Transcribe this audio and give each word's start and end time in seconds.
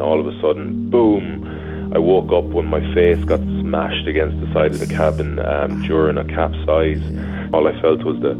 All 0.00 0.20
of 0.20 0.26
a 0.26 0.40
sudden, 0.40 0.90
boom, 0.90 1.92
I 1.94 1.98
woke 1.98 2.32
up 2.32 2.44
when 2.44 2.66
my 2.66 2.80
face 2.94 3.22
got 3.24 3.40
smashed 3.40 4.06
against 4.06 4.40
the 4.40 4.52
side 4.52 4.72
of 4.72 4.78
the 4.78 4.86
cabin 4.86 5.38
um, 5.40 5.82
during 5.82 6.18
a 6.18 6.24
capsize. 6.24 7.02
All 7.52 7.66
I 7.66 7.80
felt 7.80 8.04
was 8.04 8.20
the 8.20 8.34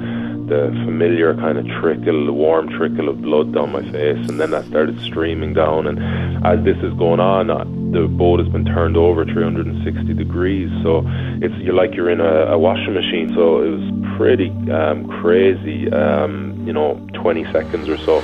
the 0.50 0.68
familiar 0.84 1.32
kind 1.34 1.58
of 1.58 1.66
trickle, 1.80 2.26
the 2.26 2.32
warm 2.32 2.68
trickle 2.70 3.08
of 3.08 3.22
blood 3.22 3.54
down 3.54 3.70
my 3.70 3.82
face, 3.92 4.28
and 4.28 4.40
then 4.40 4.50
that 4.50 4.66
started 4.66 5.00
streaming 5.00 5.54
down. 5.54 5.86
And 5.86 6.44
as 6.44 6.64
this 6.64 6.76
is 6.78 6.92
going 6.94 7.20
on, 7.20 7.50
uh, 7.50 7.62
the 7.92 8.08
boat 8.08 8.40
has 8.40 8.48
been 8.48 8.64
turned 8.64 8.96
over 8.96 9.24
360 9.24 10.12
degrees, 10.12 10.68
so 10.82 11.04
it's 11.40 11.54
you're 11.62 11.74
like 11.74 11.94
you're 11.94 12.10
in 12.10 12.20
a, 12.20 12.52
a 12.52 12.58
washing 12.58 12.94
machine. 12.94 13.32
So 13.34 13.62
it 13.62 13.70
was 13.70 14.16
pretty 14.16 14.50
um, 14.72 15.08
crazy, 15.20 15.90
um, 15.92 16.66
you 16.66 16.72
know, 16.72 16.94
20 17.14 17.44
seconds 17.52 17.88
or 17.88 17.96
so. 17.98 18.20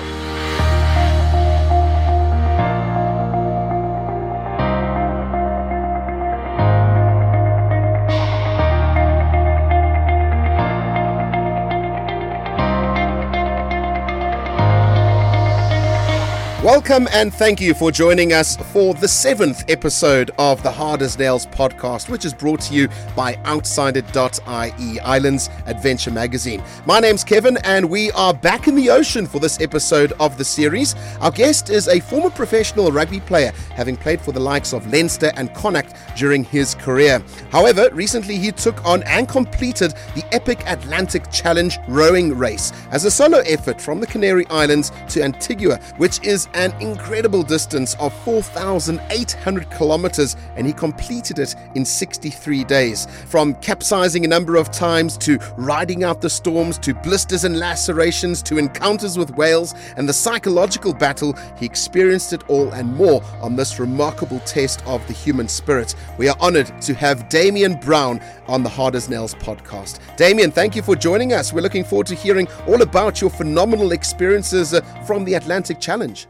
Welcome 16.77 17.09
and 17.11 17.33
thank 17.33 17.59
you 17.59 17.73
for 17.73 17.91
joining 17.91 18.35
us 18.35 18.59
for 18.71 18.93
the 18.93 19.09
seventh 19.09 19.65
episode 19.71 20.31
of 20.39 20.63
the 20.63 20.71
Hard 20.71 21.01
as 21.01 21.19
Nails 21.19 21.47
podcast, 21.47 22.11
which 22.11 22.27
is 22.27 22.35
brought 22.35 22.61
to 22.61 22.75
you 22.75 22.89
by 23.17 23.37
Outsider.ie, 23.47 25.01
Ireland's 25.01 25.49
Adventure 25.65 26.11
Magazine. 26.11 26.63
My 26.85 27.01
name's 27.01 27.25
Kevin, 27.25 27.57
and 27.65 27.89
we 27.89 28.13
are 28.13 28.35
back 28.35 28.69
in 28.69 28.75
the 28.75 28.91
ocean 28.91 29.27
for 29.27 29.41
this 29.41 29.59
episode 29.59 30.13
of 30.21 30.37
the 30.37 30.45
series. 30.45 30.95
Our 31.23 31.31
guest 31.31 31.71
is 31.71 31.89
a 31.89 31.99
former 31.99 32.29
professional 32.29 32.93
rugby 32.93 33.21
player, 33.21 33.53
having 33.75 33.97
played 33.97 34.21
for 34.21 34.33
the 34.33 34.41
likes 34.41 34.75
of 34.75 34.87
Leinster 34.93 35.33
and 35.37 35.55
Connacht 35.55 35.97
during 36.15 36.45
his 36.45 36.75
career. 36.75 37.23
However, 37.51 37.89
recently 37.95 38.37
he 38.37 38.53
took 38.53 38.85
on 38.85 39.03
and 39.05 39.27
completed 39.27 39.95
the 40.15 40.27
epic 40.31 40.63
Atlantic 40.67 41.31
Challenge 41.33 41.79
rowing 41.89 42.37
race 42.37 42.71
as 42.91 43.07
a 43.07 43.11
solo 43.11 43.39
effort 43.47 43.81
from 43.81 43.99
the 43.99 44.07
Canary 44.07 44.47
Islands 44.49 44.93
to 45.09 45.23
Antigua, 45.23 45.81
which 45.97 46.23
is 46.23 46.49
an 46.53 46.66
incredible 46.81 47.43
distance 47.43 47.95
of 47.97 48.13
4,800 48.25 49.71
kilometers, 49.71 50.37
and 50.57 50.67
he 50.67 50.73
completed 50.73 51.39
it 51.39 51.55
in 51.75 51.85
63 51.85 52.65
days. 52.65 53.07
From 53.27 53.55
capsizing 53.57 54.25
a 54.25 54.29
number 54.29 54.57
of 54.57 54.71
times 54.71 55.17
to 55.19 55.39
riding 55.57 56.05
out 56.05 56.21
the 56.21 56.31
storms 56.31 56.79
to 56.79 56.95
blisters 56.95 57.45
and 57.45 57.59
lacerations 57.59 58.43
to 58.45 58.59
encounters 58.59 59.19
with 59.19 59.37
whales 59.37 59.75
and 59.97 60.09
the 60.09 60.13
psychological 60.13 60.95
battle, 60.95 61.35
he 61.59 61.67
experienced 61.67 62.33
it 62.33 62.49
all 62.49 62.73
and 62.73 62.95
more 62.95 63.23
on 63.41 63.57
this 63.57 63.79
remarkable 63.79 64.41
test 64.41 64.87
of 64.87 65.07
the 65.07 65.13
human 65.13 65.49
spirit. 65.49 65.95
We 66.19 66.29
are 66.29 66.37
honored 66.41 66.81
to 66.83 66.95
have 66.95 67.29
Damien 67.29 67.75
Browne 67.81 68.21
on 68.49 68.63
the 68.63 68.69
Hard 68.69 68.95
as 68.95 69.09
Nails 69.09 69.35
podcast. 69.35 69.99
Damian, 70.17 70.51
thank 70.51 70.77
you 70.77 70.83
for 70.83 70.97
joining 70.97 71.33
us. 71.33 71.53
We're 71.53 71.61
looking 71.61 71.85
forward 71.85 72.07
to 72.09 72.15
hearing 72.15 72.49
all 72.67 72.83
about 72.83 73.21
your 73.21 73.31
phenomenal 73.31 73.93
experiences 73.93 74.75
uh, 74.75 74.81
from 75.07 75.25
the 75.25 75.35
Atlantic 75.35 75.81
Challenge. 75.81 76.27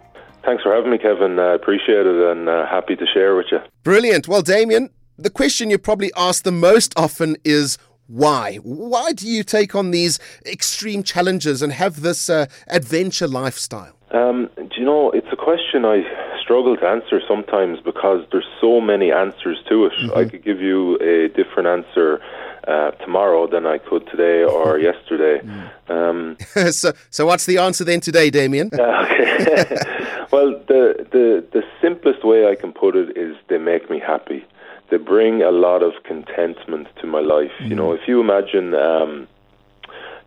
Thanks 0.46 0.62
for 0.62 0.72
having 0.72 0.92
me, 0.92 0.98
Kevin. 0.98 1.40
I 1.40 1.50
uh, 1.50 1.54
appreciate 1.54 2.06
it 2.06 2.30
and 2.30 2.48
uh, 2.48 2.66
happy 2.66 2.94
to 2.94 3.04
share 3.12 3.34
with 3.34 3.46
you. 3.50 3.58
Brilliant. 3.82 4.28
Well, 4.28 4.42
Damien, 4.42 4.90
the 5.18 5.28
question 5.28 5.70
you 5.70 5.76
probably 5.76 6.12
ask 6.16 6.44
the 6.44 6.52
most 6.52 6.94
often 6.96 7.36
is 7.44 7.78
why? 8.06 8.56
Why 8.62 9.12
do 9.12 9.26
you 9.26 9.42
take 9.42 9.74
on 9.74 9.90
these 9.90 10.20
extreme 10.46 11.02
challenges 11.02 11.62
and 11.62 11.72
have 11.72 12.02
this 12.02 12.30
uh, 12.30 12.46
adventure 12.68 13.26
lifestyle? 13.26 13.96
Um, 14.12 14.48
do 14.56 14.76
you 14.76 14.84
know, 14.84 15.10
it's 15.10 15.26
a 15.32 15.36
question 15.36 15.84
I 15.84 16.04
struggle 16.40 16.76
to 16.76 16.86
answer 16.86 17.20
sometimes 17.26 17.80
because 17.84 18.24
there's 18.30 18.46
so 18.60 18.80
many 18.80 19.10
answers 19.10 19.58
to 19.68 19.86
it. 19.86 19.92
Mm-hmm. 20.00 20.16
I 20.16 20.24
could 20.26 20.44
give 20.44 20.60
you 20.60 20.96
a 21.00 21.28
different 21.28 21.66
answer 21.66 22.20
uh, 22.68 22.92
tomorrow 23.02 23.48
than 23.48 23.66
I 23.66 23.78
could 23.78 24.06
today 24.08 24.44
or 24.44 24.78
yesterday. 24.90 25.40
Um, 25.88 26.36
so, 26.70 26.92
so 27.10 27.26
what's 27.26 27.46
the 27.46 27.58
answer 27.58 27.82
then 27.82 28.00
today, 28.00 28.30
Damien? 28.30 28.70
okay. 28.78 30.05
Well, 30.30 30.52
the, 30.68 31.06
the 31.10 31.44
the 31.52 31.62
simplest 31.80 32.24
way 32.24 32.48
I 32.48 32.54
can 32.54 32.72
put 32.72 32.96
it 32.96 33.16
is 33.16 33.36
they 33.48 33.58
make 33.58 33.90
me 33.90 33.98
happy. 33.98 34.44
They 34.90 34.98
bring 34.98 35.42
a 35.42 35.50
lot 35.50 35.82
of 35.82 35.92
contentment 36.04 36.88
to 37.00 37.06
my 37.06 37.20
life. 37.20 37.52
Mm. 37.60 37.68
You 37.70 37.74
know, 37.74 37.92
if 37.92 38.06
you 38.06 38.20
imagine 38.20 38.74
um, 38.74 39.28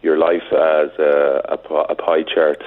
your 0.02 0.18
life 0.18 0.44
as 0.52 0.90
a, 1.00 1.42
a, 1.48 1.76
a 1.90 1.96
pie 1.96 2.24
chart 2.24 2.62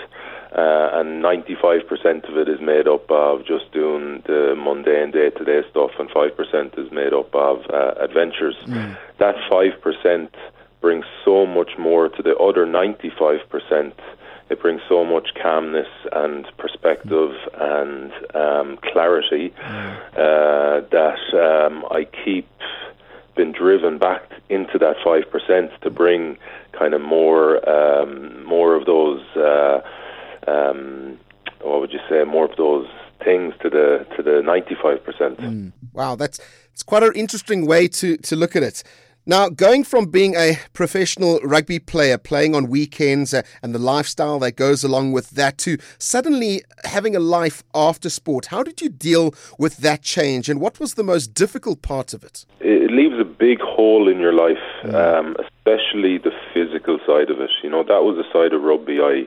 uh, 0.55 0.91
and 0.93 1.23
95% 1.23 2.29
of 2.29 2.37
it 2.37 2.49
is 2.49 2.61
made 2.61 2.87
up 2.87 3.11
of 3.11 3.47
just 3.47 3.73
doing 3.73 4.23
the 4.27 4.55
mundane 4.57 5.11
day-to-day 5.11 5.63
stuff, 5.71 5.93
and 5.99 6.11
5% 6.11 6.79
is 6.79 6.93
made 6.93 7.15
up 7.15 7.35
of 7.35 7.65
uh, 7.71 7.95
adventures. 7.99 8.57
Mm. 8.67 8.97
That 9.19 9.37
5% 9.51 10.29
brings 10.83 11.07
so 11.25 11.47
much 11.47 11.79
more 11.79 12.11
to 12.11 12.23
the 12.23 12.37
other 12.37 12.67
95%. 12.67 13.93
It 14.53 14.61
brings 14.61 14.83
so 14.89 15.05
much 15.05 15.31
calmness 15.41 15.89
and 16.13 16.47
perspective 16.59 17.33
and 17.55 18.13
um, 18.35 18.79
clarity 18.93 19.53
uh, 20.15 20.83
that 20.91 21.23
um, 21.33 21.85
I 21.91 22.07
keep 22.25 22.49
been 23.35 23.53
driven 23.53 23.97
back 23.99 24.23
into 24.51 24.79
that 24.79 24.97
five 25.03 25.25
percent 25.31 25.71
to 25.81 25.91
bring 25.91 26.37
kind 26.79 26.93
of 26.93 27.01
more 27.01 27.67
um, 27.69 28.45
more 28.45 28.75
of 28.75 28.85
those 28.85 29.23
uh, 29.37 29.81
um, 30.47 31.19
what 31.63 31.81
would 31.81 31.93
you 31.93 32.01
say, 32.09 32.25
more 32.25 32.45
of 32.45 32.57
those 32.57 32.87
things 33.25 33.55
to 33.63 33.71
the 33.71 34.07
to 34.17 34.23
the 34.23 34.43
ninety 34.43 34.77
five 34.83 35.03
percent. 35.05 35.39
Mm. 35.39 35.73
Wow, 35.93 36.17
that's 36.17 36.41
it's 36.73 36.83
quite 36.83 37.03
an 37.03 37.13
interesting 37.15 37.67
way 37.67 37.89
to 37.89 38.17
to 38.19 38.37
look 38.37 38.57
at 38.57 38.63
it. 38.63 38.83
Now, 39.25 39.49
going 39.49 39.85
from 39.85 40.07
being 40.07 40.35
a 40.35 40.59
professional 40.73 41.39
rugby 41.45 41.79
player, 41.79 42.19
playing 42.19 42.57
on 42.57 42.67
weekends, 42.67 43.33
uh, 43.33 43.43
and 43.63 43.73
the 43.73 43.79
lifestyle 43.79 44.41
that 44.41 44.57
goes 44.57 44.83
along 44.83 45.13
with 45.13 45.31
that, 45.31 45.59
to 45.59 45.79
suddenly 45.99 46.63
having 46.83 47.15
a 47.15 47.21
life 47.21 47.63
after 47.73 48.11
sport, 48.11 48.47
how 48.47 48.65
did 48.65 48.81
you 48.81 48.89
deal 48.89 49.33
with 49.61 49.77
that 49.77 50.03
change, 50.03 50.49
and 50.49 50.61
what 50.61 50.81
was 50.81 50.95
the 50.95 51.05
most 51.05 51.35
difficult 51.35 51.83
part 51.83 52.13
of 52.13 52.25
it? 52.25 52.45
It 52.59 52.91
leaves 52.91 53.15
a 53.21 53.25
big 53.25 53.61
hole 53.61 54.09
in 54.09 54.19
your 54.19 54.33
life, 54.33 54.59
mm. 54.83 54.93
um, 54.93 55.37
especially 55.39 56.19
the 56.19 56.33
physical 56.53 56.99
side 57.07 57.31
of 57.31 57.41
it. 57.41 57.51
You 57.63 57.71
know, 57.71 57.85
that 57.85 58.03
was 58.03 58.17
the 58.17 58.27
side 58.33 58.53
of 58.53 58.63
rugby 58.63 58.99
I 59.01 59.27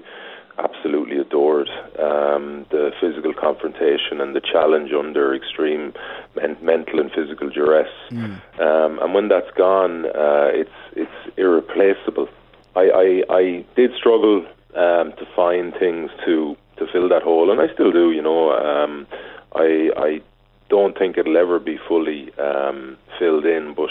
absolutely 0.58 1.18
adored 1.18 1.70
um, 2.00 2.66
the 2.72 2.92
physical 3.02 3.34
confrontation 3.34 4.22
and 4.22 4.36
the 4.36 4.42
challenge 4.42 4.92
under 4.94 5.34
extreme 5.36 5.94
men- 6.36 6.58
mental 6.62 7.00
and 7.00 7.12
physical 7.12 7.50
duress. 7.50 7.90
Mm. 8.10 8.40
Um, 8.60 9.00
and 9.00 9.14
when 9.14 9.28
that's 9.28 9.52
gone, 9.58 10.06
uh, 10.06 10.50
it's 10.54 10.70
it's 10.96 11.38
irreplaceable. 11.38 12.30
I, 12.76 13.24
I, 13.30 13.36
I 13.36 13.66
did 13.76 13.92
struggle 13.98 14.46
um, 14.76 15.14
to 15.14 15.26
find 15.36 15.74
things 15.74 16.12
to 16.26 16.56
to 16.78 16.88
fill 16.92 17.08
that 17.10 17.24
hole, 17.24 17.52
and 17.52 17.62
I 17.62 17.74
still 17.74 17.92
do. 17.92 18.12
You 18.12 18.22
know, 18.22 18.52
um, 18.52 19.08
I 19.54 19.90
I 19.98 20.22
don't 20.70 20.98
think 20.98 21.18
it'll 21.18 21.38
ever 21.38 21.60
be 21.60 21.78
fully 21.88 22.34
um, 22.38 22.98
filled 23.20 23.46
in, 23.46 23.74
but 23.74 23.90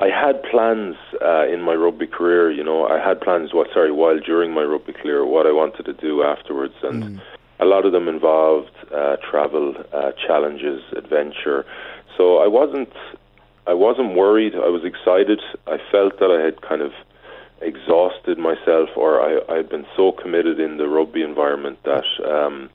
I 0.00 0.08
had 0.08 0.42
plans 0.44 0.96
uh, 1.22 1.46
in 1.46 1.60
my 1.60 1.74
rugby 1.74 2.06
career. 2.06 2.50
You 2.50 2.64
know, 2.64 2.86
I 2.86 2.98
had 2.98 3.20
plans. 3.20 3.52
What 3.52 3.68
sorry, 3.72 3.92
while 3.92 4.18
during 4.18 4.52
my 4.52 4.62
rugby 4.62 4.94
career, 4.94 5.26
what 5.26 5.46
I 5.46 5.52
wanted 5.52 5.84
to 5.84 5.92
do 5.92 6.22
afterwards, 6.22 6.74
and 6.82 7.04
mm. 7.04 7.20
a 7.60 7.66
lot 7.66 7.84
of 7.84 7.92
them 7.92 8.08
involved 8.08 8.72
uh, 8.94 9.16
travel, 9.30 9.74
uh, 9.92 10.12
challenges, 10.26 10.82
adventure. 10.96 11.66
So 12.16 12.38
I 12.38 12.46
wasn't, 12.46 12.92
I 13.66 13.74
wasn't 13.74 14.14
worried. 14.14 14.54
I 14.54 14.68
was 14.68 14.84
excited. 14.84 15.40
I 15.66 15.76
felt 15.92 16.18
that 16.18 16.30
I 16.30 16.42
had 16.42 16.62
kind 16.62 16.80
of 16.80 16.92
exhausted 17.60 18.38
myself, 18.38 18.88
or 18.96 19.20
I, 19.20 19.40
I 19.52 19.56
had 19.58 19.68
been 19.68 19.86
so 19.96 20.12
committed 20.12 20.58
in 20.58 20.78
the 20.78 20.88
rugby 20.88 21.22
environment 21.22 21.78
that, 21.84 22.04
um, 22.26 22.70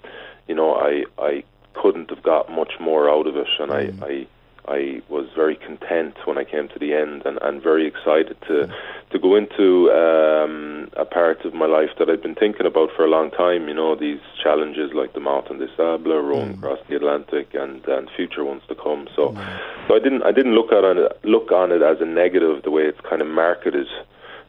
you 0.48 0.54
know, 0.54 0.76
I, 0.76 1.06
I 1.18 1.44
couldn't 1.74 2.12
have 2.12 2.22
got 2.22 2.52
much 2.52 2.74
more 2.80 3.10
out 3.10 3.26
of 3.26 3.36
it, 3.36 3.48
and 3.60 3.72
mm. 3.72 4.04
I, 4.04 4.06
I 4.06 4.28
I 4.68 5.02
was 5.10 5.28
very 5.36 5.56
content 5.56 6.16
when 6.26 6.38
I 6.38 6.44
came 6.44 6.68
to 6.70 6.80
the 6.80 6.94
end 6.94 7.24
and, 7.26 7.38
and 7.42 7.62
very 7.62 7.88
excited 7.88 8.38
to 8.48 8.74
to 9.12 9.20
go 9.20 9.36
into 9.36 9.92
um, 9.92 10.90
a 10.98 11.06
part 11.06 11.46
of 11.46 11.54
my 11.54 11.68
life 11.68 11.92
that 12.00 12.10
I'd 12.10 12.22
been 12.22 12.36
thinking 12.36 12.66
about 12.66 12.90
for 12.96 13.06
a 13.06 13.10
long 13.10 13.32
time. 13.32 13.68
You 13.68 13.76
know, 13.76 13.96
these 13.96 14.20
challenges 14.42 14.92
like 14.94 15.14
the 15.14 15.20
Marathon 15.20 15.60
des 15.60 15.70
Sables, 15.78 16.24
rowing 16.24 16.54
mm. 16.54 16.58
across 16.58 16.80
the 16.90 16.96
Atlantic, 16.96 17.54
and, 17.54 17.86
and 17.86 18.10
future 18.16 18.44
ones 18.44 18.64
to 18.68 18.76
come. 18.76 19.08
So, 19.16 19.30
mm. 19.30 19.88
so 19.88 19.96
I 19.96 20.00
didn't 20.00 20.24
I 20.24 20.32
didn't 20.32 20.56
look 20.56 20.72
on 20.72 20.98
it 20.98 21.20
look 21.24 21.52
on 21.52 21.72
it 21.72 21.82
as 21.82 22.02
a 22.02 22.06
negative 22.06 22.64
the 22.64 22.72
way 22.72 22.84
it's 22.84 23.02
kind 23.02 23.22
of 23.22 23.28
marketed. 23.28 23.88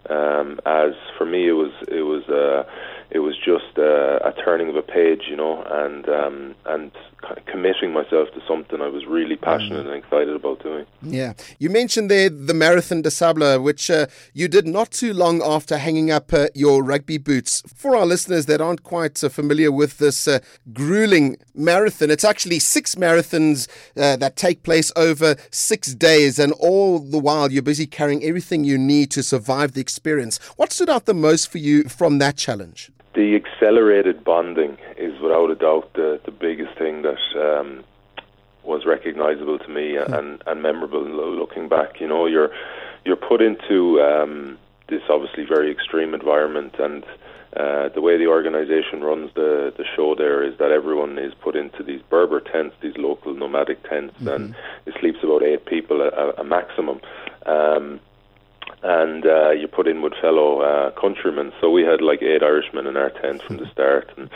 Um, 0.08 0.60
as 0.64 0.92
for 1.18 1.26
me, 1.26 1.48
it 1.48 1.52
was 1.52 1.72
it 1.88 2.02
was. 2.02 2.24
Uh, 2.28 2.64
it 3.10 3.20
was 3.20 3.36
just 3.36 3.78
a 3.78 4.34
turning 4.44 4.68
of 4.68 4.76
a 4.76 4.82
page, 4.82 5.22
you 5.28 5.36
know, 5.36 5.62
and 5.62 6.08
um, 6.08 6.54
and 6.66 6.90
kind 7.22 7.38
of 7.38 7.46
committing 7.46 7.92
myself 7.92 8.28
to 8.34 8.40
something 8.46 8.80
I 8.80 8.88
was 8.88 9.06
really 9.06 9.36
passionate 9.36 9.86
and 9.86 9.94
excited 9.94 10.34
about 10.34 10.62
doing. 10.62 10.86
Yeah, 11.02 11.32
you 11.58 11.70
mentioned 11.70 12.10
there 12.10 12.28
the 12.28 12.54
Marathon 12.54 13.02
des 13.02 13.10
Sables, 13.10 13.60
which 13.60 13.90
uh, 13.90 14.06
you 14.34 14.48
did 14.48 14.66
not 14.66 14.90
too 14.90 15.12
long 15.12 15.42
after 15.42 15.78
hanging 15.78 16.10
up 16.10 16.32
uh, 16.32 16.48
your 16.54 16.82
rugby 16.82 17.18
boots. 17.18 17.62
For 17.74 17.96
our 17.96 18.06
listeners 18.06 18.46
that 18.46 18.60
aren't 18.60 18.82
quite 18.82 19.22
uh, 19.22 19.28
familiar 19.28 19.70
with 19.72 19.98
this 19.98 20.28
uh, 20.28 20.40
grueling 20.72 21.36
marathon, 21.54 22.10
it's 22.10 22.24
actually 22.24 22.58
six 22.58 22.94
marathons 22.94 23.68
uh, 23.96 24.16
that 24.16 24.36
take 24.36 24.62
place 24.62 24.92
over 24.96 25.36
six 25.50 25.94
days, 25.94 26.38
and 26.38 26.52
all 26.54 26.98
the 26.98 27.18
while 27.18 27.50
you're 27.50 27.62
busy 27.62 27.86
carrying 27.86 28.22
everything 28.24 28.64
you 28.64 28.78
need 28.78 29.10
to 29.12 29.22
survive 29.22 29.72
the 29.72 29.80
experience. 29.80 30.38
What 30.56 30.72
stood 30.72 30.90
out 30.90 31.06
the 31.06 31.14
most 31.14 31.48
for 31.48 31.58
you 31.58 31.84
from 31.84 32.18
that 32.18 32.36
challenge? 32.36 32.90
The 33.16 33.34
accelerated 33.34 34.22
bonding 34.22 34.76
is 34.98 35.18
without 35.20 35.50
a 35.50 35.54
doubt 35.54 35.92
the, 35.94 36.20
the 36.26 36.30
biggest 36.30 36.76
thing 36.78 37.02
that 37.02 37.18
um, 37.34 37.82
was 38.62 38.84
recognizable 38.84 39.58
to 39.58 39.68
me 39.68 39.96
and, 39.96 40.08
hmm. 40.08 40.14
and, 40.14 40.42
and 40.46 40.62
memorable 40.62 41.02
looking 41.02 41.68
back. 41.68 42.00
You 42.00 42.06
know, 42.06 42.26
you're 42.26 42.50
you're 43.04 43.16
put 43.16 43.40
into 43.40 44.00
um, 44.02 44.58
this 44.88 45.02
obviously 45.08 45.44
very 45.44 45.70
extreme 45.70 46.12
environment, 46.12 46.74
and 46.78 47.04
uh, 47.56 47.88
the 47.88 48.02
way 48.02 48.18
the 48.18 48.26
organisation 48.26 49.02
runs 49.02 49.32
the 49.34 49.72
the 49.76 49.84
show 49.96 50.14
there 50.14 50.42
is 50.42 50.58
that 50.58 50.70
everyone 50.70 51.18
is 51.18 51.32
put 51.34 51.56
into 51.56 51.82
these 51.82 52.02
Berber 52.10 52.40
tents, 52.40 52.76
these 52.82 52.96
local 52.98 53.32
nomadic 53.32 53.82
tents, 53.88 54.14
mm-hmm. 54.16 54.28
and 54.28 54.54
it 54.84 54.94
sleeps 55.00 55.18
about 55.22 55.42
eight 55.42 55.64
people 55.64 56.02
a, 56.02 56.32
a 56.36 56.44
maximum. 56.44 57.00
Um, 57.46 58.00
and 58.82 59.26
uh, 59.26 59.50
you 59.50 59.66
put 59.66 59.88
in 59.88 60.02
with 60.02 60.12
fellow 60.20 60.60
uh, 60.60 60.90
countrymen. 60.92 61.52
So 61.60 61.70
we 61.70 61.82
had 61.82 62.00
like 62.00 62.22
eight 62.22 62.42
Irishmen 62.42 62.86
in 62.86 62.96
our 62.96 63.10
tent 63.10 63.42
from 63.42 63.56
the 63.56 63.66
start, 63.70 64.10
and 64.16 64.30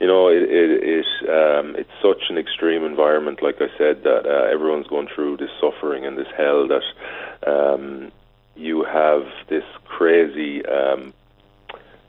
you 0.00 0.06
know 0.06 0.28
it 0.28 0.42
it, 0.42 0.82
it 0.82 1.28
um, 1.28 1.76
it's 1.76 1.90
such 2.02 2.30
an 2.30 2.38
extreme 2.38 2.84
environment. 2.84 3.42
Like 3.42 3.56
I 3.60 3.68
said, 3.76 4.02
that 4.04 4.26
uh, 4.26 4.52
everyone's 4.52 4.86
going 4.86 5.08
through 5.14 5.38
this 5.38 5.50
suffering 5.60 6.06
and 6.06 6.16
this 6.16 6.28
hell 6.36 6.68
that 6.68 7.50
um, 7.50 8.12
you 8.54 8.84
have 8.84 9.24
this 9.48 9.64
crazy 9.84 10.64
um, 10.66 11.12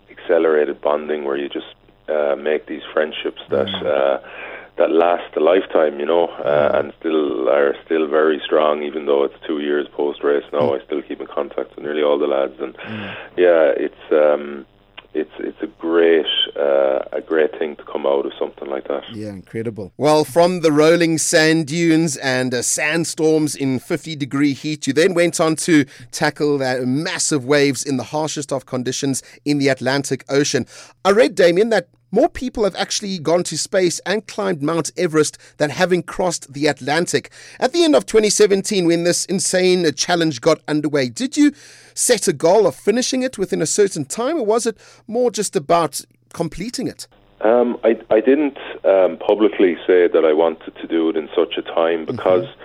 accelerated 0.10 0.82
bonding 0.82 1.24
where 1.26 1.38
you 1.38 1.50
just 1.50 1.74
uh, 2.08 2.36
make 2.36 2.68
these 2.68 2.84
friendships 2.94 3.42
that. 3.50 3.68
Uh, 3.68 4.28
that 4.78 4.92
last 4.92 5.36
a 5.36 5.40
lifetime, 5.40 6.00
you 6.00 6.06
know, 6.06 6.28
uh, 6.28 6.72
and 6.76 6.94
still 7.00 7.50
are 7.50 7.76
still 7.86 8.08
very 8.08 8.42
strong. 8.44 8.84
Even 8.84 9.06
though 9.06 9.24
it's 9.24 9.36
two 9.46 9.60
years 9.60 9.88
post 9.94 10.24
race 10.24 10.46
now, 10.54 10.62
mm. 10.62 10.82
I 10.82 10.86
still 10.86 11.02
keep 11.02 11.20
in 11.22 11.28
contact 11.28 11.76
with 11.76 11.84
nearly 11.84 12.04
all 12.04 12.18
the 12.18 12.28
lads, 12.28 12.60
and 12.60 12.76
mm. 12.76 13.16
yeah, 13.38 13.74
it's 13.76 14.12
um, 14.12 14.66
it's 15.14 15.32
it's 15.40 15.62
a 15.62 15.68
great 15.68 16.26
uh, 16.56 17.00
a 17.12 17.22
great 17.22 17.58
thing 17.60 17.76
to 17.76 17.84
come 17.84 18.06
out 18.06 18.26
of 18.26 18.32
something 18.40 18.70
like 18.70 18.88
that. 18.88 19.04
Yeah, 19.12 19.30
incredible. 19.30 19.92
Well, 19.98 20.24
from 20.24 20.62
the 20.62 20.72
rolling 20.72 21.18
sand 21.18 21.68
dunes 21.68 22.16
and 22.18 22.54
uh, 22.54 22.62
sandstorms 22.62 23.56
in 23.56 23.80
50 23.80 24.16
degree 24.16 24.54
heat, 24.54 24.88
you 24.88 24.94
then 24.94 25.14
went 25.14 25.40
on 25.42 25.58
to 25.58 25.86
tackle 26.12 26.60
the 26.60 26.86
massive 26.86 27.44
waves 27.44 27.84
in 27.84 27.98
the 27.98 28.04
harshest 28.04 28.54
of 28.54 28.66
conditions 28.66 29.22
in 29.44 29.58
the 29.58 29.68
Atlantic 29.68 30.24
Ocean. 30.30 30.66
I 31.04 31.12
read, 31.12 31.36
Damien, 31.36 31.70
that 31.70 31.90
more 32.12 32.30
people 32.30 32.66
have 32.66 32.76
actually 32.76 33.18
gone 33.20 33.44
to 33.44 33.58
space 33.58 34.00
and 34.06 34.28
climbed 34.28 34.62
Mount 34.62 34.92
Everest 34.98 35.38
than 35.58 35.70
having 35.70 36.04
crossed 36.04 36.54
the 36.54 36.68
Atlantic. 36.68 37.32
At 37.60 37.72
the 37.72 37.84
end 37.84 37.96
of 37.96 38.06
2017, 38.06 38.86
when 38.86 39.04
this 39.04 39.26
insane 39.26 39.92
challenge 39.94 40.42
got 40.42 40.60
underway, 40.68 41.10
did 41.10 41.38
you 41.38 41.54
set 41.94 42.28
a 42.28 42.34
goal 42.34 42.68
of 42.68 42.76
finishing 42.76 43.24
it 43.24 43.38
within 43.38 43.62
a 43.62 43.66
certain 43.66 44.06
time, 44.06 44.38
or 44.38 44.46
was 44.46 44.66
it 44.66 44.78
more 45.08 45.32
just 45.32 45.56
about 45.56 46.02
completing 46.34 46.88
it? 46.88 47.08
Um, 47.42 47.80
I, 47.84 48.00
I 48.12 48.20
didn't 48.20 48.58
um, 48.86 49.18
publicly 49.18 49.76
say 49.88 50.08
that 50.08 50.24
I 50.24 50.34
wanted 50.34 50.76
to 50.76 50.88
do 50.88 51.10
it 51.10 51.18
in 51.18 51.30
such 51.36 51.58
a 51.58 51.62
time 51.62 52.06
because. 52.06 52.46
Mm-hmm 52.46 52.61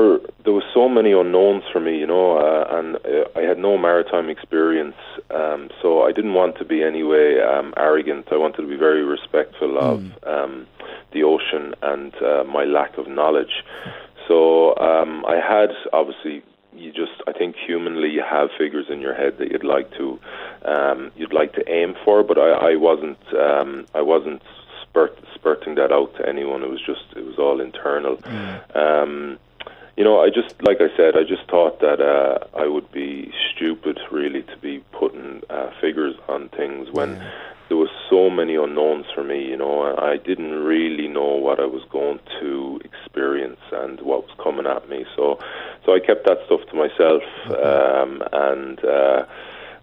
for 0.00 0.20
there 0.44 0.52
was 0.52 0.64
so 0.72 0.88
many 0.88 1.12
unknowns 1.12 1.64
for 1.72 1.80
me, 1.80 1.98
you 1.98 2.06
know, 2.06 2.38
uh, 2.38 2.78
and 2.78 2.96
uh, 2.96 3.38
I 3.40 3.42
had 3.42 3.58
no 3.58 3.76
maritime 3.76 4.28
experience, 4.30 4.96
um, 5.30 5.68
so 5.80 6.02
I 6.08 6.12
didn't 6.12 6.34
want 6.34 6.56
to 6.58 6.64
be 6.64 6.82
anyway 6.82 7.38
um, 7.40 7.74
arrogant. 7.76 8.28
I 8.32 8.36
wanted 8.36 8.62
to 8.62 8.68
be 8.68 8.76
very 8.76 9.04
respectful 9.04 9.78
of 9.78 10.00
mm. 10.00 10.26
um, 10.26 10.66
the 11.12 11.22
ocean 11.24 11.74
and 11.82 12.14
uh, 12.22 12.44
my 12.44 12.64
lack 12.64 12.96
of 12.96 13.06
knowledge. 13.08 13.54
So 14.28 14.76
um, 14.76 15.24
I 15.26 15.36
had 15.36 15.70
obviously. 15.92 16.42
You 16.72 16.92
just, 16.92 17.16
I 17.26 17.32
think, 17.32 17.56
humanly, 17.66 18.08
you 18.08 18.22
have 18.22 18.48
figures 18.56 18.86
in 18.88 19.00
your 19.00 19.12
head 19.12 19.32
that 19.38 19.50
you'd 19.50 19.64
like 19.64 19.90
to, 19.98 20.18
um, 20.64 21.10
you'd 21.16 21.32
like 21.40 21.52
to 21.54 21.68
aim 21.68 21.96
for, 22.04 22.22
but 22.22 22.38
I, 22.38 22.70
I 22.70 22.76
wasn't, 22.76 23.18
um, 23.34 23.86
I 23.92 24.02
wasn't 24.12 24.40
spurt, 24.82 25.18
spurting 25.34 25.74
that 25.74 25.90
out 25.92 26.14
to 26.18 26.22
anyone. 26.26 26.62
It 26.62 26.70
was 26.70 26.80
just, 26.80 27.06
it 27.16 27.24
was 27.26 27.38
all 27.38 27.60
internal. 27.60 28.16
Mm. 28.18 28.76
Um, 28.84 29.38
you 29.96 30.04
know, 30.04 30.20
I 30.20 30.30
just 30.30 30.54
like 30.62 30.78
I 30.80 30.94
said, 30.96 31.16
I 31.16 31.24
just 31.24 31.48
thought 31.50 31.80
that 31.80 32.00
uh, 32.00 32.38
I 32.56 32.66
would 32.66 32.90
be 32.92 33.32
stupid 33.54 33.98
really 34.10 34.42
to 34.42 34.56
be 34.58 34.82
putting 34.92 35.42
uh, 35.50 35.70
figures 35.80 36.14
on 36.28 36.48
things 36.50 36.88
when 36.92 37.16
yeah. 37.16 37.30
there 37.68 37.76
was 37.76 37.90
so 38.08 38.30
many 38.30 38.54
unknowns 38.56 39.06
for 39.14 39.24
me. 39.24 39.44
You 39.46 39.56
know, 39.56 39.96
I 39.96 40.16
didn't 40.16 40.52
really 40.52 41.08
know 41.08 41.36
what 41.36 41.60
I 41.60 41.66
was 41.66 41.82
going 41.90 42.20
to 42.40 42.80
experience 42.84 43.60
and 43.72 44.00
what 44.00 44.26
was 44.26 44.36
coming 44.42 44.66
at 44.66 44.88
me. 44.88 45.04
So, 45.16 45.38
so 45.84 45.94
I 45.94 46.00
kept 46.00 46.26
that 46.26 46.38
stuff 46.46 46.60
to 46.70 46.74
myself 46.76 47.22
um, 47.64 48.22
and. 48.32 48.84
Uh, 48.84 49.26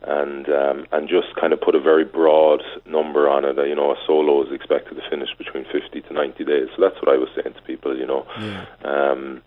and 0.03 0.48
um, 0.48 0.86
and 0.94 1.10
just 1.10 1.36
kind 1.36 1.51
of 1.51 1.60
put 1.60 1.75
a 1.75 1.81
very 1.81 2.06
broad 2.06 2.63
number 2.86 3.27
on 3.27 3.44
it. 3.44 3.57
You 3.68 3.75
know, 3.75 3.92
a 3.92 3.95
solo 4.06 4.45
is 4.45 4.53
expected 4.53 4.95
to 4.95 5.10
finish 5.10 5.30
between 5.38 5.65
50 5.65 6.01
to 6.01 6.13
90 6.13 6.45
days. 6.45 6.69
So 6.75 6.81
that's 6.81 6.95
what 7.01 7.10
I 7.13 7.18
was 7.18 7.27
saying 7.36 7.56
to 7.56 7.62
people. 7.63 7.98
You 7.98 8.06
know, 8.06 8.25
yeah. 8.39 8.65
um, 8.86 9.42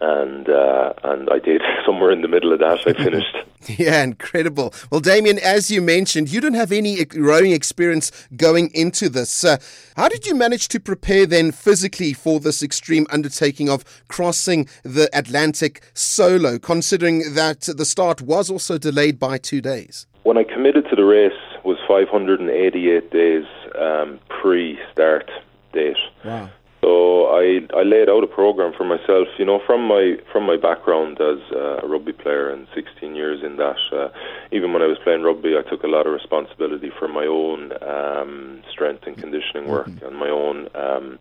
and 0.00 0.48
uh, 0.48 0.92
and 1.04 1.28
I 1.30 1.38
did 1.38 1.62
somewhere 1.86 2.10
in 2.10 2.22
the 2.22 2.28
middle 2.28 2.52
of 2.52 2.60
that. 2.60 2.80
I 2.86 2.92
finished. 3.04 3.36
yeah, 3.78 4.02
incredible. 4.02 4.72
Well, 4.90 5.00
Damien, 5.00 5.38
as 5.38 5.70
you 5.70 5.82
mentioned, 5.82 6.30
you 6.30 6.40
don't 6.40 6.54
have 6.54 6.72
any 6.72 7.04
rowing 7.16 7.52
experience 7.52 8.10
going 8.36 8.70
into 8.74 9.08
this. 9.08 9.44
Uh, 9.44 9.58
how 9.96 10.08
did 10.08 10.26
you 10.26 10.34
manage 10.34 10.68
to 10.68 10.80
prepare 10.80 11.26
then 11.26 11.52
physically 11.52 12.12
for 12.12 12.40
this 12.40 12.62
extreme 12.62 13.06
undertaking 13.10 13.68
of 13.68 13.84
crossing 14.08 14.68
the 14.82 15.08
Atlantic 15.12 15.82
solo, 15.94 16.58
considering 16.58 17.34
that 17.34 17.62
the 17.62 17.84
start 17.84 18.22
was 18.22 18.50
also 18.50 18.78
delayed 18.78 19.18
by 19.18 19.38
two 19.38 19.60
days? 19.60 20.06
When 20.22 20.36
I 20.36 20.44
committed 20.44 20.84
to 20.90 20.96
the 20.96 21.04
race 21.04 21.32
was 21.64 21.78
588 21.88 23.10
days 23.10 23.44
um, 23.78 24.20
pre-start 24.28 25.30
date. 25.72 25.96
Wow. 26.24 26.50
So 26.80 27.26
I 27.26 27.60
I 27.76 27.82
laid 27.82 28.08
out 28.08 28.22
a 28.22 28.26
program 28.26 28.72
for 28.76 28.84
myself, 28.84 29.28
you 29.38 29.44
know, 29.44 29.60
from 29.66 29.86
my 29.86 30.16
from 30.32 30.44
my 30.44 30.56
background 30.56 31.18
as 31.20 31.38
a 31.50 31.86
rugby 31.86 32.12
player 32.12 32.50
and 32.50 32.66
16 32.74 33.14
years 33.14 33.42
in 33.42 33.56
that. 33.56 33.76
Uh, 33.92 34.08
even 34.52 34.72
when 34.72 34.82
I 34.82 34.86
was 34.86 34.98
playing 35.02 35.22
rugby, 35.22 35.54
I 35.56 35.68
took 35.68 35.82
a 35.82 35.88
lot 35.88 36.06
of 36.06 36.12
responsibility 36.12 36.90
for 36.98 37.08
my 37.08 37.26
own 37.26 37.72
um, 37.82 38.62
strength 38.70 39.04
and 39.06 39.16
conditioning 39.16 39.66
work 39.68 39.88
mm-hmm. 39.88 40.06
and 40.06 40.16
my 40.16 40.28
own. 40.28 40.68
Um, 40.74 41.18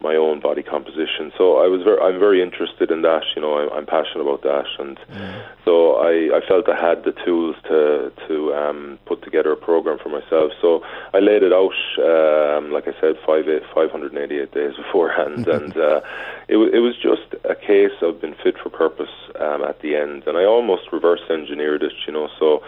my 0.00 0.14
own 0.14 0.40
body 0.40 0.62
composition. 0.62 1.32
So 1.38 1.56
I 1.56 1.68
was 1.68 1.82
very, 1.82 1.98
I'm 2.00 2.18
very 2.20 2.42
interested 2.42 2.90
in 2.90 3.02
that. 3.02 3.22
You 3.34 3.42
know, 3.42 3.58
I'm, 3.58 3.70
I'm 3.72 3.86
passionate 3.86 4.20
about 4.20 4.42
that, 4.42 4.66
and 4.78 4.98
mm. 4.98 5.42
so 5.64 5.96
I, 5.96 6.36
I 6.36 6.40
felt 6.46 6.68
I 6.68 6.76
had 6.78 7.04
the 7.04 7.12
tools 7.24 7.56
to 7.64 8.12
to 8.28 8.54
um, 8.54 8.98
put 9.06 9.22
together 9.22 9.52
a 9.52 9.56
program 9.56 9.98
for 9.98 10.10
myself. 10.10 10.52
So 10.60 10.84
I 11.14 11.20
laid 11.20 11.42
it 11.42 11.52
out, 11.52 11.72
um, 11.98 12.72
like 12.72 12.86
I 12.86 12.92
said, 13.00 13.16
five 13.26 13.48
eight, 13.48 13.62
588 13.74 14.52
days 14.52 14.76
beforehand, 14.84 15.48
and 15.56 15.76
uh, 15.76 16.00
it 16.48 16.58
it 16.58 16.80
was 16.80 16.96
just 16.96 17.34
a 17.44 17.54
case 17.54 17.96
of 18.02 18.20
being 18.20 18.36
fit 18.42 18.56
for 18.62 18.68
purpose 18.68 19.14
um, 19.40 19.64
at 19.64 19.80
the 19.80 19.96
end, 19.96 20.24
and 20.26 20.36
I 20.36 20.44
almost 20.44 20.92
reverse 20.92 21.24
engineered 21.30 21.82
it. 21.82 21.94
You 22.06 22.12
know, 22.12 22.28
so 22.38 22.62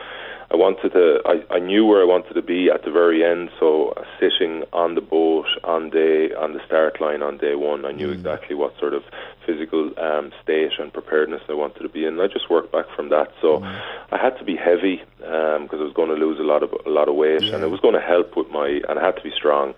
I 0.51 0.57
wanted 0.57 0.93
to. 0.93 1.21
I, 1.27 1.57
I 1.57 1.59
knew 1.59 1.85
where 1.85 2.01
I 2.01 2.07
wanted 2.07 2.33
to 2.33 2.43
be 2.43 2.71
at 2.71 2.83
the 2.83 2.91
very 2.91 3.23
end. 3.23 3.51
So 3.61 3.93
sitting 4.19 4.65
on 4.73 4.95
the 4.95 5.03
boat 5.03 5.47
on 5.63 5.91
day 5.91 6.33
on 6.33 6.55
the 6.55 6.65
start 6.65 7.03
line 7.03 7.23
on 7.23 7.37
day 7.37 7.55
one, 7.55 7.85
I 7.85 7.93
knew 7.93 8.09
mm. 8.09 8.15
exactly 8.15 8.57
what 8.57 8.73
sort 8.79 8.95
of 8.95 9.03
physical 9.45 9.93
um, 9.99 10.33
state 10.43 10.73
and 10.79 10.91
preparedness 10.91 11.43
I 11.51 11.55
wanted 11.55 11.83
to 11.83 11.89
be 11.91 12.07
in. 12.07 12.19
I 12.19 12.29
just 12.29 12.49
worked 12.49 12.73
back 12.73 12.87
from 12.97 13.11
that. 13.11 13.29
So 13.43 13.59
mm. 13.59 13.83
I 14.11 14.17
had 14.17 14.39
to 14.39 14.45
be 14.45 14.57
heavy 14.57 15.03
because 15.19 15.73
um, 15.73 15.81
I 15.81 15.85
was 15.85 15.93
going 15.95 16.09
to 16.09 16.15
lose 16.15 16.41
a 16.41 16.45
lot 16.45 16.63
of 16.63 16.73
a 16.87 16.91
lot 16.91 17.11
of 17.11 17.15
weight, 17.15 17.43
yeah. 17.43 17.55
and 17.55 17.63
it 17.63 17.69
was 17.69 17.81
going 17.81 17.95
to 17.95 18.01
help 18.01 18.35
with 18.35 18.49
my. 18.49 18.81
And 18.89 18.99
I 18.99 19.05
had 19.05 19.17
to 19.17 19.23
be 19.23 19.33
strong. 19.37 19.75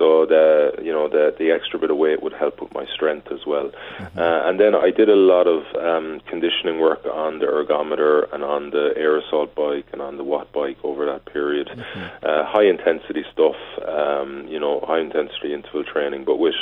So 0.00 0.24
the 0.24 0.80
you 0.82 0.92
know 0.92 1.10
the 1.10 1.36
the 1.38 1.50
extra 1.50 1.78
bit 1.78 1.90
of 1.90 1.98
weight 1.98 2.22
would 2.22 2.32
help 2.32 2.62
with 2.62 2.72
my 2.72 2.86
strength 2.86 3.28
as 3.30 3.44
well. 3.46 3.68
Mm-hmm. 3.68 4.18
Uh, 4.18 4.48
and 4.48 4.58
then 4.58 4.74
I 4.74 4.88
did 4.90 5.10
a 5.10 5.14
lot 5.14 5.46
of 5.46 5.60
um, 5.76 6.20
conditioning 6.26 6.80
work 6.80 7.04
on 7.04 7.38
the 7.38 7.44
ergometer 7.44 8.24
and 8.32 8.42
on 8.42 8.70
the 8.70 8.96
assault 9.20 9.54
bike 9.54 9.84
and 9.92 10.00
on 10.00 10.16
the 10.16 10.24
Wattbike 10.24 10.78
over 10.84 11.04
that 11.04 11.26
period. 11.26 11.68
Mm-hmm. 11.68 12.24
Uh, 12.24 12.44
high 12.46 12.64
intensity 12.64 13.24
stuff, 13.30 13.56
um, 13.86 14.46
you 14.48 14.58
know, 14.58 14.82
high 14.86 15.00
intensity 15.00 15.52
interval 15.52 15.84
training, 15.84 16.24
but 16.24 16.36
with 16.36 16.54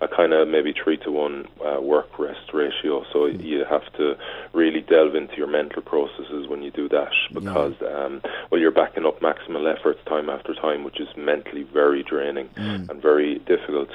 a 0.00 0.08
kind 0.08 0.32
of 0.32 0.48
maybe 0.48 0.72
three 0.72 0.96
to 0.98 1.10
one 1.10 1.46
uh, 1.64 1.80
work 1.80 2.18
rest 2.18 2.52
ratio. 2.54 3.04
So 3.12 3.20
mm-hmm. 3.20 3.40
you 3.40 3.64
have 3.68 3.92
to 3.98 4.16
really 4.54 4.80
delve 4.80 5.14
into 5.14 5.36
your 5.36 5.48
mental 5.48 5.82
processes 5.82 6.48
when 6.48 6.62
you 6.62 6.70
do 6.70 6.88
that 6.88 7.12
because 7.32 7.74
yeah. 7.82 7.88
um, 7.88 8.22
well 8.50 8.60
you're 8.60 8.70
backing 8.70 9.04
up 9.04 9.20
maximal 9.20 9.68
efforts 9.70 10.00
time 10.06 10.30
after 10.30 10.54
time, 10.54 10.84
which 10.84 11.00
is 11.00 11.08
mentally 11.16 11.64
very 11.64 12.02
draining 12.02 12.48
mm. 12.56 12.85
And 12.88 13.00
very 13.02 13.38
difficult. 13.40 13.88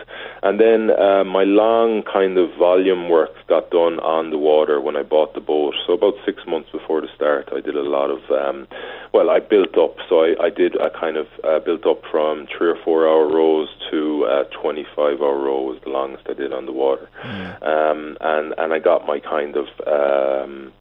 And 0.44 0.60
then 0.60 0.92
uh, 0.92 1.24
my 1.24 1.44
long 1.44 2.04
kind 2.04 2.38
of 2.38 2.50
volume 2.58 3.10
work 3.10 3.32
got 3.48 3.70
done 3.70 4.00
on 4.00 4.30
the 4.32 4.38
water 4.38 4.80
when 4.82 4.96
I 4.96 5.04
bought 5.04 5.34
the 5.34 5.42
boat. 5.42 5.76
So 5.86 5.94
about 5.94 6.16
six 6.26 6.42
months 6.48 6.70
before 6.72 7.02
the 7.02 7.08
start, 7.16 7.50
I 7.56 7.62
did 7.62 7.76
a 7.76 7.84
lot 7.84 8.10
of 8.10 8.22
um, 8.32 8.68
well, 9.14 9.30
I 9.30 9.40
built 9.40 9.78
up. 9.78 9.96
So 10.08 10.24
I, 10.24 10.36
I 10.46 10.50
did 10.50 10.76
a 10.76 10.90
kind 10.90 11.18
of 11.18 11.28
uh, 11.44 11.60
built 11.60 11.86
up 11.86 12.02
from 12.10 12.48
three 12.56 12.70
or 12.70 12.78
four 12.84 13.08
hour 13.08 13.28
rows 13.28 13.68
to 13.90 14.26
uh, 14.26 14.44
25 14.62 15.22
hour 15.22 15.38
row 15.38 15.62
was 15.62 15.80
the 15.84 15.90
longest 15.90 16.24
I 16.30 16.34
did 16.34 16.54
on 16.54 16.66
the 16.66 16.72
water, 16.72 17.10
mm. 17.24 17.64
um, 17.64 18.18
and 18.22 18.54
and 18.58 18.74
I 18.74 18.80
got 18.80 19.06
my 19.06 19.20
kind 19.20 19.56
of 19.56 19.68
um, 19.86 20.72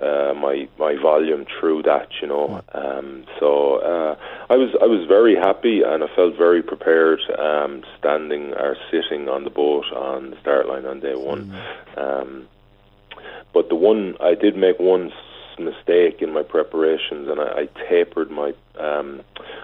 uh, 0.00 0.34
my 0.34 0.68
my 0.78 0.96
volume 1.00 1.46
through 1.58 1.82
that, 1.82 2.08
you 2.20 2.28
know. 2.28 2.62
Um, 2.74 3.24
so 3.40 3.76
uh, 3.76 4.16
I 4.50 4.56
was 4.56 4.74
I 4.80 4.86
was 4.86 5.06
very 5.08 5.34
happy 5.34 5.82
and 5.82 6.04
I 6.04 6.06
felt 6.14 6.36
very 6.36 6.62
prepared 6.62 7.20
um, 7.38 7.82
standing 7.98 8.52
or 8.54 8.76
sitting 8.90 9.28
on 9.28 9.44
the 9.44 9.50
boat 9.50 9.86
on 9.94 10.30
the 10.30 10.40
start 10.40 10.66
line 10.68 10.84
on 10.86 11.00
day 11.00 11.14
one. 11.14 11.46
Mm-hmm. 11.46 11.98
Um, 11.98 12.48
but 13.52 13.68
the 13.68 13.74
one 13.74 14.16
I 14.20 14.34
did 14.34 14.56
make 14.56 14.78
one 14.78 15.12
mistake 15.58 16.20
in 16.20 16.32
my 16.32 16.42
preparations 16.42 17.28
and 17.28 17.40
I, 17.40 17.62
I 17.62 17.68
tapered 17.88 18.30
my 18.30 18.52
um, 18.78 19.22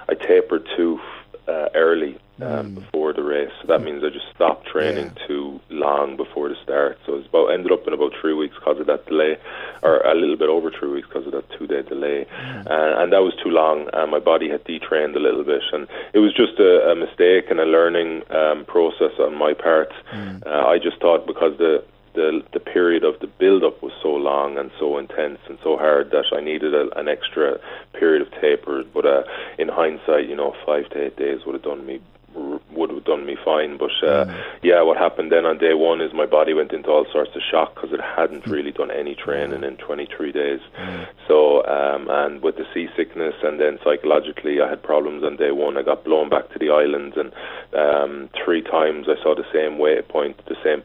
I 0.09 0.15
tapered 0.15 0.67
too 0.77 0.99
uh, 1.47 1.69
early 1.75 2.19
um, 2.43 2.75
before 2.75 3.13
the 3.13 3.23
race. 3.23 3.51
So 3.61 3.69
that 3.69 3.83
means 3.83 4.03
I 4.05 4.11
just 4.11 4.29
stopped 4.35 4.67
training 4.67 5.13
yeah. 5.17 5.27
too 5.27 5.61
long 5.71 6.17
before 6.17 6.49
the 6.49 6.57
start. 6.63 6.99
So 7.07 7.17
it's 7.17 7.29
about 7.29 7.49
ended 7.49 7.73
up 7.73 7.87
in 7.87 7.93
about 7.93 8.13
three 8.21 8.35
weeks 8.35 8.55
because 8.55 8.81
of 8.81 8.87
that 8.87 9.07
delay, 9.07 9.37
or 9.83 9.99
a 10.01 10.15
little 10.15 10.37
bit 10.37 10.49
over 10.49 10.71
three 10.71 10.91
weeks 10.91 11.09
because 11.09 11.27
of 11.27 11.33
that 11.33 11.49
two 11.59 11.67
day 11.67 11.83
delay, 11.83 12.27
mm. 12.27 12.67
uh, 12.67 13.03
and 13.03 13.13
that 13.13 13.23
was 13.23 13.35
too 13.43 13.51
long. 13.51 13.89
And 13.93 14.11
my 14.11 14.19
body 14.19 14.49
had 14.49 14.65
detrained 14.65 15.17
a 15.17 15.21
little 15.21 15.45
bit, 15.45 15.63
and 15.73 15.87
it 16.13 16.19
was 16.19 16.33
just 16.35 16.59
a, 16.59 16.91
a 16.91 16.95
mistake 16.95 17.51
and 17.51 17.61
a 17.61 17.65
learning 17.65 18.23
um, 18.31 18.65
process 18.65 19.13
on 19.19 19.37
my 19.37 19.55
part. 19.55 19.93
Mm. 20.13 20.47
Uh, 20.47 20.67
I 20.67 20.79
just 20.79 21.01
thought 21.01 21.27
because 21.27 21.57
the 21.59 21.85
the 22.15 22.43
the 22.53 22.61
period 22.61 23.05
of 23.05 23.19
the 23.21 23.27
build 23.27 23.65
up 23.65 23.83
was 23.83 23.93
so 24.03 24.11
long 24.11 24.59
and 24.59 24.71
so 24.79 24.99
intense 24.99 25.39
and 25.49 25.59
so 25.63 25.77
hard 25.77 26.11
that 26.11 26.25
I 26.33 26.41
needed 26.41 26.75
a, 26.75 26.89
an 26.99 27.09
extra 27.09 27.59
period 27.95 28.23
of 28.23 28.31
taper. 28.41 28.85
But 28.85 29.07
uh, 29.07 29.23
in 29.59 29.69
hindsight, 29.69 30.29
you 30.29 30.37
know, 30.37 30.55
five 30.67 30.89
to 30.91 31.07
eight 31.07 31.17
days 31.17 31.41
would 31.47 31.55
have 31.55 31.63
done 31.63 31.87
me 31.87 32.01
would 32.35 32.91
have 32.91 33.05
done 33.05 33.27
me 33.27 33.37
fine. 33.45 33.77
But 33.77 33.91
uh, 34.03 34.25
mm. 34.25 34.45
yeah, 34.63 34.83
what 34.83 34.97
happened 34.97 35.31
then 35.31 35.45
on 35.45 35.59
day 35.59 35.75
one 35.75 36.01
is 36.01 36.13
my 36.13 36.27
body 36.27 36.55
went 36.55 36.73
into 36.73 36.89
all 36.89 37.07
sorts 37.13 37.35
of 37.35 37.43
shock 37.51 37.75
because 37.75 37.93
it 37.93 38.01
hadn't 38.01 38.45
mm. 38.45 38.53
really 38.53 38.73
done 38.73 38.91
any 38.91 39.15
training 39.15 39.65
in 39.65 39.77
23 39.77 40.33
days. 40.33 40.61
Mm. 40.79 41.07
So 41.29 41.65
um, 41.67 42.09
and 42.11 42.43
with 42.43 42.57
the 42.57 42.67
seasickness 42.75 43.35
and 43.43 43.61
then 43.61 43.79
psychologically, 43.85 44.61
I 44.61 44.69
had 44.69 44.83
problems 44.83 45.25
on 45.25 45.37
day 45.37 45.53
one. 45.53 45.77
I 45.77 45.83
got 45.83 46.05
blown 46.05 46.29
back 46.29 46.51
to 46.53 46.59
the 46.59 46.71
islands 46.71 47.17
and 47.17 47.33
um, 47.75 48.31
three 48.45 48.63
times 48.63 49.07
I 49.09 49.23
saw 49.23 49.35
the 49.35 49.47
same 49.53 49.79
waypoint, 49.79 50.37
the 50.47 50.57
same 50.65 50.83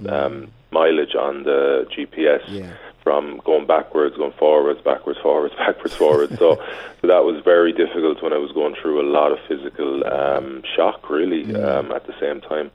mm. 0.00 0.12
um, 0.12 0.52
mileage 0.70 1.14
on 1.14 1.44
the 1.44 1.86
GPS. 1.96 2.42
Yeah 2.48 2.72
from 3.08 3.40
going 3.46 3.66
backwards, 3.66 4.14
going 4.18 4.34
forwards, 4.38 4.82
backwards, 4.82 5.18
forwards, 5.22 5.54
backwards, 5.58 5.94
forwards. 5.94 6.38
so, 6.38 6.56
so 7.00 7.06
that 7.06 7.24
was 7.24 7.42
very 7.42 7.72
difficult 7.72 8.22
when 8.22 8.34
I 8.34 8.36
was 8.36 8.52
going 8.52 8.74
through 8.82 9.00
a 9.00 9.08
lot 9.10 9.32
of 9.32 9.38
physical 9.48 10.06
um, 10.06 10.62
shock, 10.76 11.08
really, 11.08 11.44
mm. 11.44 11.56
um, 11.66 11.90
at 11.90 12.06
the 12.06 12.12
same 12.20 12.42
time. 12.42 12.70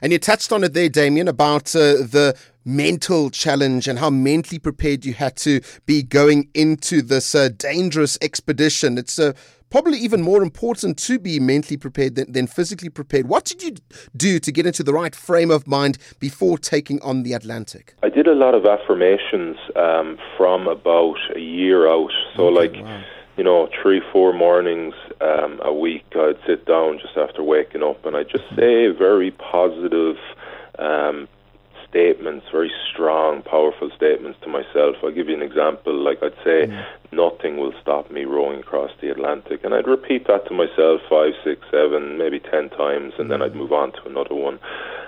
and 0.00 0.12
you 0.12 0.18
touched 0.20 0.52
on 0.52 0.62
it 0.62 0.74
there, 0.74 0.88
Damien, 0.88 1.26
about 1.26 1.74
uh, 1.74 2.06
the 2.06 2.38
mental 2.64 3.30
challenge 3.30 3.88
and 3.88 3.98
how 3.98 4.10
mentally 4.10 4.60
prepared 4.60 5.04
you 5.04 5.14
had 5.14 5.34
to 5.38 5.60
be 5.86 6.04
going 6.04 6.48
into 6.54 7.02
this 7.02 7.34
uh, 7.34 7.48
dangerous 7.48 8.16
expedition. 8.22 8.96
It's 8.96 9.18
a 9.18 9.30
uh, 9.30 9.32
probably 9.70 9.98
even 9.98 10.22
more 10.22 10.42
important 10.42 10.98
to 10.98 11.18
be 11.18 11.40
mentally 11.40 11.76
prepared 11.76 12.14
than, 12.14 12.32
than 12.32 12.46
physically 12.46 12.88
prepared. 12.88 13.28
What 13.28 13.44
did 13.44 13.62
you 13.62 13.74
do 14.16 14.38
to 14.38 14.52
get 14.52 14.66
into 14.66 14.82
the 14.82 14.92
right 14.92 15.14
frame 15.14 15.50
of 15.50 15.66
mind 15.66 15.98
before 16.18 16.58
taking 16.58 17.00
on 17.02 17.22
the 17.22 17.32
Atlantic? 17.32 17.94
I 18.02 18.08
did 18.08 18.26
a 18.26 18.34
lot 18.34 18.54
of 18.54 18.66
affirmations 18.66 19.56
um, 19.76 20.18
from 20.36 20.68
about 20.68 21.18
a 21.34 21.40
year 21.40 21.88
out. 21.88 22.10
So, 22.36 22.46
okay, 22.48 22.54
like, 22.54 22.84
wow. 22.84 23.02
you 23.36 23.44
know, 23.44 23.68
three, 23.82 24.00
four 24.12 24.32
mornings 24.32 24.94
um, 25.20 25.60
a 25.62 25.72
week, 25.72 26.04
I'd 26.14 26.38
sit 26.46 26.66
down 26.66 26.98
just 27.00 27.16
after 27.16 27.42
waking 27.42 27.82
up 27.82 28.04
and 28.06 28.16
I'd 28.16 28.30
just 28.30 28.44
say 28.56 28.88
very 28.88 29.30
positive, 29.32 30.16
um, 30.78 31.28
statements, 31.90 32.46
very 32.52 32.70
strong, 32.92 33.42
powerful 33.42 33.90
statements 33.96 34.38
to 34.42 34.48
myself. 34.48 34.96
I'll 35.02 35.10
give 35.10 35.28
you 35.28 35.34
an 35.34 35.42
example. 35.42 35.94
Like 35.94 36.22
I'd 36.22 36.34
say, 36.44 36.66
mm. 36.66 36.84
nothing 37.12 37.56
will 37.56 37.72
stop 37.80 38.10
me 38.10 38.24
rowing 38.24 38.60
across 38.60 38.90
the 39.00 39.10
Atlantic. 39.10 39.64
And 39.64 39.74
I'd 39.74 39.86
repeat 39.86 40.26
that 40.26 40.46
to 40.48 40.54
myself 40.54 41.00
five, 41.08 41.32
six, 41.42 41.62
seven, 41.70 42.18
maybe 42.18 42.40
ten 42.40 42.68
times, 42.70 43.14
and 43.18 43.26
mm. 43.26 43.30
then 43.30 43.42
I'd 43.42 43.56
move 43.56 43.72
on 43.72 43.92
to 43.92 44.04
another 44.06 44.34
one. 44.34 44.58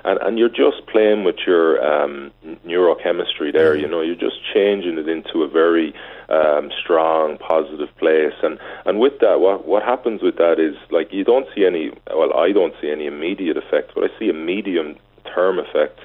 And, 0.02 0.18
and 0.22 0.38
you're 0.38 0.48
just 0.48 0.86
playing 0.90 1.24
with 1.24 1.36
your 1.46 1.84
um, 1.84 2.32
neurochemistry 2.66 3.52
there, 3.52 3.76
mm. 3.76 3.82
you 3.82 3.88
know, 3.88 4.00
you're 4.00 4.14
just 4.14 4.40
changing 4.54 4.96
it 4.96 5.08
into 5.08 5.42
a 5.42 5.48
very 5.48 5.92
um, 6.30 6.70
strong, 6.82 7.36
positive 7.36 7.94
place. 7.98 8.32
And, 8.42 8.58
and 8.86 8.98
with 8.98 9.18
that, 9.20 9.40
what, 9.40 9.66
what 9.66 9.82
happens 9.82 10.22
with 10.22 10.36
that 10.36 10.58
is, 10.58 10.76
like, 10.90 11.12
you 11.12 11.24
don't 11.24 11.46
see 11.54 11.66
any, 11.66 11.90
well, 12.14 12.32
I 12.32 12.52
don't 12.52 12.72
see 12.80 12.90
any 12.90 13.06
immediate 13.06 13.58
effect, 13.58 13.92
but 13.94 14.04
I 14.04 14.18
see 14.18 14.30
a 14.30 14.32
medium 14.32 14.96
term 15.34 15.58
effect 15.58 15.98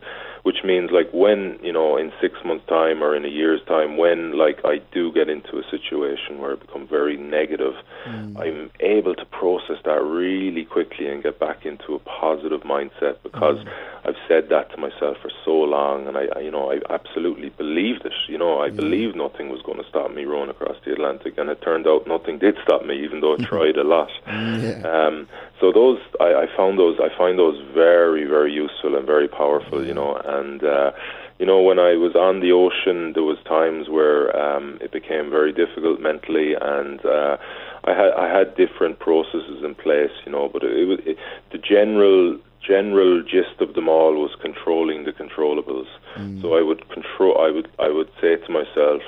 which 0.45 0.63
means 0.63 0.91
like 0.91 1.09
when 1.11 1.57
you 1.63 1.73
know 1.73 1.97
in 1.97 2.13
six 2.21 2.35
months 2.45 2.63
time 2.67 3.03
or 3.03 3.15
in 3.15 3.25
a 3.25 3.27
year's 3.27 3.61
time 3.65 3.97
when 3.97 4.37
like 4.37 4.59
i 4.63 4.77
do 4.93 5.11
get 5.11 5.27
into 5.27 5.57
a 5.57 5.63
situation 5.71 6.37
where 6.37 6.51
i 6.51 6.55
become 6.55 6.87
very 6.87 7.17
negative 7.17 7.73
mm. 8.07 8.37
i'm 8.37 8.69
able 8.79 9.15
to 9.15 9.25
process 9.25 9.77
that 9.85 9.99
really 10.03 10.63
quickly 10.63 11.07
and 11.07 11.23
get 11.23 11.39
back 11.39 11.65
into 11.65 11.95
a 11.95 11.99
positive 11.99 12.61
mindset 12.61 13.17
because 13.23 13.57
mm. 13.57 13.73
i've 14.05 14.21
said 14.27 14.47
that 14.49 14.69
to 14.69 14.77
myself 14.77 15.17
for 15.19 15.31
so 15.43 15.51
long 15.51 16.07
and 16.07 16.15
i, 16.15 16.25
I 16.35 16.41
you 16.41 16.51
know 16.51 16.71
i 16.71 16.77
absolutely 16.93 17.49
believed 17.49 18.05
it 18.05 18.13
you 18.27 18.37
know 18.37 18.61
i 18.61 18.69
mm. 18.69 18.75
believed 18.75 19.15
nothing 19.15 19.49
was 19.49 19.63
going 19.63 19.79
to 19.79 19.89
stop 19.89 20.13
me 20.13 20.25
rowing 20.25 20.51
across 20.51 20.77
the 20.85 20.93
atlantic 20.93 21.39
and 21.39 21.49
it 21.49 21.59
turned 21.63 21.87
out 21.87 22.05
nothing 22.05 22.37
did 22.37 22.55
stop 22.61 22.85
me 22.85 23.03
even 23.03 23.19
though 23.19 23.33
i 23.33 23.37
tried 23.53 23.77
a 23.77 23.83
lot 23.83 24.11
yeah. 24.27 24.83
um, 24.85 25.27
so 25.59 25.71
those 25.71 25.99
I, 26.19 26.45
I 26.45 26.47
found 26.55 26.77
those 26.77 26.99
I 26.99 27.09
find 27.17 27.39
those 27.39 27.59
very 27.73 28.25
very 28.25 28.53
useful 28.53 28.95
and 28.95 29.07
very 29.07 29.27
powerful 29.27 29.83
you 29.83 29.93
know 29.93 30.21
and 30.39 30.63
uh, 30.63 30.91
you 31.39 31.45
know 31.45 31.61
when 31.61 31.79
I 31.79 31.93
was 31.95 32.15
on 32.15 32.39
the 32.39 32.51
ocean 32.51 33.13
there 33.13 33.23
was 33.23 33.37
times 33.45 33.89
where 33.89 34.35
um, 34.35 34.77
it 34.81 34.91
became 34.91 35.29
very 35.29 35.51
difficult 35.51 35.99
mentally 35.99 36.53
and 36.59 37.03
uh, 37.05 37.37
I 37.83 37.91
had 37.91 38.11
I 38.13 38.27
had 38.27 38.55
different 38.55 38.99
processes 38.99 39.63
in 39.63 39.75
place 39.75 40.11
you 40.25 40.31
know 40.31 40.49
but 40.51 40.63
it, 40.63 40.85
was 40.85 40.99
it, 41.05 41.17
the 41.51 41.57
general 41.57 42.37
general 42.65 43.21
gist 43.21 43.61
of 43.61 43.75
them 43.75 43.87
all 43.87 44.13
was 44.13 44.35
controlling 44.41 45.05
the 45.05 45.11
controllables 45.11 45.87
mm. 46.15 46.41
so 46.41 46.55
I 46.55 46.61
would 46.61 46.87
control 46.89 47.37
I 47.37 47.51
would 47.51 47.69
I 47.79 47.89
would 47.89 48.09
say 48.21 48.37
to 48.37 48.51
myself 48.51 49.01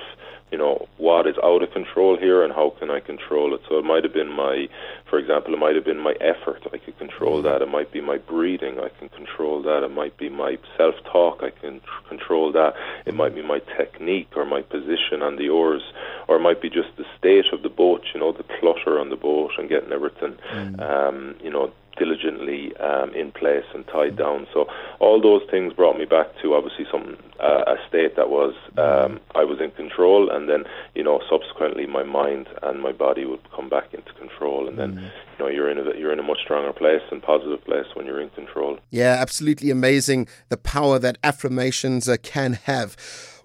you 0.51 0.58
know, 0.58 0.88
what 0.98 1.27
is 1.27 1.36
out 1.44 1.62
of 1.62 1.72
control 1.72 2.18
here 2.18 2.44
and 2.44 2.54
how 2.54 2.74
can 2.80 2.89
I 2.89 3.00
control 3.01 3.54
it? 3.54 3.62
So 3.68 3.77
it 3.77 3.84
might 3.84 4.04
have 4.04 4.13
been 4.13 4.32
my, 4.32 4.68
for 5.10 5.20
example, 5.20 5.54
it 5.54 5.60
might 5.60 5.75
have 5.75 5.84
been 5.84 6.00
my 6.00 6.13
effort. 6.22 6.62
I 6.72 6.77
could 6.77 6.98
control 6.98 7.42
that. 7.42 7.62
It 7.62 7.70
might 7.70 7.92
be 7.92 8.00
my 8.00 8.18
breathing. 8.18 8.80
I 8.80 8.89
can 8.98 9.10
control 9.10 9.62
that. 9.63 9.84
It 9.84 9.92
might 9.92 10.18
be 10.18 10.30
my 10.30 10.58
self-talk. 10.77 11.44
I 11.44 11.50
can 11.50 11.82
tr- 11.82 12.08
control 12.08 12.51
that. 12.54 12.74
It 13.06 13.13
might 13.13 13.36
be 13.36 13.42
my 13.42 13.60
technique 13.77 14.30
or 14.36 14.46
my 14.46 14.62
position 14.62 15.22
on 15.22 15.36
the 15.36 15.50
oars, 15.50 15.82
or 16.30 16.38
it 16.38 16.42
might 16.42 16.62
be 16.62 16.70
just 16.70 16.89
the 16.98 17.06
state 17.18 17.46
of 17.51 17.62
the 17.62 17.70
boat. 17.70 18.04
You 18.13 18.22
know, 18.22 18.32
the 18.32 18.46
clutter 18.60 19.00
on 19.00 19.10
the 19.10 19.18
boat 19.18 19.51
and 19.58 19.68
getting 19.68 19.92
everything, 19.92 20.38
mm. 20.54 20.80
um, 20.80 21.36
you 21.44 21.51
know, 21.51 21.74
diligently 21.98 22.75
um, 22.77 23.13
in 23.13 23.32
place 23.32 23.66
and 23.74 23.86
tied 23.88 24.18
down. 24.18 24.48
So 24.54 24.68
all 25.00 25.22
those 25.22 25.42
things 25.50 25.74
brought 25.74 25.98
me 25.98 26.06
back 26.06 26.27
to 26.42 26.54
obviously 26.54 26.86
some 26.92 27.18
uh, 27.39 27.63
a 27.68 27.75
state 27.88 28.16
that 28.16 28.30
was 28.30 28.54
um, 28.77 29.20
I 29.36 29.44
was 29.44 29.60
in 29.62 29.72
control, 29.72 30.30
and 30.30 30.50
then 30.50 30.63
you 30.96 31.04
know 31.04 31.22
subsequently 31.30 31.86
my 31.86 32.04
mind 32.04 32.48
and 32.63 32.82
my 32.82 32.92
body 32.92 33.25
would 33.25 33.42
come 33.51 33.70
back 33.70 33.94
into 33.94 34.13
control, 34.13 34.68
and 34.68 34.77
then 34.77 34.96
mm. 34.96 35.01
you 35.01 35.39
know 35.39 35.48
you're 35.48 35.70
in 35.70 35.77
a 35.77 35.98
you're 35.98 36.13
in 36.13 36.20
a 36.20 36.24
much 36.24 36.39
stronger 36.44 36.74
place 36.74 37.01
and 37.12 37.22
positive 37.22 37.63
place 37.66 37.88
when 37.94 38.06
you're 38.06 38.22
in 38.22 38.30
control. 38.32 38.80
Yeah, 38.89 39.18
absolutely 39.20 39.70
amazing 39.70 40.27
the 40.50 40.58
power 40.58 41.00
that 41.00 41.18
affirmations 41.24 42.08
uh, 42.08 42.18
can 42.22 42.54
have. 42.54 42.96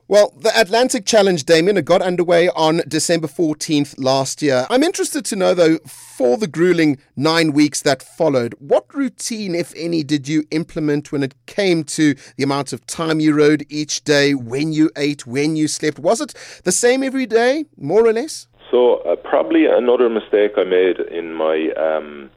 Well, 0.09 0.35
the 0.37 0.53
Atlantic 0.61 1.07
Challenge, 1.07 1.45
Damien, 1.45 1.77
it 1.77 1.85
got 1.85 2.03
underway 2.03 2.49
on 2.51 2.83
December 2.89 3.29
14th 3.29 3.95
last 3.99 4.43
year. 4.43 4.67
I'm 4.69 4.83
interested 4.83 5.25
to 5.27 5.37
know, 5.37 5.55
though, 5.55 5.79
for 5.87 6.37
the 6.37 6.49
grueling 6.49 6.99
nine 7.17 7.53
weeks 7.53 7.81
that 7.83 8.03
followed, 8.03 8.55
what 8.59 8.93
routine, 8.93 9.55
if 9.55 9.73
any, 9.77 10.03
did 10.03 10.27
you 10.27 10.45
implement 10.51 11.13
when 11.13 11.23
it 11.23 11.35
came 11.47 11.85
to 11.85 12.15
the 12.37 12.43
amount 12.43 12.73
of 12.73 12.85
time 12.87 13.21
you 13.21 13.33
rode 13.33 13.65
each 13.71 14.03
day, 14.03 14.35
when 14.35 14.73
you 14.73 14.91
ate, 14.97 15.27
when 15.27 15.57
you 15.57 15.69
slept? 15.69 16.01
Was 16.01 16.21
it 16.21 16.35
the 16.65 16.73
same 16.73 17.03
every 17.03 17.27
day, 17.27 17.65
more 17.79 18.05
or 18.05 18.13
less? 18.13 18.49
So, 18.71 18.97
uh, 19.03 19.17
probably 19.17 19.67
another 19.67 20.09
mistake 20.09 20.53
I 20.57 20.65
made 20.65 20.99
in 20.99 21.33
my. 21.33 21.71
Um 21.77 22.31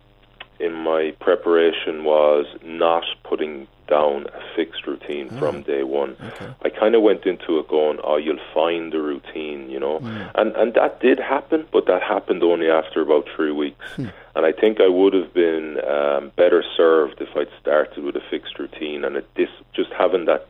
in 0.60 0.74
my 0.74 1.12
preparation 1.20 2.06
was 2.06 2.46
not 2.64 3.04
putting 3.28 3.68
down 3.88 4.26
a 4.28 4.56
fixed 4.56 4.86
routine 4.88 5.30
oh. 5.32 5.40
from 5.40 5.62
day 5.64 5.84
one. 5.84 6.16
Okay. 6.22 6.50
I 6.64 6.70
kind 6.70 6.96
of 6.96 7.02
went 7.02 7.26
into 7.26 7.60
it 7.60 7.68
going, 7.68 8.00
"Oh, 8.04 8.18
you'll 8.18 8.38
find 8.54 8.92
the 8.92 9.02
routine," 9.02 9.70
you 9.70 9.80
know, 9.80 10.00
mm. 10.00 10.32
and 10.36 10.56
and 10.56 10.74
that 10.74 11.00
did 11.00 11.20
happen, 11.20 11.66
but 11.72 11.86
that 11.88 12.02
happened 12.02 12.44
only 12.44 12.70
after 12.70 13.02
about 13.02 13.28
three 13.36 13.52
weeks. 13.52 13.86
Hmm. 13.96 14.08
And 14.36 14.46
I 14.46 14.52
think 14.52 14.82
I 14.82 14.88
would 14.90 15.14
have 15.14 15.34
been 15.34 15.80
um, 15.88 16.32
better 16.36 16.64
served 16.76 17.22
if 17.22 17.30
I'd 17.38 17.48
started 17.62 18.04
with 18.04 18.16
a 18.18 18.24
fixed 18.30 18.60
routine 18.60 19.06
and 19.06 19.16
it 19.16 19.28
dis- 19.36 19.64
just 19.74 19.92
having 19.92 20.26
that. 20.26 20.48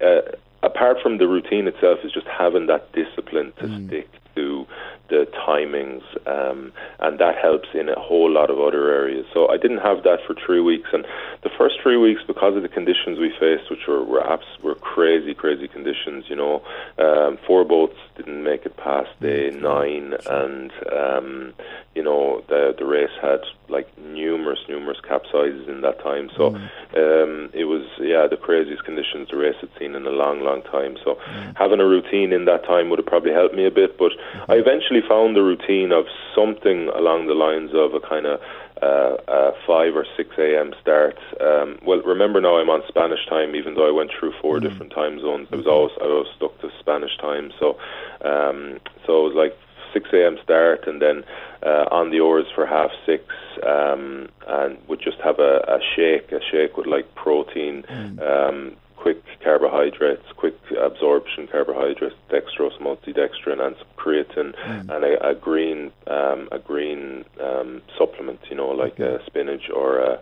Uh, 0.00 0.22
apart 0.62 0.98
from 1.02 1.18
the 1.18 1.28
routine 1.28 1.66
itself, 1.66 1.98
is 2.04 2.12
just 2.12 2.26
having 2.26 2.66
that 2.66 2.90
discipline 2.92 3.52
to 3.58 3.66
mm. 3.66 3.86
stick 3.88 4.08
to 4.34 4.66
the 5.08 5.26
timings, 5.46 6.02
um, 6.26 6.72
and 7.00 7.18
that 7.18 7.36
helps 7.36 7.68
in 7.74 7.88
a 7.88 8.00
whole 8.00 8.30
lot 8.30 8.50
of 8.50 8.58
other 8.58 8.90
areas. 8.90 9.26
So 9.34 9.48
I 9.48 9.58
didn't 9.58 9.78
have 9.78 10.02
that 10.04 10.20
for 10.26 10.34
three 10.34 10.60
weeks, 10.60 10.88
and 10.92 11.04
the 11.42 11.50
first 11.58 11.76
three 11.82 11.98
weeks, 11.98 12.22
because 12.26 12.56
of 12.56 12.62
the 12.62 12.68
conditions 12.68 13.18
we 13.18 13.30
faced, 13.38 13.70
which 13.70 13.86
were 13.86 14.02
were, 14.02 14.26
abs- 14.26 14.62
were 14.62 14.74
crazy, 14.76 15.34
crazy 15.34 15.68
conditions. 15.68 16.24
You 16.28 16.36
know, 16.36 16.62
um, 16.98 17.38
four 17.46 17.64
boats 17.64 17.96
didn't 18.16 18.42
make 18.42 18.64
it 18.64 18.76
past 18.76 19.10
day 19.20 19.50
nine, 19.50 20.14
and 20.26 20.72
um, 20.90 21.54
you 21.94 22.02
know 22.02 22.42
the 22.48 22.74
the 22.78 22.86
race 22.86 23.14
had 23.20 23.40
like 23.68 23.86
numerous, 23.98 24.60
numerous 24.68 24.98
capsizes 25.08 25.68
in 25.68 25.82
that 25.82 26.02
time. 26.02 26.30
So 26.36 26.50
mm. 26.50 26.56
um, 26.96 27.50
it 27.52 27.64
was 27.64 27.84
yeah 28.00 28.26
the 28.26 28.38
craziest 28.38 28.84
conditions 28.84 29.28
the 29.30 29.36
race 29.36 29.56
had 29.60 29.70
seen 29.78 29.94
in 29.94 30.06
a 30.06 30.10
long, 30.10 30.40
long 30.40 30.62
time. 30.62 30.96
So 31.04 31.16
mm. 31.16 31.56
having 31.56 31.80
a 31.80 31.86
routine 31.86 32.32
in 32.32 32.46
that 32.46 32.64
time 32.64 32.88
would 32.90 32.98
have 32.98 33.06
probably 33.06 33.32
helped 33.32 33.54
me 33.54 33.66
a 33.66 33.70
bit, 33.70 33.98
but 33.98 34.12
mm-hmm. 34.12 34.23
I 34.48 34.54
eventually 34.54 35.00
found 35.08 35.36
the 35.36 35.42
routine 35.42 35.92
of 35.92 36.06
something 36.34 36.88
along 36.88 37.26
the 37.26 37.34
lines 37.34 37.70
of 37.74 37.94
a 37.94 38.00
kind 38.00 38.26
of 38.26 38.40
uh, 38.82 39.16
uh, 39.30 39.52
5 39.66 39.96
or 39.96 40.06
6 40.16 40.30
a.m. 40.38 40.74
start. 40.80 41.16
Um, 41.40 41.78
well, 41.86 42.02
remember 42.02 42.40
now 42.40 42.58
I'm 42.58 42.70
on 42.70 42.82
Spanish 42.88 43.24
time, 43.28 43.54
even 43.54 43.74
though 43.74 43.88
I 43.88 43.92
went 43.92 44.10
through 44.18 44.32
4 44.42 44.58
mm 44.58 44.62
different 44.62 44.92
time 44.92 45.20
zones. 45.20 45.48
I 45.52 45.56
was 45.56 45.66
always 45.66 45.92
I 46.00 46.06
was 46.06 46.26
stuck 46.36 46.60
to 46.60 46.70
Spanish 46.80 47.16
time, 47.18 47.52
so 47.58 47.78
um, 48.24 48.80
so 49.06 49.24
it 49.24 49.32
was 49.32 49.34
like 49.36 49.56
6 49.94 50.10
a.m. 50.12 50.36
start, 50.42 50.86
and 50.86 51.00
then 51.00 51.24
uh, 51.64 51.86
on 51.90 52.10
the 52.10 52.20
oars 52.20 52.46
for 52.54 52.66
half 52.66 52.90
six, 53.06 53.24
um, 53.66 54.28
and 54.46 54.76
would 54.88 55.00
just 55.00 55.18
have 55.22 55.38
a, 55.38 55.64
a 55.68 55.78
shake, 55.94 56.32
a 56.32 56.40
shake 56.50 56.76
with 56.76 56.86
like 56.86 57.14
protein, 57.14 57.84
mm. 57.88 58.20
um, 58.20 58.76
quick 59.04 59.22
carbohydrates, 59.42 60.24
quick 60.38 60.56
absorption 60.80 61.46
carbohydrates, 61.46 62.14
dextrose, 62.30 62.80
maltodextrin, 62.80 63.60
and 63.60 63.76
some 63.76 63.92
creatine, 63.98 64.54
mm. 64.56 64.88
and 64.88 65.04
a, 65.04 65.28
a 65.28 65.34
green 65.34 65.92
um, 66.06 66.48
a 66.50 66.58
green 66.58 67.22
um, 67.38 67.82
supplement, 67.98 68.40
you 68.48 68.56
know, 68.56 68.68
like 68.68 68.98
okay. 68.98 69.22
a 69.22 69.26
spinach 69.26 69.68
or 69.68 69.98
a, 69.98 70.18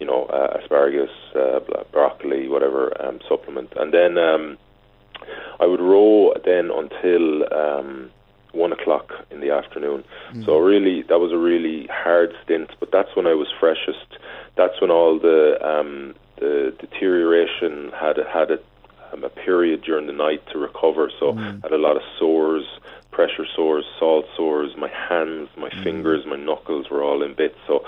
you 0.00 0.06
know 0.06 0.24
a 0.32 0.58
asparagus, 0.58 1.10
uh, 1.36 1.60
broccoli, 1.92 2.48
whatever 2.48 2.82
um, 3.06 3.20
supplement, 3.28 3.70
and 3.76 3.92
then 3.92 4.16
um, 4.16 4.56
I 5.60 5.66
would 5.66 5.80
row 5.80 6.32
then 6.42 6.70
until 6.70 7.52
um, 7.52 8.10
one 8.52 8.72
o'clock 8.72 9.12
in 9.30 9.40
the 9.40 9.50
afternoon. 9.50 10.04
Mm. 10.32 10.46
So 10.46 10.56
really, 10.56 11.02
that 11.10 11.18
was 11.18 11.32
a 11.32 11.38
really 11.38 11.86
hard 11.92 12.30
stint. 12.44 12.70
But 12.80 12.92
that's 12.92 13.14
when 13.14 13.26
I 13.26 13.34
was 13.34 13.48
freshest. 13.60 14.08
That's 14.56 14.80
when 14.80 14.90
all 14.90 15.18
the 15.18 15.58
um, 15.62 16.14
the 16.42 16.74
deterioration 16.80 17.92
had 17.98 18.16
had 18.16 18.50
a, 18.50 18.58
um, 19.12 19.22
a 19.22 19.28
period 19.28 19.82
during 19.82 20.06
the 20.06 20.12
night 20.12 20.42
to 20.52 20.58
recover. 20.58 21.10
So 21.20 21.32
mm. 21.32 21.62
had 21.62 21.72
a 21.72 21.78
lot 21.78 21.96
of 21.96 22.02
sores, 22.18 22.64
pressure 23.12 23.46
sores, 23.54 23.84
salt 23.98 24.26
sores. 24.36 24.76
My 24.76 24.88
hands, 24.88 25.48
my 25.56 25.70
mm. 25.70 25.84
fingers, 25.84 26.26
my 26.26 26.36
knuckles 26.36 26.90
were 26.90 27.02
all 27.02 27.22
in 27.22 27.34
bits. 27.34 27.58
So 27.66 27.84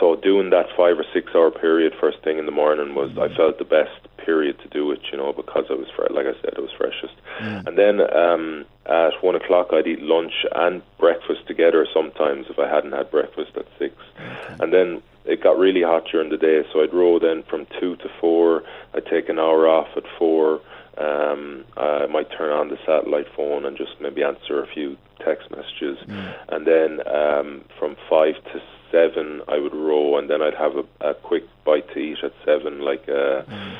so 0.00 0.16
doing 0.16 0.50
that 0.50 0.66
five 0.76 0.98
or 0.98 1.04
six 1.12 1.30
hour 1.34 1.50
period 1.50 1.92
first 2.00 2.22
thing 2.24 2.38
in 2.38 2.46
the 2.46 2.52
morning 2.52 2.94
was 2.94 3.10
I 3.18 3.28
felt 3.36 3.58
the 3.58 3.64
best 3.64 4.00
period 4.16 4.58
to 4.60 4.68
do 4.68 4.90
it, 4.90 5.00
you 5.12 5.18
know, 5.18 5.32
because 5.32 5.66
I 5.70 5.74
was 5.74 5.88
fre- 5.94 6.12
like 6.12 6.26
I 6.26 6.34
said, 6.40 6.54
I 6.56 6.60
was 6.60 6.70
freshest. 6.76 7.14
Mm. 7.40 7.66
And 7.66 7.78
then 7.78 8.00
um, 8.16 8.64
at 8.86 9.12
one 9.22 9.36
o'clock 9.36 9.68
I'd 9.72 9.86
eat 9.86 10.00
lunch 10.00 10.32
and 10.54 10.82
breakfast 10.98 11.46
together 11.46 11.86
sometimes 11.94 12.46
if 12.48 12.58
I 12.58 12.68
hadn't 12.68 12.92
had 12.92 13.10
breakfast 13.10 13.52
at 13.56 13.66
six. 13.78 13.94
Okay. 14.18 14.56
And 14.60 14.72
then 14.72 15.02
it 15.24 15.42
got 15.42 15.58
really 15.58 15.82
hot 15.82 16.06
during 16.10 16.30
the 16.30 16.36
day, 16.36 16.62
so 16.72 16.82
I'd 16.82 16.94
row 16.94 17.18
then 17.18 17.42
from 17.42 17.66
two 17.78 17.96
to 17.96 18.08
four. 18.20 18.62
I'd 18.94 19.06
take 19.06 19.28
an 19.28 19.38
hour 19.38 19.68
off 19.68 19.88
at 19.96 20.04
four. 20.18 20.60
Um, 20.98 21.64
I 21.76 22.06
might 22.06 22.30
turn 22.30 22.52
on 22.52 22.68
the 22.68 22.78
satellite 22.84 23.26
phone 23.34 23.64
and 23.64 23.76
just 23.76 23.92
maybe 24.00 24.22
answer 24.22 24.62
a 24.62 24.66
few 24.66 24.96
text 25.24 25.50
messages, 25.50 25.98
mm. 26.06 26.34
and 26.48 26.66
then 26.66 27.06
um, 27.06 27.64
from 27.78 27.96
five 28.08 28.34
to 28.52 28.62
seven 28.90 29.40
I 29.48 29.58
would 29.58 29.74
row, 29.74 30.18
and 30.18 30.28
then 30.28 30.42
I'd 30.42 30.54
have 30.54 30.72
a, 30.76 31.10
a 31.10 31.14
quick 31.14 31.44
bite 31.64 31.88
to 31.94 31.98
eat 31.98 32.18
at 32.22 32.32
seven, 32.44 32.80
like 32.80 33.06
a, 33.08 33.44
mm. 33.48 33.76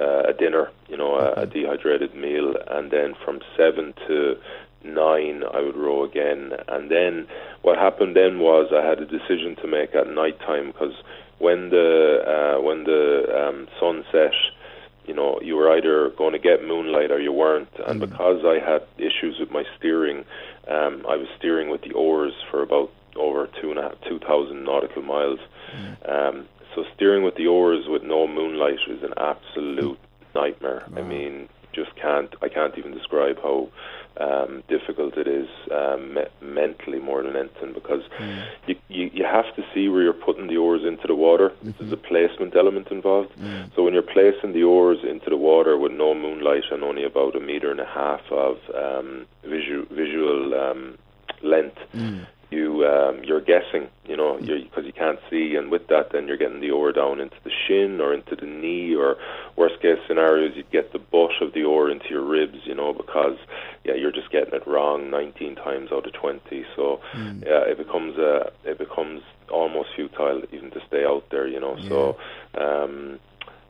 uh, 0.00 0.30
a 0.30 0.32
dinner, 0.32 0.70
you 0.88 0.96
know, 0.96 1.16
a, 1.16 1.42
a 1.42 1.46
dehydrated 1.46 2.14
meal, 2.14 2.54
and 2.68 2.90
then 2.90 3.14
from 3.24 3.40
seven 3.56 3.94
to 4.08 4.36
nine 4.84 5.42
I 5.52 5.60
would 5.60 5.76
row 5.76 6.04
again, 6.04 6.52
and 6.68 6.90
then 6.90 7.26
what 7.62 7.78
happened 7.78 8.16
then 8.16 8.38
was 8.38 8.72
I 8.72 8.86
had 8.86 9.00
a 9.00 9.06
decision 9.06 9.56
to 9.62 9.66
make 9.66 9.94
at 9.94 10.08
night 10.08 10.38
time 10.40 10.68
because 10.68 10.94
when 11.38 11.70
the 11.70 12.56
uh, 12.58 12.62
when 12.62 12.84
the 12.84 13.48
um, 13.48 13.68
sun 13.80 14.04
set 14.12 14.32
you 15.06 15.14
know, 15.14 15.38
you 15.42 15.54
were 15.56 15.70
either 15.76 16.10
going 16.16 16.32
to 16.32 16.38
get 16.38 16.64
moonlight 16.64 17.10
or 17.10 17.20
you 17.20 17.32
weren't. 17.32 17.68
And 17.86 18.00
mm. 18.00 18.08
because 18.08 18.44
I 18.44 18.58
had 18.64 18.82
issues 18.96 19.38
with 19.38 19.50
my 19.50 19.64
steering, 19.78 20.24
um, 20.68 21.04
I 21.08 21.16
was 21.16 21.28
steering 21.38 21.70
with 21.70 21.82
the 21.82 21.92
oars 21.92 22.32
for 22.50 22.62
about 22.62 22.90
over 23.16 23.48
two 23.60 23.70
and 23.70 23.78
a 23.78 23.82
half, 23.82 23.94
two 24.08 24.18
thousand 24.18 24.64
nautical 24.64 25.02
miles. 25.02 25.38
Mm. 25.76 26.10
Um, 26.10 26.48
so 26.74 26.84
steering 26.94 27.22
with 27.22 27.36
the 27.36 27.46
oars 27.46 27.84
with 27.86 28.02
no 28.02 28.26
moonlight 28.26 28.78
is 28.88 29.02
an 29.02 29.14
absolute 29.16 29.98
nightmare. 30.34 30.84
Wow. 30.90 31.02
I 31.02 31.02
mean, 31.02 31.48
just 31.72 31.94
can't. 31.96 32.34
I 32.42 32.48
can't 32.48 32.76
even 32.78 32.92
describe 32.92 33.36
how 33.42 33.68
um, 34.18 34.62
difficult 34.68 35.16
it 35.16 35.26
is 35.26 35.48
um, 35.72 36.14
me- 36.14 36.32
mentally 36.40 36.98
more 36.98 37.22
than 37.22 37.36
anything 37.36 37.72
because 37.72 38.02
mm. 38.18 38.46
you, 38.66 38.76
you 38.88 39.10
you 39.12 39.24
have 39.24 39.54
to 39.56 39.62
see 39.74 39.88
where 39.88 40.02
you're 40.02 40.12
putting 40.12 40.46
the 40.46 40.56
oars 40.56 40.82
into 40.84 41.06
the 41.06 41.14
water. 41.14 41.50
Mm-hmm. 41.50 41.70
There's 41.78 41.92
a 41.92 41.96
placement 41.96 42.54
element 42.56 42.88
involved. 42.88 43.34
Mm. 43.36 43.74
So 43.74 43.82
when 43.82 43.94
you're 43.94 44.02
placing 44.02 44.52
the 44.52 44.62
oars 44.62 44.98
into 45.02 45.30
the 45.30 45.36
water 45.36 45.76
with 45.76 45.92
no 45.92 46.14
moonlight 46.14 46.64
and 46.70 46.82
only 46.82 47.04
about 47.04 47.34
a 47.36 47.40
meter 47.40 47.70
and 47.70 47.80
a 47.80 47.86
half 47.86 48.22
of 48.30 48.58
um, 48.74 49.26
visual 49.42 49.84
visual 49.90 50.54
um, 50.54 50.98
length, 51.42 51.78
mm 51.94 52.26
you 52.54 52.86
um, 52.86 53.22
you're 53.24 53.40
guessing, 53.40 53.88
you 54.06 54.16
know, 54.16 54.38
because 54.38 54.84
you 54.84 54.92
can't 54.92 55.18
see, 55.30 55.54
and 55.56 55.70
with 55.70 55.88
that, 55.88 56.12
then 56.12 56.28
you're 56.28 56.36
getting 56.36 56.60
the 56.60 56.70
oar 56.70 56.92
down 56.92 57.20
into 57.20 57.36
the 57.44 57.50
shin 57.66 58.00
or 58.00 58.14
into 58.14 58.36
the 58.36 58.46
knee, 58.46 58.94
or 58.94 59.16
worst 59.56 59.80
case 59.82 59.98
scenarios, 60.06 60.52
you 60.56 60.64
get 60.72 60.92
the 60.92 60.98
butt 60.98 61.32
of 61.40 61.52
the 61.52 61.64
oar 61.64 61.90
into 61.90 62.08
your 62.10 62.24
ribs, 62.24 62.58
you 62.64 62.74
know, 62.74 62.92
because 62.92 63.36
yeah, 63.84 63.94
you're 63.94 64.12
just 64.12 64.30
getting 64.30 64.54
it 64.54 64.66
wrong 64.66 65.10
19 65.10 65.56
times 65.56 65.90
out 65.92 66.06
of 66.06 66.12
20. 66.12 66.64
So 66.76 67.00
mm. 67.14 67.44
yeah, 67.44 67.60
it 67.66 67.78
becomes 67.78 68.18
uh, 68.18 68.50
it 68.64 68.78
becomes 68.78 69.22
almost 69.50 69.88
futile 69.96 70.42
even 70.52 70.70
to 70.70 70.80
stay 70.86 71.04
out 71.04 71.24
there, 71.30 71.46
you 71.48 71.60
know. 71.60 71.76
Yeah. 71.76 71.88
So. 71.88 72.16
Um, 72.56 73.20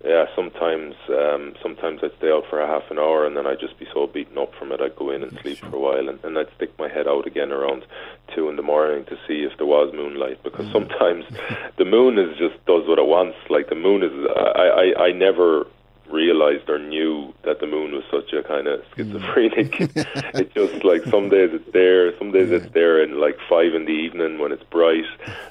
yeah, 0.05 0.27
sometimes 0.37 0.95
um, 1.09 1.55
sometimes 1.62 2.01
I'd 2.03 2.17
stay 2.19 2.31
out 2.31 2.45
for 2.51 2.61
a 2.61 2.67
half 2.67 2.90
an 2.90 2.99
hour 2.99 3.27
and 3.27 3.37
then 3.37 3.47
I'd 3.47 3.61
just 3.61 3.79
be 3.79 3.87
so 3.93 4.07
beaten 4.07 4.37
up 4.37 4.53
from 4.59 4.71
it 4.71 4.81
I'd 4.81 4.97
go 4.97 5.11
in 5.11 5.23
and 5.23 5.38
sleep 5.40 5.59
for 5.59 5.75
a 5.75 5.79
while 5.79 6.09
and, 6.09 6.23
and 6.23 6.38
I'd 6.38 6.53
stick 6.57 6.79
my 6.79 6.88
head 6.88 7.09
out 7.09 7.27
again 7.27 7.51
around 7.51 7.87
two 8.35 8.51
in 8.51 8.57
the 8.57 8.62
morning 8.62 9.07
to 9.07 9.17
see 9.27 9.49
if 9.49 9.57
there 9.57 9.67
was 9.67 9.95
moonlight 9.95 10.43
because 10.43 10.67
mm. 10.67 10.73
sometimes 10.73 11.25
the 11.79 11.87
moon 11.87 12.19
is 12.19 12.37
just 12.37 12.62
does 12.67 12.87
what 12.87 12.99
it 12.99 13.07
wants. 13.07 13.38
Like 13.49 13.71
the 13.71 13.75
moon 13.75 14.03
is 14.03 14.12
I, 14.37 14.93
I, 14.99 15.05
I 15.07 15.12
never 15.12 15.64
realized 16.11 16.69
or 16.69 16.79
knew 16.79 17.33
that 17.45 17.61
the 17.61 17.67
moon 17.67 17.93
was 17.93 18.05
such 18.11 18.33
a 18.33 18.43
kind 18.43 18.67
of 18.67 18.83
schizophrenic. 18.97 19.73
Mm. 19.73 20.35
it 20.40 20.55
just 20.55 20.85
like 20.85 21.03
some 21.05 21.29
days 21.29 21.51
it's 21.53 21.73
there, 21.73 22.17
some 22.19 22.33
days 22.33 22.51
yeah. 22.51 22.59
it's 22.59 22.73
there 22.73 23.03
in 23.03 23.21
like 23.21 23.38
five 23.49 23.75
in 23.75 23.85
the 23.85 23.93
evening 23.93 24.38
when 24.38 24.53
it's 24.53 24.62
bright. 24.64 25.05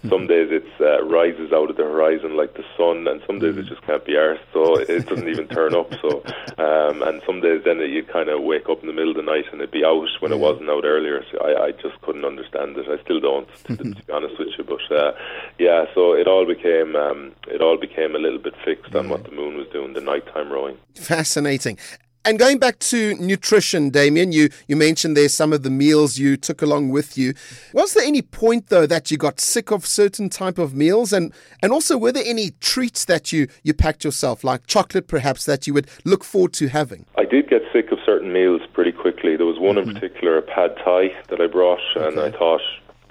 Some 0.09 0.27
days 0.27 0.49
it 0.51 0.65
uh, 0.79 1.03
rises 1.03 1.51
out 1.51 1.69
of 1.69 1.77
the 1.77 1.83
horizon 1.83 2.37
like 2.37 2.53
the 2.55 2.65
sun, 2.77 3.07
and 3.07 3.21
some 3.27 3.39
days 3.39 3.55
mm. 3.55 3.59
it 3.59 3.65
just 3.65 3.81
can't 3.83 4.05
be 4.05 4.13
arsed, 4.13 4.45
so 4.53 4.77
it 4.79 5.07
doesn't 5.07 5.29
even 5.29 5.47
turn 5.47 5.75
up. 5.75 5.91
So, 6.01 6.23
um, 6.57 7.01
and 7.03 7.21
some 7.25 7.41
days 7.41 7.61
then 7.65 7.79
you'd 7.79 8.11
kind 8.11 8.29
of 8.29 8.43
wake 8.43 8.69
up 8.69 8.81
in 8.81 8.87
the 8.87 8.93
middle 8.93 9.11
of 9.11 9.17
the 9.17 9.23
night 9.23 9.45
and 9.51 9.61
it'd 9.61 9.71
be 9.71 9.85
out 9.85 10.07
when 10.19 10.31
yeah. 10.31 10.37
it 10.37 10.41
wasn't 10.41 10.69
out 10.69 10.85
earlier. 10.85 11.23
So 11.31 11.39
I, 11.39 11.67
I 11.67 11.71
just 11.71 11.99
couldn't 12.01 12.25
understand 12.25 12.77
it. 12.77 12.87
I 12.87 13.01
still 13.03 13.19
don't, 13.19 13.47
to, 13.65 13.77
to 13.77 13.83
be 14.07 14.13
honest 14.13 14.37
with 14.39 14.49
you. 14.57 14.63
But 14.63 14.95
uh, 14.95 15.13
yeah, 15.59 15.85
so 15.93 16.13
it 16.13 16.27
all 16.27 16.45
became 16.45 16.95
um, 16.95 17.31
it 17.47 17.61
all 17.61 17.77
became 17.77 18.15
a 18.15 18.19
little 18.19 18.39
bit 18.39 18.53
fixed 18.63 18.95
on 18.95 19.09
what 19.09 19.23
the 19.23 19.31
moon 19.31 19.57
was 19.57 19.67
doing 19.71 19.93
the 19.93 20.01
nighttime 20.01 20.42
rowing. 20.49 20.77
Fascinating. 20.95 21.77
And 22.25 22.39
going 22.39 22.57
back 22.57 22.79
to 22.79 23.15
nutrition, 23.15 23.89
Damien, 23.89 24.31
you, 24.31 24.47
you 24.69 24.77
mentioned 24.77 25.17
there 25.17 25.27
some 25.27 25.51
of 25.51 25.63
the 25.63 25.69
meals 25.69 26.17
you 26.17 26.37
took 26.37 26.61
along 26.61 26.89
with 26.89 27.17
you. 27.17 27.33
Was 27.73 27.93
there 27.93 28.05
any 28.05 28.21
point 28.21 28.67
though 28.67 28.85
that 28.85 29.11
you 29.11 29.17
got 29.17 29.41
sick 29.41 29.71
of 29.71 29.85
certain 29.85 30.29
type 30.29 30.57
of 30.57 30.73
meals, 30.73 31.11
and 31.11 31.33
and 31.61 31.73
also 31.73 31.97
were 31.97 32.13
there 32.13 32.23
any 32.25 32.51
treats 32.61 33.03
that 33.05 33.33
you 33.33 33.47
you 33.63 33.73
packed 33.73 34.05
yourself, 34.05 34.41
like 34.45 34.67
chocolate 34.67 35.07
perhaps, 35.07 35.43
that 35.45 35.67
you 35.67 35.73
would 35.73 35.89
look 36.05 36.23
forward 36.23 36.53
to 36.53 36.69
having? 36.69 37.05
I 37.17 37.25
did 37.25 37.49
get 37.49 37.61
sick 37.73 37.91
of 37.91 37.97
certain 38.05 38.31
meals 38.31 38.61
pretty 38.71 38.93
quickly. 38.93 39.35
There 39.35 39.45
was 39.45 39.59
one 39.59 39.75
mm-hmm. 39.75 39.89
in 39.89 39.93
particular, 39.95 40.37
a 40.37 40.41
pad 40.41 40.77
thai, 40.77 41.09
that 41.27 41.41
I 41.41 41.47
brought, 41.47 41.81
okay. 41.97 42.07
and 42.07 42.17
I 42.17 42.31
thought 42.31 42.61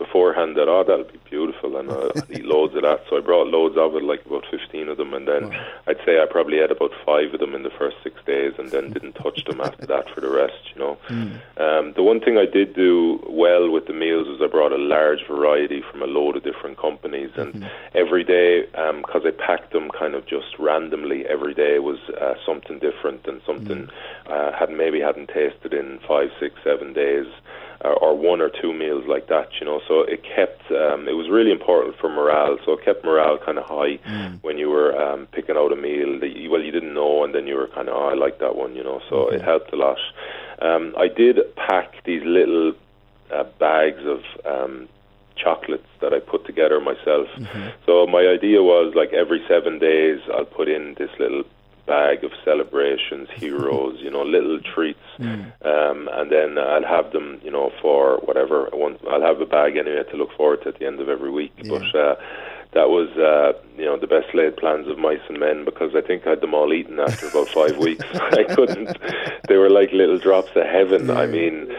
beforehand 0.03 0.57
that 0.57 0.69
oh 0.69 0.85
that'll 0.85 1.05
be 1.05 1.21
beautiful 1.29 1.77
and 1.77 1.91
uh, 1.91 2.11
I'll 2.15 2.33
eat 2.37 2.45
loads 2.45 2.75
of 2.75 2.83
that. 2.83 3.05
So 3.09 3.17
I 3.17 3.21
brought 3.21 3.47
loads 3.49 3.77
of 3.77 3.95
it, 3.95 4.03
like 4.03 4.25
about 4.27 4.45
fifteen 4.51 4.89
of 4.89 4.97
them, 4.97 5.15
and 5.15 5.27
then 5.27 5.51
wow. 5.51 5.67
I'd 5.87 6.03
say 6.05 6.21
I 6.21 6.27
probably 6.31 6.59
had 6.59 6.71
about 6.71 6.93
five 7.07 7.33
of 7.35 7.41
them 7.41 7.55
in 7.55 7.63
the 7.63 7.71
first 7.79 7.97
six 8.03 8.17
days, 8.27 8.53
and 8.59 8.71
then 8.71 8.93
didn't 8.93 9.15
touch 9.15 9.45
them 9.45 9.61
after 9.61 9.87
that 9.87 10.11
for 10.15 10.21
the 10.21 10.31
rest. 10.31 10.61
You 10.75 10.81
know, 10.81 10.99
mm. 11.09 11.35
um, 11.61 11.93
the 11.95 12.03
one 12.03 12.21
thing 12.21 12.39
I 12.39 12.47
did 12.47 12.75
do 12.75 13.23
well 13.29 13.71
with 13.71 13.87
the 13.87 13.93
meals 13.93 14.27
was 14.29 14.41
I 14.43 14.47
brought 14.47 14.73
a 14.73 14.79
large 14.79 15.27
variety 15.27 15.83
from 15.91 16.03
a 16.03 16.07
load 16.07 16.37
of 16.37 16.43
different 16.43 16.79
companies, 16.79 17.31
and 17.37 17.55
mm-hmm. 17.55 17.69
every 17.95 18.25
day 18.25 18.67
because 18.67 19.23
um, 19.25 19.27
I 19.27 19.31
packed 19.31 19.73
them 19.73 19.91
kind 19.91 20.15
of 20.15 20.27
just 20.27 20.59
randomly, 20.59 21.27
every 21.27 21.55
day 21.55 21.79
was 21.79 21.99
uh, 22.21 22.35
something 22.45 22.79
different 22.79 23.27
and 23.27 23.41
something 23.47 23.89
mm. 23.89 23.91
uh, 24.27 24.53
hadn't 24.59 24.77
maybe 24.77 25.01
hadn't 25.01 25.29
tasted 25.29 25.73
in 25.73 25.99
five, 26.07 26.31
six, 26.41 26.57
seven 26.65 26.93
days 26.93 27.27
or, 27.85 27.93
or 27.95 28.17
one 28.17 28.41
or 28.41 28.51
two 28.51 28.73
meals 28.73 29.05
like 29.07 29.29
that, 29.29 29.49
you 29.61 29.67
know. 29.67 29.81
So 29.87 30.01
it 30.03 30.23
kept, 30.23 30.71
um, 30.71 31.09
it 31.09 31.13
was 31.13 31.29
really 31.31 31.53
important 31.53 31.97
for 31.99 32.09
morale. 32.09 32.59
So 32.65 32.73
it 32.73 32.85
kept 32.85 33.05
morale 33.05 33.39
kind 33.45 33.59
of 33.59 33.65
high 33.65 33.99
mm. 33.99 34.43
when 34.43 34.59
you 34.59 34.71
were 34.71 34.97
um, 34.97 35.27
picking 35.33 35.57
out 35.57 35.73
a 35.73 35.77
meal 35.77 36.19
that 36.21 36.37
you, 36.37 36.51
well 36.51 36.63
you 36.63 36.71
didn't 36.71 36.95
know, 36.95 37.25
and 37.25 37.35
then 37.35 37.47
you 37.47 37.57
were 37.57 37.69
kind 37.69 37.89
of, 37.89 37.95
oh, 37.95 38.09
I 38.09 38.15
like 38.15 38.39
that 38.39 38.57
one, 38.57 38.75
you 38.75 38.85
know. 38.85 39.01
So 39.09 39.17
mm-hmm. 39.17 39.37
it 39.37 39.43
helped 39.43 39.73
a 39.73 39.77
lot. 39.77 39.99
Um, 40.61 40.95
I 40.97 41.09
did 41.09 41.39
pack 41.57 42.05
these 42.05 42.23
little 42.25 42.73
uh, 43.35 43.45
bags 43.59 44.03
of 44.05 44.21
um, 44.45 44.89
chocolates 45.37 45.89
that 46.01 46.13
I 46.13 46.21
put 46.21 46.47
together 46.47 46.81
myself. 46.81 47.27
Mm-hmm. 47.37 47.69
So 47.87 48.07
my 48.07 48.27
idea 48.27 48.63
was 48.63 48.95
like 48.95 49.13
every 49.13 49.43
seven 49.49 49.79
days 49.79 50.21
I'll 50.33 50.45
put 50.45 50.69
in 50.69 50.95
this 50.99 51.11
little 51.19 51.45
bag 51.87 52.25
of 52.25 52.33
celebrations, 52.45 53.29
heroes, 53.37 53.99
you 54.01 54.11
know, 54.11 54.23
little 54.23 54.61
treats, 54.75 54.99
mm. 55.19 55.53
um, 55.65 56.09
and 56.13 56.31
then 56.31 56.59
I'll 56.59 56.85
have 56.85 57.13
them, 57.13 57.41
you 57.43 57.51
know, 57.51 57.71
for 57.81 58.19
whatever. 58.25 58.69
I'll 58.73 59.23
have 59.23 59.41
a 59.41 59.47
bag 59.47 59.77
anyway 59.77 60.03
to 60.11 60.17
look 60.17 60.33
forward 60.37 60.63
to 60.63 60.69
at 60.69 60.79
the 60.79 60.87
end 60.87 61.01
of 61.01 61.09
every 61.09 61.31
week. 61.31 61.53
Yeah. 61.59 61.79
But 61.79 61.99
uh, 61.99 62.15
that 62.73 62.89
was 62.89 63.11
uh, 63.19 63.53
you 63.77 63.85
know 63.85 63.99
the 63.99 64.07
best 64.07 64.35
laid 64.35 64.57
plans 64.57 64.89
of 64.89 64.99
mice 64.99 65.21
and 65.29 65.39
men 65.39 65.65
because 65.65 65.95
I 65.95 66.01
think 66.01 66.27
I 66.27 66.31
had 66.31 66.41
them 66.41 66.55
all 66.55 66.73
eaten 66.73 66.99
after 66.99 67.29
about 67.29 67.49
five 67.49 67.77
weeks. 67.87 68.05
I 68.15 68.45
couldn't. 68.45 68.97
They 69.49 69.57
were 69.57 69.71
like 69.71 69.93
little 69.93 70.19
drops 70.19 70.51
of 70.57 70.65
heaven. 70.65 71.11
I 71.11 71.27
mean, 71.27 71.71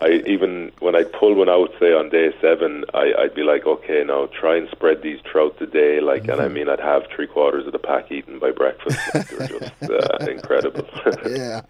I 0.00 0.22
even 0.26 0.72
when 0.78 0.96
I 0.96 1.04
pull 1.04 1.34
one 1.34 1.48
out, 1.48 1.70
say 1.78 1.92
on 1.92 2.08
day 2.08 2.32
seven, 2.40 2.84
I, 2.94 3.12
I'd 3.18 3.34
be 3.34 3.42
like, 3.42 3.66
okay, 3.66 4.04
now 4.06 4.26
try 4.26 4.56
and 4.56 4.68
spread 4.70 5.02
these 5.02 5.20
throughout 5.30 5.58
the 5.58 5.66
day. 5.66 6.00
Like, 6.00 6.22
mm-hmm. 6.22 6.32
and 6.32 6.40
I 6.40 6.44
mm-hmm. 6.44 6.54
mean, 6.54 6.68
I'd 6.70 6.80
have 6.80 7.02
three 7.14 7.26
quarters 7.26 7.66
of 7.66 7.72
the 7.72 7.78
pack 7.78 8.10
eaten 8.10 8.38
by 8.38 8.50
breakfast. 8.50 8.98
they 9.12 9.36
were 9.36 9.46
just 9.46 9.82
uh, 9.82 10.16
incredible. 10.30 10.88
yeah, 11.26 11.60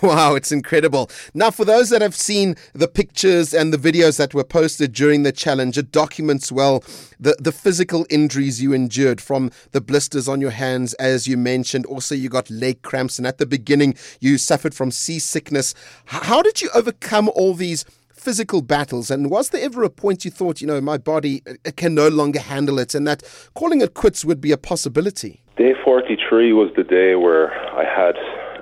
wow, 0.00 0.36
it's 0.36 0.52
incredible. 0.52 1.10
Now, 1.34 1.50
for 1.50 1.64
those 1.64 1.90
that 1.90 2.02
have 2.02 2.14
seen 2.14 2.54
the 2.72 2.88
pictures 2.88 3.52
and 3.52 3.72
the 3.72 3.78
videos 3.78 4.18
that 4.18 4.32
were 4.32 4.44
posted 4.44 4.92
during 4.92 5.24
the 5.24 5.32
challenge, 5.32 5.76
it 5.76 5.90
documents 5.90 6.52
well 6.52 6.84
the 7.18 7.36
the 7.40 7.52
physical 7.52 8.04
injuries 8.12 8.62
you 8.62 8.72
endured 8.72 9.20
from 9.20 9.50
the 9.72 9.80
blisters 9.80 10.28
on 10.28 10.40
your 10.40 10.50
hands, 10.50 10.94
as 10.94 11.26
you 11.26 11.36
mentioned. 11.36 11.86
Also, 11.86 12.14
you 12.14 12.28
got 12.28 12.50
leg 12.50 12.82
cramps, 12.82 13.18
and 13.18 13.26
at 13.26 13.38
the 13.38 13.46
beginning, 13.46 13.94
you 14.20 14.38
suffered 14.38 14.74
from 14.74 14.90
seasickness. 14.90 15.74
How 16.04 16.42
did 16.42 16.60
you 16.60 16.70
overcome 16.74 17.30
all 17.34 17.54
these? 17.54 17.84
physical 18.12 18.62
battles 18.62 19.10
and 19.10 19.30
was 19.30 19.48
there 19.48 19.64
ever 19.64 19.82
a 19.82 19.90
point 19.90 20.24
you 20.24 20.30
thought 20.30 20.60
you 20.60 20.66
know 20.66 20.80
my 20.80 20.96
body 20.96 21.42
can 21.74 21.92
no 21.92 22.06
longer 22.06 22.38
handle 22.38 22.78
it 22.78 22.94
and 22.94 23.04
that 23.04 23.20
calling 23.54 23.80
it 23.80 23.94
quits 23.94 24.24
would 24.24 24.40
be 24.40 24.52
a 24.52 24.56
possibility 24.56 25.40
day 25.56 25.74
43 25.84 26.52
was 26.52 26.70
the 26.76 26.84
day 26.84 27.16
where 27.16 27.52
i 27.74 27.82
had 27.82 28.14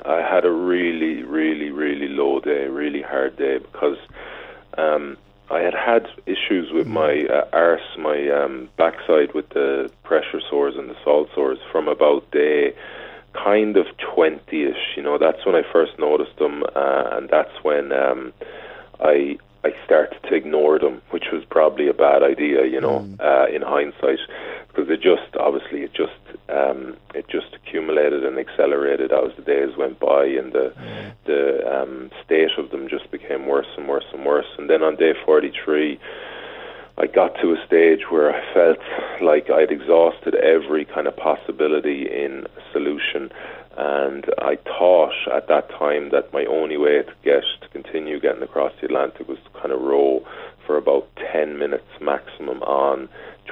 i 0.07 0.23
had 0.23 0.47
a 0.47 0.51
really 0.51 1.23
really 1.25 1.69
really 1.69 2.09
low 2.09 2.41
day 2.41 2.69
really 2.69 3.03
hard 3.03 3.37
day 3.37 3.59
because 3.59 3.99
um, 4.79 5.19
I 5.51 5.61
had 5.61 5.75
had 5.75 6.07
issues 6.27 6.73
with 6.73 6.87
my 6.87 7.27
uh, 7.27 7.45
arse, 7.53 7.97
my 7.99 8.29
um, 8.31 8.69
backside 8.77 9.35
with 9.35 9.49
the 9.51 9.91
pressure 10.05 10.41
sores 10.49 10.77
and 10.77 10.89
the 10.89 10.97
salt 11.03 11.29
sores 11.35 11.59
from 11.73 11.89
about 11.89 12.31
day 12.31 12.73
kind 13.33 13.77
of 13.77 13.87
20ish. 13.99 14.97
You 14.97 15.03
know, 15.03 15.19
that's 15.19 15.45
when 15.45 15.55
I 15.55 15.63
first 15.73 15.99
noticed 15.99 16.37
them, 16.39 16.63
uh, 16.75 17.11
and 17.13 17.29
that's 17.29 17.53
when 17.63 17.93
um, 17.93 18.33
I 19.01 19.39
I 19.63 19.75
started 19.85 20.19
to 20.29 20.35
ignore 20.35 20.79
them, 20.79 21.03
which 21.11 21.27
was 21.33 21.45
probably 21.45 21.89
a 21.89 21.95
bad 21.95 22.23
idea. 22.23 22.65
You 22.67 22.81
know, 22.81 23.01
mm. 23.01 23.21
uh, 23.21 23.47
in 23.55 23.63
hindsight, 23.63 24.21
because 24.69 24.89
it 24.89 25.01
just 25.01 25.37
obviously 25.39 25.83
it 25.83 25.93
just 25.93 26.13
um, 26.49 26.97
accumulated 28.01 28.25
and 28.25 28.39
accelerated 28.39 29.13
as 29.13 29.35
the 29.37 29.43
days 29.43 29.77
went 29.77 29.99
by, 29.99 30.25
and 30.25 30.53
the 30.53 30.73
the 31.27 31.61
um, 31.71 32.11
state 32.25 32.51
of 32.59 32.71
them 32.71 32.89
just 32.89 33.11
became 33.11 33.47
worse 33.47 33.69
and 33.77 33.89
worse 33.89 34.05
and 34.13 34.25
worse. 34.25 34.47
And 34.59 34.69
then 34.69 34.83
on 34.83 34.97
day 34.97 35.15
forty 35.25 35.53
three. 35.65 35.99
I 36.99 37.07
got 37.07 37.35
to 37.41 37.55
a 37.55 37.67
stage 37.67 38.11
where 38.11 38.31
I 38.31 38.43
felt 38.53 38.79
like 39.23 39.49
I'd 39.49 39.71
exhausted 39.71 40.35
every 40.35 40.85
kind 40.85 41.07
of 41.07 41.17
possibility 41.17 42.03
in 42.03 42.47
solution, 42.73 43.33
and 43.79 44.27
I 44.37 44.57
thought 44.57 45.15
at 45.33 45.49
that 45.49 45.71
time 45.71 46.11
that 46.11 46.31
my 46.35 46.45
only 46.45 46.77
way 46.77 47.01
to 47.03 47.15
get 47.25 47.43
to 47.63 47.69
continue 47.69 48.21
getting 48.21 48.43
across 48.43 48.73
the 48.81 48.87
Atlantic 48.87 49.29
was 49.29 49.39
to 49.39 49.61
kind 49.61 49.73
of 49.73 49.81
row 49.81 50.27
for 50.67 50.77
about 50.77 51.09
ten 51.33 51.59
minutes 51.59 51.89
maximum 52.03 52.63
on 52.65 53.09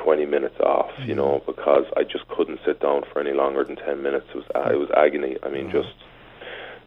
20 0.09 0.25
minutes 0.25 0.59
off, 0.61 0.89
you 1.05 1.15
know, 1.15 1.45
mm-hmm. 1.45 1.53
because 1.53 1.85
I 1.95 2.03
just 2.03 2.27
couldn't 2.29 2.61
sit 2.65 2.81
down 2.81 3.03
for 3.13 3.21
any 3.21 3.35
longer 3.37 3.63
than 3.63 3.77
10 3.77 4.03
minutes. 4.03 4.25
It 4.33 4.37
was, 4.41 4.47
uh, 4.57 4.73
it 4.73 4.81
was 4.81 4.89
agony. 4.97 5.37
I 5.43 5.51
mean, 5.51 5.71
just 5.71 5.93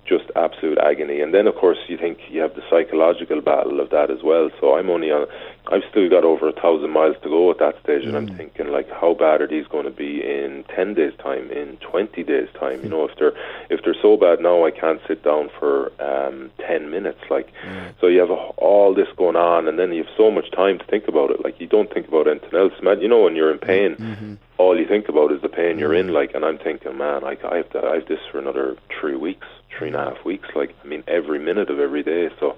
just 0.09 0.25
absolute 0.35 0.79
agony. 0.81 1.21
And 1.21 1.31
then, 1.31 1.45
of 1.45 1.53
course, 1.53 1.77
you 1.87 1.97
think 1.97 2.17
you 2.31 2.41
have 2.41 2.55
the 2.55 2.63
psychological 2.67 3.39
battle 3.39 3.79
of 3.79 3.91
that 3.91 4.09
as 4.09 4.23
well. 4.23 4.49
So 4.59 4.73
I'm 4.73 4.89
only 4.89 5.11
on, 5.11 5.27
I've 5.71 5.83
still 5.89 6.09
got 6.09 6.25
over 6.25 6.49
a 6.49 6.51
thousand 6.51 6.89
miles 6.91 7.15
to 7.23 7.29
go 7.29 7.49
at 7.49 7.59
that 7.59 7.81
stage, 7.81 8.03
and 8.03 8.13
mm. 8.13 8.17
I'm 8.17 8.37
thinking, 8.37 8.67
like, 8.67 8.89
how 8.89 9.13
bad 9.13 9.41
are 9.41 9.47
these 9.47 9.65
going 9.67 9.85
to 9.85 9.91
be 9.91 10.21
in 10.21 10.65
10 10.75 10.93
days' 10.95 11.13
time, 11.17 11.49
in 11.49 11.77
20 11.77 12.23
days' 12.23 12.49
time? 12.59 12.79
Mm. 12.79 12.83
You 12.83 12.89
know, 12.89 13.05
if 13.05 13.17
they're 13.17 13.33
if 13.69 13.79
they're 13.83 13.95
so 14.01 14.17
bad 14.17 14.41
now, 14.41 14.65
I 14.65 14.71
can't 14.71 14.99
sit 15.07 15.23
down 15.23 15.49
for 15.57 15.91
um, 16.01 16.51
10 16.67 16.91
minutes. 16.91 17.21
Like, 17.29 17.53
mm. 17.65 17.93
so 18.01 18.07
you 18.07 18.19
have 18.19 18.29
a, 18.29 18.41
all 18.57 18.93
this 18.93 19.07
going 19.15 19.37
on, 19.37 19.67
and 19.67 19.79
then 19.79 19.93
you 19.93 20.03
have 20.03 20.13
so 20.17 20.29
much 20.29 20.51
time 20.51 20.77
to 20.79 20.85
think 20.85 21.07
about 21.07 21.31
it. 21.31 21.43
Like, 21.43 21.59
you 21.61 21.67
don't 21.67 21.91
think 21.93 22.07
about 22.07 22.27
anything 22.27 22.53
else, 22.53 22.73
man. 22.83 22.99
You 22.99 23.07
know, 23.07 23.23
when 23.23 23.35
you're 23.35 23.51
in 23.51 23.59
pain. 23.59 23.95
Mm-hmm 23.95 24.33
all 24.61 24.79
you 24.79 24.87
think 24.87 25.09
about 25.09 25.31
is 25.31 25.41
the 25.41 25.49
pain 25.49 25.79
you're 25.79 25.93
in. 25.93 26.07
Mm. 26.07 26.13
Like, 26.13 26.35
and 26.35 26.45
I'm 26.45 26.59
thinking, 26.59 26.95
man, 26.95 27.23
I, 27.23 27.35
I 27.43 27.57
have 27.57 27.69
to, 27.71 27.79
I 27.79 27.95
have 27.95 28.07
this 28.07 28.19
for 28.31 28.37
another 28.37 28.77
three 28.99 29.15
weeks, 29.15 29.47
three 29.75 29.87
and 29.87 29.95
a 29.95 30.13
half 30.13 30.23
weeks. 30.23 30.49
Like, 30.55 30.75
I 30.83 30.87
mean, 30.87 31.03
every 31.07 31.39
minute 31.39 31.71
of 31.71 31.79
every 31.79 32.03
day. 32.03 32.29
So, 32.39 32.55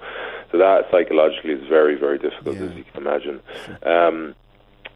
so 0.53 0.59
that 0.59 0.85
psychologically 0.91 1.53
is 1.53 1.67
very, 1.67 1.95
very 1.95 2.19
difficult, 2.19 2.57
yeah. 2.57 2.65
as 2.65 2.75
you 2.75 2.83
can 2.83 3.01
imagine. 3.01 3.41
Um, 3.81 4.35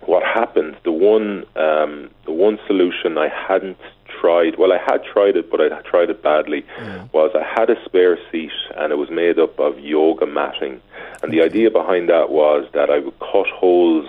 what 0.02 0.22
happened? 0.22 0.78
The 0.84 0.92
one, 0.92 1.46
um, 1.56 2.12
the 2.26 2.32
one 2.32 2.60
solution 2.68 3.18
I 3.18 3.28
hadn't 3.28 3.80
tried. 4.22 4.60
Well, 4.60 4.72
I 4.72 4.78
had 4.78 5.04
tried 5.04 5.36
it, 5.36 5.50
but 5.50 5.60
I 5.60 5.82
tried 5.82 6.12
it 6.12 6.22
badly. 6.22 6.64
Yeah. 6.78 7.08
Was 7.12 7.32
I 7.34 7.44
had 7.60 7.72
a 7.72 7.84
spare 7.86 8.20
seat, 8.32 8.52
and 8.76 8.94
it 8.94 8.98
was 8.98 9.10
made 9.10 9.40
up 9.40 9.60
of 9.60 9.80
yoga 9.80 10.28
matting. 10.28 10.80
And 11.24 11.34
the 11.34 11.42
idea 11.42 11.72
behind 11.72 12.08
that 12.10 12.30
was 12.30 12.70
that 12.76 12.92
I 12.92 13.00
would 13.00 13.18
cut 13.18 13.48
holes 13.48 14.08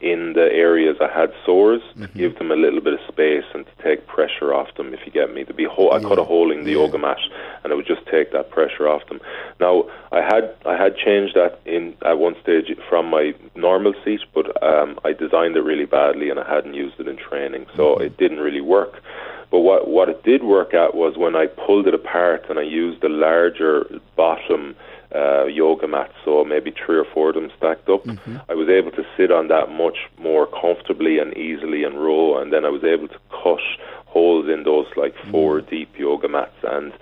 in 0.00 0.32
the 0.34 0.48
areas 0.52 0.96
I 1.00 1.08
had 1.08 1.32
sores 1.44 1.82
mm-hmm. 1.90 2.02
to 2.02 2.08
give 2.08 2.38
them 2.38 2.50
a 2.50 2.56
little 2.56 2.80
bit 2.80 2.94
of 2.94 3.00
space 3.08 3.44
and 3.54 3.64
to 3.66 3.82
take 3.82 4.06
pressure 4.06 4.54
off 4.54 4.74
them. 4.76 4.94
If 4.94 5.00
you 5.04 5.12
get 5.12 5.32
me, 5.34 5.44
to 5.44 5.54
be 5.54 5.64
ho- 5.64 5.90
I 5.90 6.00
cut 6.00 6.18
a 6.18 6.24
hole 6.24 6.50
in 6.50 6.64
the 6.64 6.70
yeah. 6.70 6.78
yoga 6.78 6.98
mat 6.98 7.18
and 7.62 7.72
it 7.72 7.76
would 7.76 7.86
just 7.86 8.06
take 8.06 8.32
that 8.32 8.50
pressure 8.50 8.88
off 8.88 9.06
them. 9.08 9.20
Now 9.60 9.84
I 10.12 10.20
had 10.20 10.54
I 10.66 10.76
had 10.76 10.96
changed 10.96 11.34
that 11.34 11.60
in 11.64 11.94
at 12.04 12.18
one 12.18 12.36
stage 12.42 12.66
from 12.88 13.06
my 13.06 13.34
normal 13.54 13.94
seat, 14.04 14.20
but 14.34 14.62
um, 14.62 14.98
I 15.04 15.12
designed 15.12 15.56
it 15.56 15.62
really 15.62 15.86
badly 15.86 16.30
and 16.30 16.38
I 16.38 16.48
hadn't 16.48 16.74
used 16.74 16.98
it 17.00 17.08
in 17.08 17.16
training, 17.16 17.66
so 17.76 17.94
mm-hmm. 17.94 18.04
it 18.04 18.16
didn't 18.16 18.38
really 18.38 18.60
work. 18.60 19.02
But 19.50 19.60
what 19.60 19.88
what 19.88 20.08
it 20.08 20.22
did 20.24 20.44
work 20.44 20.74
at 20.74 20.94
was 20.94 21.16
when 21.16 21.34
I 21.34 21.46
pulled 21.46 21.86
it 21.86 21.94
apart 21.94 22.46
and 22.48 22.58
I 22.58 22.62
used 22.62 23.00
the 23.00 23.08
larger 23.08 23.86
bottom 24.16 24.76
uh, 25.14 25.44
yoga 25.46 25.86
mats, 25.88 26.12
so 26.24 26.44
maybe 26.44 26.72
three 26.84 26.96
or 26.96 27.06
four 27.14 27.30
of 27.30 27.34
them 27.34 27.50
stacked 27.56 27.88
up. 27.88 28.04
Mm-hmm. 28.04 28.36
I 28.48 28.54
was 28.54 28.68
able 28.68 28.90
to 28.92 29.04
sit 29.16 29.30
on 29.30 29.48
that 29.48 29.70
much 29.70 29.96
more 30.18 30.46
comfortably 30.46 31.18
and 31.18 31.36
easily 31.36 31.84
and 31.84 31.98
row, 31.98 32.38
and 32.40 32.52
then 32.52 32.64
I 32.64 32.68
was 32.68 32.84
able 32.84 33.08
to 33.08 33.18
cut 33.30 33.60
holes 34.06 34.48
in 34.48 34.64
those 34.64 34.86
like 34.96 35.14
4 35.30 35.60
mm-hmm. 35.60 35.70
deep 35.70 35.98
yoga 35.98 36.28
mats 36.28 36.56
and 36.62 36.92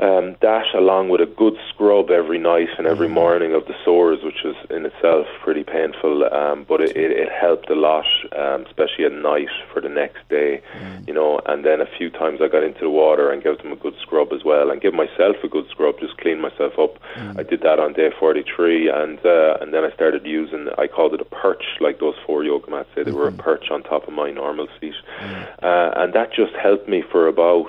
um, 0.00 0.36
that 0.42 0.66
along 0.74 1.08
with 1.08 1.20
a 1.20 1.26
good 1.26 1.56
scrub 1.68 2.10
every 2.10 2.38
night 2.38 2.68
and 2.78 2.86
every 2.86 3.08
mm. 3.08 3.12
morning 3.12 3.52
of 3.52 3.66
the 3.66 3.74
sores, 3.84 4.22
which 4.22 4.44
was 4.44 4.54
in 4.70 4.86
itself 4.86 5.26
pretty 5.42 5.64
painful, 5.64 6.22
um, 6.32 6.64
but 6.68 6.80
it, 6.80 6.96
it, 6.96 7.10
it, 7.10 7.28
helped 7.28 7.68
a 7.68 7.74
lot, 7.74 8.06
um, 8.36 8.64
especially 8.66 9.04
at 9.04 9.12
night 9.12 9.48
for 9.72 9.80
the 9.80 9.88
next 9.88 10.28
day, 10.28 10.62
mm. 10.78 11.08
you 11.08 11.12
know. 11.12 11.40
And 11.46 11.64
then 11.64 11.80
a 11.80 11.86
few 11.98 12.10
times 12.10 12.40
I 12.40 12.46
got 12.46 12.62
into 12.62 12.80
the 12.80 12.90
water 12.90 13.32
and 13.32 13.42
gave 13.42 13.58
them 13.58 13.72
a 13.72 13.76
good 13.76 13.94
scrub 14.00 14.32
as 14.32 14.44
well, 14.44 14.70
and 14.70 14.80
give 14.80 14.94
myself 14.94 15.36
a 15.42 15.48
good 15.48 15.68
scrub, 15.68 15.98
just 15.98 16.16
clean 16.18 16.40
myself 16.40 16.78
up. 16.78 17.02
Mm. 17.16 17.40
I 17.40 17.42
did 17.42 17.62
that 17.62 17.80
on 17.80 17.92
day 17.92 18.10
43, 18.18 18.88
and 18.90 19.18
uh, 19.26 19.58
and 19.60 19.74
then 19.74 19.84
I 19.84 19.90
started 19.94 20.24
using, 20.24 20.68
I 20.78 20.86
called 20.86 21.14
it 21.14 21.20
a 21.20 21.24
perch, 21.24 21.64
like 21.80 21.98
those 21.98 22.16
four 22.24 22.44
yoga 22.44 22.70
mats 22.70 22.88
say, 22.94 23.02
they 23.02 23.10
were 23.10 23.28
a 23.28 23.32
perch 23.32 23.70
on 23.72 23.82
top 23.82 24.06
of 24.06 24.14
my 24.14 24.30
normal 24.30 24.68
feet, 24.80 24.94
mm. 25.20 25.48
uh, 25.60 25.90
and 25.96 26.12
that 26.12 26.32
just 26.32 26.54
helped 26.54 26.88
me 26.88 27.02
for 27.10 27.26
about 27.26 27.66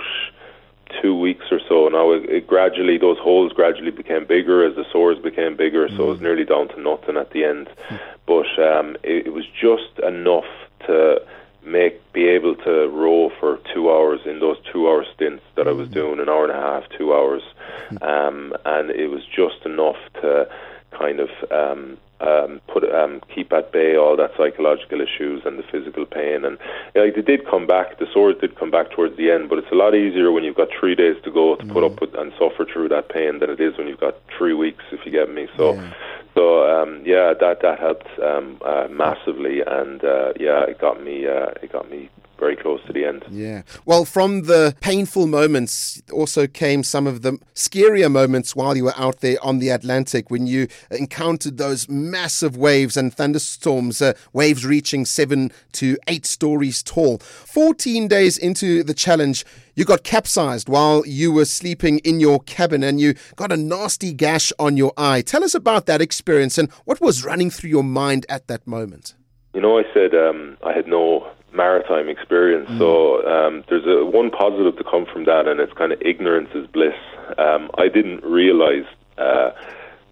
two 1.02 1.18
weeks 1.18 1.46
or 1.52 1.60
so. 1.68 1.88
Now, 1.88 2.12
it, 2.12 2.30
it, 2.30 2.48
gradually, 2.48 2.98
those 2.98 3.18
holes 3.18 3.54
gradually 3.54 3.92
became 3.92 4.26
bigger 4.26 4.66
as 4.66 4.76
the 4.76 4.86
sores 4.92 5.20
became 5.20 5.56
bigger, 5.56 5.88
mm. 5.88 5.96
so 5.96 6.04
it 6.04 6.08
was 6.08 6.20
mm. 6.20 6.24
nearly 6.24 6.46
down 6.46 6.68
to 6.70 6.82
nothing 6.82 7.18
at 7.18 7.32
the 7.32 7.44
end. 7.44 7.70
Mm. 7.90 8.00
But 8.26 8.60
um, 8.60 8.98
it, 9.04 9.28
it 9.28 9.34
was 9.34 9.46
just 9.48 10.00
enough 10.00 10.46
to 10.88 11.22
make 11.64 12.14
be 12.14 12.28
able 12.28 12.56
to 12.56 12.88
row 12.88 13.32
for 13.40 13.60
two 13.74 13.92
hours 13.92 14.22
in 14.26 14.40
those 14.40 14.58
two 14.72 14.88
hour 14.88 15.06
stints 15.14 15.44
that 15.56 15.68
I 15.68 15.72
was 15.72 15.90
mm. 15.90 15.94
doing, 15.94 16.20
an 16.20 16.30
hour 16.30 16.44
and 16.44 16.52
a 16.52 16.62
half, 16.62 16.84
two 16.98 17.14
hours, 17.14 17.44
mm. 17.90 18.02
um, 18.02 18.54
and 18.66 18.90
it 18.92 19.08
was 19.08 19.26
just 19.26 19.66
enough 19.66 19.98
to 20.22 20.50
kind 20.92 21.20
of 21.20 21.30
um, 21.52 21.98
um, 22.22 22.62
put 22.68 22.84
um, 22.94 23.22
keep 23.34 23.52
at 23.54 23.72
bay 23.72 23.96
all 23.96 24.16
that 24.18 24.32
psychological 24.38 25.02
issues 25.02 25.42
and 25.46 25.58
the 25.58 25.64
physical 25.64 26.06
pain. 26.06 26.46
And 26.46 26.58
like 26.96 27.16
they 27.16 27.22
did 27.22 27.48
come 27.48 27.68
back, 27.68 28.00
the 28.00 28.08
sores 28.14 28.36
did 28.42 28.58
come 28.58 28.72
back 28.72 28.92
towards 28.92 29.18
the 29.18 29.32
end, 29.32 29.50
but 29.50 29.58
it's 29.58 29.72
a 29.72 29.76
lot 29.76 29.96
easier 29.96 30.32
when 30.32 30.44
you've 30.44 30.56
got 30.56 30.70
three 30.80 30.96
days 30.96 31.16
to 31.24 31.32
go 31.32 31.56
to 31.56 31.64
mm. 31.64 31.72
put 31.72 31.84
up 31.84 32.02
with 32.02 32.14
and 32.16 32.32
suffer 32.34 32.66
through 32.66 32.90
that 32.90 33.10
pain 33.10 33.40
than 33.40 33.50
it 33.50 33.60
is 33.60 33.78
when 33.78 33.88
you've 33.88 34.00
got 34.00 34.16
three 34.38 34.54
weeks, 34.54 34.84
if 34.92 35.06
you 35.06 35.12
get 35.12 35.34
me. 35.34 35.48
So. 35.58 35.74
Yeah. 35.74 35.94
So 36.36 36.64
um, 36.64 37.02
yeah, 37.06 37.34
that 37.40 37.62
that 37.64 37.80
helped 37.80 38.08
um, 38.24 38.62
uh, 38.64 38.88
massively, 38.90 39.62
and 39.66 40.02
uh, 40.04 40.32
yeah, 40.40 40.64
it 40.64 40.80
got 40.80 41.04
me 41.04 41.28
uh, 41.28 41.52
it 41.62 41.72
got 41.72 41.90
me 41.90 42.08
very 42.40 42.56
close 42.56 42.80
to 42.88 42.94
the 42.94 43.06
end. 43.06 43.26
Yeah. 43.30 43.64
Well, 43.86 44.06
from 44.06 44.44
the 44.44 44.76
painful 44.80 45.28
moments 45.28 46.02
also 46.12 46.48
came 46.48 46.84
some 46.84 47.06
of 47.08 47.22
the 47.22 47.34
scarier 47.54 48.12
moments 48.12 48.56
while 48.56 48.76
you 48.76 48.86
were 48.86 48.98
out 48.98 49.20
there 49.20 49.38
on 49.44 49.60
the 49.60 49.70
Atlantic 49.70 50.32
when 50.32 50.48
you 50.48 50.68
encountered 50.92 51.58
those 51.58 51.90
massive 51.90 52.56
waves 52.56 52.96
and 52.98 53.14
thunderstorms, 53.14 54.02
uh, 54.02 54.14
waves 54.34 54.66
reaching 54.66 55.06
seven 55.06 55.52
to 55.74 55.98
eight 56.08 56.26
stories 56.26 56.82
tall. 56.82 57.20
14 57.20 58.08
days 58.08 58.38
into 58.38 58.84
the 58.84 58.94
challenge, 58.94 59.46
you 59.76 59.86
got 59.86 60.04
capsized 60.04 60.68
while 60.68 61.06
you 61.06 61.32
were 61.32 61.46
sleeping 61.46 62.00
in 62.00 62.20
your 62.20 62.40
cabin 62.42 62.84
and 62.84 63.00
you 63.00 63.14
got 63.36 63.52
a 63.52 63.58
nasty 63.58 64.14
gash 64.14 64.52
on 64.60 64.78
your 64.78 64.94
eye. 64.98 65.22
Tell 65.22 65.44
us 65.44 65.54
about 65.54 65.86
that 65.86 66.02
experience 66.02 66.58
and 66.58 66.72
what 66.86 67.02
was 67.02 67.24
running 67.24 67.50
through 67.50 67.70
your 67.70 67.84
mind 67.84 68.26
at 68.30 68.48
that 68.48 68.66
moment. 68.68 69.16
You 69.54 69.62
know, 69.62 69.80
I 69.80 69.84
said 69.94 70.14
um, 70.14 70.58
I 70.64 70.74
had 70.74 70.88
no 70.88 71.32
maritime 71.54 72.10
experience. 72.10 72.70
Mm. 72.70 72.78
So 72.78 73.28
um, 73.28 73.64
there's 73.70 73.86
a 73.86 74.06
one 74.06 74.30
positive 74.30 74.78
to 74.78 74.84
come 74.84 75.06
from 75.06 75.26
that, 75.26 75.48
and 75.48 75.60
it's 75.60 75.74
kind 75.74 75.92
of 75.92 76.02
ignorance 76.02 76.50
is 76.54 76.68
bliss. 76.68 76.96
Um, 77.38 77.70
I 77.78 77.88
didn't 77.88 78.24
realize. 78.24 78.86
Uh, 79.18 79.52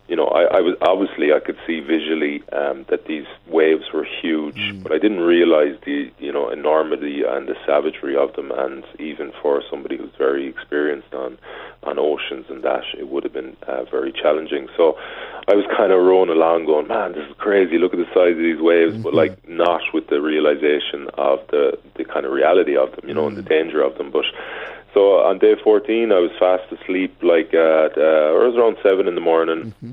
you 0.08 0.16
know, 0.16 0.28
I, 0.28 0.58
I 0.58 0.62
was 0.62 0.76
obviously 0.82 1.34
I 1.34 1.40
could 1.40 1.58
see 1.68 1.82
visually 1.82 2.42
um, 2.54 2.86
that 2.90 3.06
these 3.08 3.26
waves 3.48 3.84
were 3.94 4.08
huge, 4.22 4.56
mm. 4.56 4.82
but 4.82 4.94
I 4.94 5.00
didn't 5.00 5.20
realize 5.20 5.76
the 5.86 6.12
you 6.18 6.32
know 6.32 6.50
enormity 6.50 7.24
and 7.28 7.48
the 7.48 7.56
savagery 7.66 8.16
of 8.16 8.34
them. 8.36 8.52
And 8.52 8.86
even 9.00 9.34
for 9.42 9.62
somebody 9.70 9.98
who's 9.98 10.16
very 10.18 10.48
experienced 10.48 11.14
on 11.14 11.38
on 11.84 12.00
oceans 12.00 12.46
and 12.50 12.64
that, 12.64 12.84
it 12.98 13.10
would 13.10 13.24
have 13.24 13.34
been 13.34 13.58
uh, 13.68 13.84
very 13.86 14.14
challenging. 14.14 14.70
So 14.78 14.98
I 15.50 15.56
was 15.56 15.66
kind 15.76 15.92
of 15.92 16.02
rowing 16.02 16.30
along, 16.30 16.66
going, 16.66 16.88
"Man, 16.88 17.12
this 17.12 17.28
is 17.28 17.36
crazy! 17.38 17.78
Look 17.78 17.94
at 17.94 18.00
the 18.00 18.14
size 18.14 18.32
of 18.32 18.38
these 18.38 18.62
waves," 18.62 18.94
mm-hmm. 18.94 19.04
but 19.04 19.14
like 19.14 19.48
not 19.48 19.82
with 19.94 20.08
the 20.08 20.22
realization 20.22 21.10
of 21.16 21.40
the 21.52 21.78
the 21.96 22.06
kind 22.06 22.26
of 22.26 22.32
reality 22.32 22.78
of 22.78 22.96
them, 22.96 23.10
you 23.10 23.14
know, 23.14 23.24
mm. 23.24 23.36
and 23.36 23.38
the 23.38 23.44
mm. 23.44 23.50
danger 23.50 23.82
of 23.82 23.98
them. 23.98 24.10
But 24.12 24.24
so 24.98 25.20
on 25.22 25.38
day 25.38 25.54
14, 25.64 26.12
I 26.12 26.18
was 26.18 26.32
fast 26.40 26.72
asleep, 26.72 27.16
like 27.22 27.54
at, 27.54 27.96
uh, 27.96 28.34
it 28.34 28.48
was 28.50 28.56
around 28.58 28.78
7 28.82 29.08
in 29.08 29.14
the 29.14 29.22
morning. 29.22 29.76
Mm-hmm. 29.84 29.92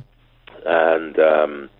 And, 0.65 1.19
um, 1.19 1.71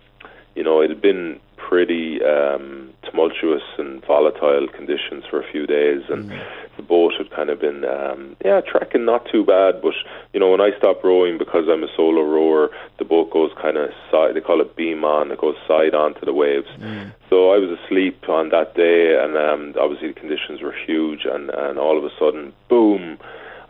you 0.53 0.63
know, 0.63 0.79
it 0.81 0.91
had 0.91 1.01
been 1.01 1.39
pretty 1.67 2.23
um, 2.23 2.93
tumultuous 3.03 3.63
and 3.77 4.05
volatile 4.05 4.67
conditions 4.67 5.23
for 5.29 5.41
a 5.41 5.51
few 5.51 5.65
days. 5.65 6.03
And 6.09 6.29
mm 6.29 6.41
the 6.75 6.83
boat 6.83 7.13
had 7.17 7.29
kind 7.31 7.49
of 7.49 7.59
been, 7.59 7.85
um, 7.85 8.35
yeah, 8.43 8.61
tracking 8.61 9.05
not 9.05 9.25
too 9.31 9.45
bad. 9.45 9.81
But, 9.81 9.93
you 10.33 10.39
know, 10.39 10.51
when 10.51 10.61
I 10.61 10.71
stop 10.77 11.03
rowing, 11.03 11.37
because 11.37 11.65
I'm 11.69 11.83
a 11.83 11.87
solo 11.95 12.21
rower, 12.21 12.69
the 12.99 13.05
boat 13.05 13.31
goes 13.31 13.51
kind 13.61 13.77
of 13.77 13.89
side, 14.11 14.35
they 14.35 14.41
call 14.41 14.61
it 14.61 14.75
beam 14.75 15.03
on, 15.03 15.31
it 15.31 15.39
goes 15.39 15.55
side 15.67 15.95
on 15.95 16.13
to 16.15 16.25
the 16.25 16.33
waves. 16.33 16.67
Mm. 16.79 17.13
So 17.29 17.51
I 17.51 17.57
was 17.57 17.77
asleep 17.79 18.27
on 18.29 18.49
that 18.49 18.75
day, 18.75 19.17
and 19.17 19.37
um, 19.37 19.73
obviously 19.79 20.09
the 20.09 20.19
conditions 20.19 20.61
were 20.61 20.75
huge, 20.85 21.25
and, 21.25 21.49
and 21.49 21.79
all 21.79 21.97
of 21.97 22.03
a 22.03 22.11
sudden, 22.19 22.53
boom, 22.67 23.17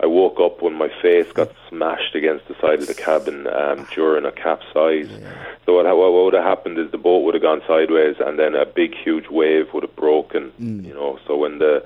I 0.06 0.08
woke 0.08 0.40
up 0.40 0.62
when 0.62 0.76
my 0.76 0.90
face 1.02 1.32
got 1.32 1.52
smashed 1.68 2.14
against 2.14 2.48
the 2.48 2.56
side 2.62 2.80
of 2.80 2.86
the 2.86 2.94
cabin 2.94 3.48
um, 3.48 3.88
during 3.96 4.24
a 4.24 4.32
capsize. 4.32 5.10
Yeah. 5.10 5.34
So 5.66 5.74
what, 5.74 5.86
what 5.98 6.26
would 6.26 6.36
have 6.36 6.44
happened 6.44 6.78
is 6.78 6.92
the 6.92 7.00
boat 7.00 7.24
would 7.24 7.34
have 7.34 7.42
gone 7.42 7.62
sideways, 7.68 8.18
and 8.20 8.38
then 8.38 8.54
a 8.54 8.68
big, 8.68 8.94
huge 8.94 9.28
wave 9.30 9.74
would 9.74 9.82
have 9.82 9.96
broken. 9.96 10.52
Mm. 10.62 10.86
You 10.86 10.94
know, 10.94 11.18
so 11.26 11.36
when 11.38 11.58
the 11.58 11.84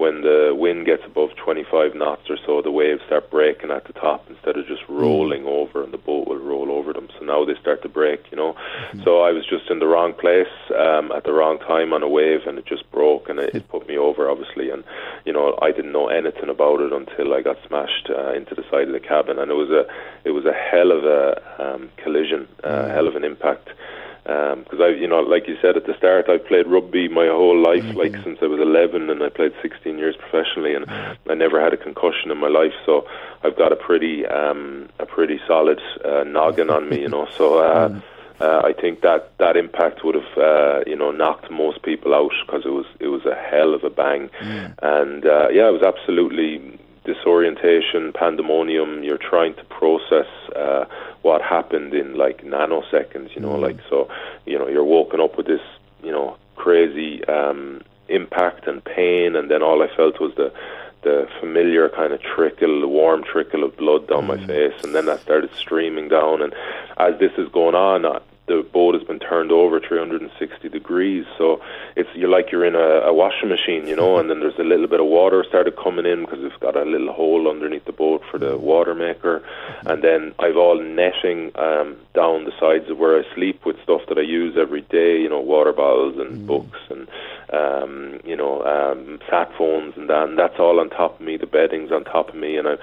when 0.00 0.22
the 0.22 0.56
wind 0.56 0.86
gets 0.86 1.02
above 1.04 1.28
25 1.36 1.94
knots 1.94 2.30
or 2.30 2.38
so, 2.46 2.62
the 2.62 2.70
waves 2.70 3.02
start 3.04 3.30
breaking 3.30 3.70
at 3.70 3.84
the 3.84 3.92
top 3.92 4.24
instead 4.30 4.56
of 4.56 4.66
just 4.66 4.80
rolling 4.88 5.42
mm. 5.42 5.48
over, 5.48 5.84
and 5.84 5.92
the 5.92 5.98
boat 5.98 6.26
will 6.26 6.38
roll 6.38 6.72
over 6.72 6.94
them. 6.94 7.08
So 7.18 7.24
now 7.26 7.44
they 7.44 7.54
start 7.60 7.82
to 7.82 7.88
break, 7.90 8.24
you 8.30 8.36
know. 8.38 8.54
Mm-hmm. 8.54 9.02
So 9.04 9.20
I 9.20 9.30
was 9.30 9.44
just 9.44 9.68
in 9.68 9.78
the 9.78 9.86
wrong 9.86 10.14
place 10.14 10.48
um, 10.74 11.12
at 11.12 11.24
the 11.24 11.34
wrong 11.34 11.58
time 11.58 11.92
on 11.92 12.02
a 12.02 12.08
wave, 12.08 12.46
and 12.46 12.58
it 12.58 12.64
just 12.64 12.90
broke, 12.90 13.28
and 13.28 13.38
it, 13.38 13.54
it, 13.54 13.68
put 13.68 13.86
me 13.86 13.98
over, 13.98 14.30
obviously. 14.30 14.70
And 14.70 14.84
you 15.26 15.34
know, 15.34 15.58
I 15.60 15.70
didn't 15.70 15.92
know 15.92 16.08
anything 16.08 16.48
about 16.48 16.80
it 16.80 16.94
until 16.94 17.34
I 17.34 17.42
got 17.42 17.58
smashed 17.68 18.08
uh, 18.08 18.32
into 18.32 18.54
the 18.54 18.64
side 18.70 18.88
of 18.88 18.94
the 18.94 19.00
cabin, 19.00 19.38
and 19.38 19.50
it 19.50 19.54
was 19.54 19.68
a 19.68 19.84
it 20.24 20.30
was 20.30 20.46
a 20.46 20.56
hell 20.56 20.92
of 20.92 21.04
a 21.04 21.36
um, 21.60 21.90
collision, 22.02 22.48
uh, 22.64 22.68
mm. 22.68 22.94
hell 22.94 23.06
of 23.06 23.16
an 23.16 23.24
impact 23.24 23.68
because 24.24 24.78
um, 24.78 24.82
I, 24.82 24.88
you 24.88 25.08
know, 25.08 25.20
like 25.20 25.48
you 25.48 25.56
said 25.62 25.76
at 25.76 25.86
the 25.86 25.96
start, 25.96 26.28
I 26.28 26.38
played 26.38 26.66
rugby 26.66 27.08
my 27.08 27.26
whole 27.26 27.60
life, 27.60 27.82
mm-hmm. 27.82 27.98
like 27.98 28.12
since 28.22 28.38
I 28.42 28.46
was 28.46 28.60
11, 28.60 29.10
and 29.10 29.22
I 29.22 29.28
played 29.28 29.52
16 29.62 29.98
years 29.98 30.16
professionally, 30.16 30.74
and 30.74 30.86
I 30.88 31.34
never 31.34 31.60
had 31.60 31.72
a 31.72 31.76
concussion 31.76 32.30
in 32.30 32.38
my 32.38 32.48
life. 32.48 32.72
So 32.84 33.06
I've 33.42 33.56
got 33.56 33.72
a 33.72 33.76
pretty, 33.76 34.26
um, 34.26 34.88
a 34.98 35.06
pretty 35.06 35.40
solid 35.46 35.80
uh, 36.04 36.24
noggin 36.24 36.70
on 36.70 36.88
me, 36.88 37.00
you 37.00 37.08
know. 37.08 37.28
So. 37.36 37.58
Uh, 37.58 37.88
mm. 37.88 38.02
Uh, 38.40 38.62
I 38.64 38.72
think 38.72 39.02
that 39.02 39.36
that 39.36 39.58
impact 39.58 40.02
would 40.02 40.14
have, 40.14 40.38
uh, 40.38 40.80
you 40.86 40.96
know, 40.96 41.10
knocked 41.10 41.50
most 41.50 41.82
people 41.82 42.14
out 42.14 42.32
because 42.46 42.64
it 42.64 42.70
was 42.70 42.86
it 42.98 43.08
was 43.08 43.26
a 43.26 43.34
hell 43.34 43.74
of 43.74 43.84
a 43.84 43.90
bang, 43.90 44.30
mm. 44.40 44.74
and 44.80 45.26
uh, 45.26 45.48
yeah, 45.50 45.68
it 45.68 45.72
was 45.72 45.82
absolutely 45.82 46.80
disorientation, 47.04 48.12
pandemonium. 48.12 49.02
You're 49.02 49.18
trying 49.18 49.54
to 49.54 49.64
process 49.64 50.26
uh, 50.56 50.84
what 51.22 51.42
happened 51.42 51.94
in 51.94 52.14
like 52.14 52.44
nanoseconds. 52.44 53.34
You 53.34 53.42
know, 53.42 53.54
mm. 53.54 53.60
like 53.60 53.78
so. 53.88 54.08
You 54.46 54.58
know, 54.58 54.68
you're 54.68 54.84
woken 54.84 55.20
up 55.20 55.36
with 55.36 55.46
this, 55.46 55.60
you 56.02 56.10
know, 56.10 56.36
crazy 56.56 57.24
um, 57.26 57.82
impact 58.08 58.66
and 58.66 58.84
pain, 58.84 59.36
and 59.36 59.50
then 59.50 59.62
all 59.62 59.82
I 59.82 59.94
felt 59.94 60.20
was 60.20 60.34
the 60.36 60.52
the 61.02 61.26
familiar 61.40 61.88
kind 61.88 62.12
of 62.12 62.20
trickle, 62.20 62.80
the 62.80 62.88
warm 62.88 63.24
trickle 63.24 63.64
of 63.64 63.76
blood 63.76 64.06
down 64.08 64.24
mm. 64.24 64.28
my 64.28 64.46
face, 64.46 64.74
and 64.84 64.94
then 64.94 65.06
that 65.06 65.20
started 65.20 65.50
streaming 65.54 66.08
down. 66.08 66.42
And 66.42 66.54
as 66.98 67.18
this 67.18 67.32
is 67.38 67.48
going 67.48 67.74
on, 67.74 68.04
the 68.50 68.66
boat 68.72 68.94
has 68.94 69.04
been 69.04 69.20
turned 69.20 69.52
over 69.52 69.78
360 69.78 70.68
degrees. 70.68 71.24
So 71.38 71.60
it's 71.94 72.08
you're 72.14 72.28
like 72.28 72.50
you're 72.50 72.64
in 72.64 72.74
a, 72.74 73.06
a 73.06 73.14
washing 73.14 73.48
machine, 73.48 73.86
you 73.86 73.94
know. 73.94 74.18
And 74.18 74.28
then 74.28 74.40
there's 74.40 74.58
a 74.58 74.64
little 74.64 74.88
bit 74.88 74.98
of 74.98 75.06
water 75.06 75.44
started 75.48 75.76
coming 75.76 76.04
in 76.04 76.24
because 76.24 76.40
it's 76.42 76.56
got 76.56 76.76
a 76.76 76.82
little 76.82 77.12
hole 77.12 77.48
underneath 77.48 77.84
the 77.84 77.92
boat 77.92 78.22
for 78.28 78.38
the 78.38 78.58
water 78.58 78.94
maker. 78.94 79.42
And 79.86 80.02
then 80.02 80.34
I've 80.40 80.56
all 80.56 80.82
netting 80.82 81.52
um, 81.54 81.96
down 82.12 82.44
the 82.44 82.52
sides 82.58 82.90
of 82.90 82.98
where 82.98 83.20
I 83.20 83.34
sleep 83.34 83.64
with 83.64 83.80
stuff 83.84 84.02
that 84.08 84.18
I 84.18 84.22
use 84.22 84.56
every 84.58 84.82
day, 84.82 85.20
you 85.20 85.28
know, 85.28 85.40
water 85.40 85.72
bottles 85.72 86.18
and 86.18 86.42
mm. 86.42 86.46
books 86.46 86.80
and 86.90 87.06
um, 87.52 88.20
you 88.24 88.36
know 88.36 88.62
um, 88.62 89.20
sat 89.30 89.50
phones 89.56 89.94
and 89.96 90.10
that. 90.10 90.28
And 90.28 90.38
that's 90.38 90.58
all 90.58 90.80
on 90.80 90.90
top 90.90 91.20
of 91.20 91.24
me. 91.24 91.36
The 91.36 91.46
bedding's 91.46 91.92
on 91.92 92.02
top 92.02 92.30
of 92.30 92.34
me, 92.34 92.56
and 92.56 92.66
I'm 92.66 92.78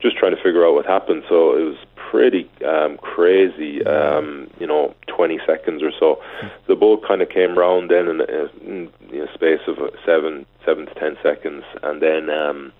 just 0.00 0.16
trying 0.16 0.34
to 0.34 0.42
figure 0.42 0.66
out 0.66 0.74
what 0.74 0.86
happened. 0.86 1.24
So 1.28 1.56
it 1.56 1.62
was 1.62 1.76
pretty 2.10 2.50
um, 2.66 2.96
crazy, 2.98 3.84
um, 3.84 4.50
you 4.58 4.66
know, 4.66 4.94
20 5.06 5.38
seconds 5.46 5.82
or 5.82 5.92
so. 5.98 6.20
The 6.66 6.74
boat 6.74 7.02
kind 7.06 7.22
of 7.22 7.28
came 7.28 7.56
round 7.56 7.90
then 7.90 8.08
in, 8.08 8.20
in, 8.62 8.90
in 9.12 9.20
a 9.20 9.32
space 9.34 9.60
of 9.66 9.76
seven, 10.04 10.46
seven 10.64 10.86
to 10.86 10.94
ten 10.94 11.16
seconds, 11.22 11.64
and 11.82 12.02
then, 12.02 12.30
um, 12.30 12.72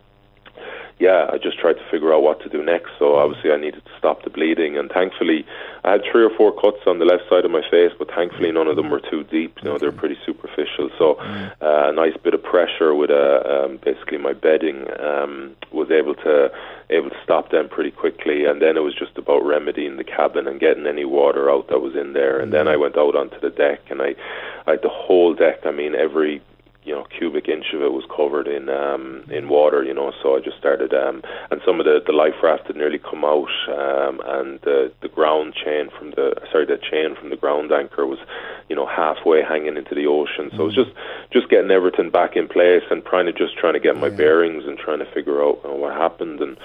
yeah, 1.00 1.30
I 1.32 1.38
just 1.38 1.58
tried 1.58 1.80
to 1.80 1.90
figure 1.90 2.12
out 2.12 2.22
what 2.22 2.40
to 2.42 2.50
do 2.50 2.62
next. 2.62 2.90
So 2.98 3.16
obviously, 3.16 3.50
I 3.50 3.56
needed 3.56 3.82
to 3.86 3.90
stop 3.98 4.22
the 4.22 4.28
bleeding, 4.28 4.76
and 4.76 4.90
thankfully, 4.90 5.46
I 5.82 5.92
had 5.92 6.02
three 6.04 6.22
or 6.22 6.30
four 6.36 6.52
cuts 6.52 6.84
on 6.86 6.98
the 6.98 7.06
left 7.06 7.24
side 7.30 7.46
of 7.46 7.50
my 7.50 7.62
face, 7.70 7.92
but 7.98 8.08
thankfully, 8.14 8.52
none 8.52 8.68
of 8.68 8.76
them 8.76 8.90
were 8.90 9.00
too 9.00 9.24
deep. 9.24 9.56
You 9.62 9.70
know, 9.70 9.78
they're 9.78 9.92
pretty 9.92 10.18
superficial. 10.26 10.90
So 10.98 11.14
uh, 11.14 11.88
a 11.88 11.92
nice 11.92 12.16
bit 12.22 12.34
of 12.34 12.42
pressure 12.42 12.94
with 12.94 13.08
a, 13.08 13.64
um, 13.64 13.78
basically 13.82 14.18
my 14.18 14.34
bedding 14.34 14.86
um, 15.00 15.56
was 15.72 15.90
able 15.90 16.14
to 16.16 16.52
able 16.90 17.08
to 17.08 17.16
stop 17.24 17.50
them 17.50 17.68
pretty 17.68 17.90
quickly, 17.90 18.44
and 18.44 18.60
then 18.60 18.76
it 18.76 18.80
was 18.80 18.94
just 18.94 19.16
about 19.16 19.42
remedying 19.42 19.96
the 19.96 20.04
cabin 20.04 20.46
and 20.46 20.60
getting 20.60 20.86
any 20.86 21.06
water 21.06 21.50
out 21.50 21.68
that 21.68 21.80
was 21.80 21.96
in 21.96 22.12
there. 22.12 22.38
And 22.40 22.52
then 22.52 22.68
I 22.68 22.76
went 22.76 22.98
out 22.98 23.16
onto 23.16 23.40
the 23.40 23.48
deck, 23.50 23.80
and 23.88 24.02
I, 24.02 24.14
I 24.66 24.72
had 24.72 24.82
the 24.82 24.90
whole 24.90 25.32
deck. 25.34 25.60
I 25.64 25.70
mean, 25.70 25.94
every 25.94 26.42
you 26.84 26.94
know 26.94 27.04
cubic 27.04 27.48
inch 27.48 27.66
of 27.74 27.82
it 27.82 27.92
was 27.92 28.04
covered 28.14 28.48
in 28.48 28.68
um, 28.68 29.24
in 29.30 29.48
water. 29.48 29.82
You 29.84 29.94
know, 29.94 30.12
so 30.22 30.36
I 30.36 30.40
just 30.40 30.58
started, 30.58 30.94
um, 30.94 31.22
and 31.50 31.60
some 31.64 31.78
of 31.80 31.86
the 31.86 32.00
the 32.04 32.12
life 32.12 32.34
raft 32.42 32.66
had 32.66 32.76
nearly 32.76 32.98
come 32.98 33.24
out, 33.24 33.52
um, 33.68 34.20
and 34.24 34.60
the 34.62 34.92
the 35.02 35.08
ground 35.08 35.54
chain 35.54 35.90
from 35.96 36.10
the 36.12 36.34
sorry 36.50 36.66
the 36.66 36.78
chain 36.78 37.16
from 37.16 37.30
the 37.30 37.36
ground 37.36 37.70
anchor 37.72 38.06
was, 38.06 38.18
you 38.68 38.76
know, 38.76 38.86
halfway 38.86 39.42
hanging 39.42 39.76
into 39.76 39.94
the 39.94 40.06
ocean. 40.06 40.50
So 40.56 40.62
it 40.62 40.66
was 40.66 40.74
just 40.74 40.90
just 41.32 41.50
getting 41.50 41.70
everything 41.70 42.10
back 42.10 42.34
in 42.34 42.48
place 42.48 42.82
and 42.90 43.04
trying 43.04 43.26
to 43.26 43.32
just 43.32 43.58
trying 43.58 43.74
to 43.74 43.80
get 43.80 43.96
my 43.96 44.08
yeah. 44.08 44.16
bearings 44.16 44.64
and 44.66 44.78
trying 44.78 45.00
to 45.00 45.10
figure 45.12 45.44
out 45.44 45.60
you 45.64 45.70
know, 45.70 45.76
what 45.76 45.92
happened 45.94 46.40
and 46.40 46.56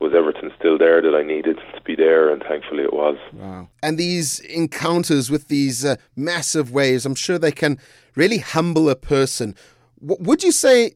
was 0.00 0.12
everything 0.14 0.50
still 0.58 0.76
there 0.76 1.00
that 1.00 1.14
I 1.14 1.22
needed 1.22 1.56
to 1.74 1.80
be 1.82 1.96
there, 1.96 2.30
and 2.30 2.42
thankfully 2.42 2.84
it 2.84 2.92
was. 2.92 3.16
Wow! 3.32 3.68
And 3.82 3.96
these 3.96 4.38
encounters 4.40 5.30
with 5.30 5.48
these 5.48 5.84
uh, 5.84 5.96
massive 6.14 6.70
waves, 6.70 7.06
I'm 7.06 7.14
sure 7.14 7.38
they 7.38 7.52
can 7.52 7.78
really 8.14 8.38
humble 8.38 8.88
a 8.88 8.96
person. 8.96 9.54
W- 10.00 10.22
would 10.22 10.42
you 10.42 10.52
say 10.52 10.92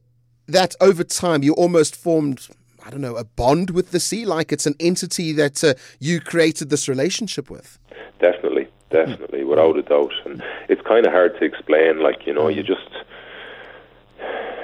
that 0.47 0.75
over 0.79 1.03
time 1.03 1.43
you 1.43 1.53
almost 1.53 1.95
formed, 1.95 2.47
I 2.85 2.89
don't 2.89 3.01
know, 3.01 3.15
a 3.15 3.23
bond 3.23 3.71
with 3.71 3.91
the 3.91 3.99
sea, 3.99 4.25
like 4.25 4.51
it's 4.51 4.65
an 4.65 4.75
entity 4.79 5.31
that 5.33 5.63
uh, 5.63 5.73
you 5.99 6.19
created 6.19 6.69
this 6.69 6.87
relationship 6.87 7.49
with? 7.49 7.79
Definitely, 8.19 8.67
definitely, 8.89 9.41
mm. 9.41 9.47
without 9.47 9.77
a 9.77 9.83
doubt. 9.83 10.13
And 10.25 10.43
it's 10.69 10.81
kind 10.81 11.05
of 11.05 11.11
hard 11.11 11.37
to 11.39 11.45
explain. 11.45 12.01
Like 12.01 12.25
you 12.25 12.33
know, 12.33 12.45
mm. 12.45 12.55
you 12.55 12.63
just 12.63 12.89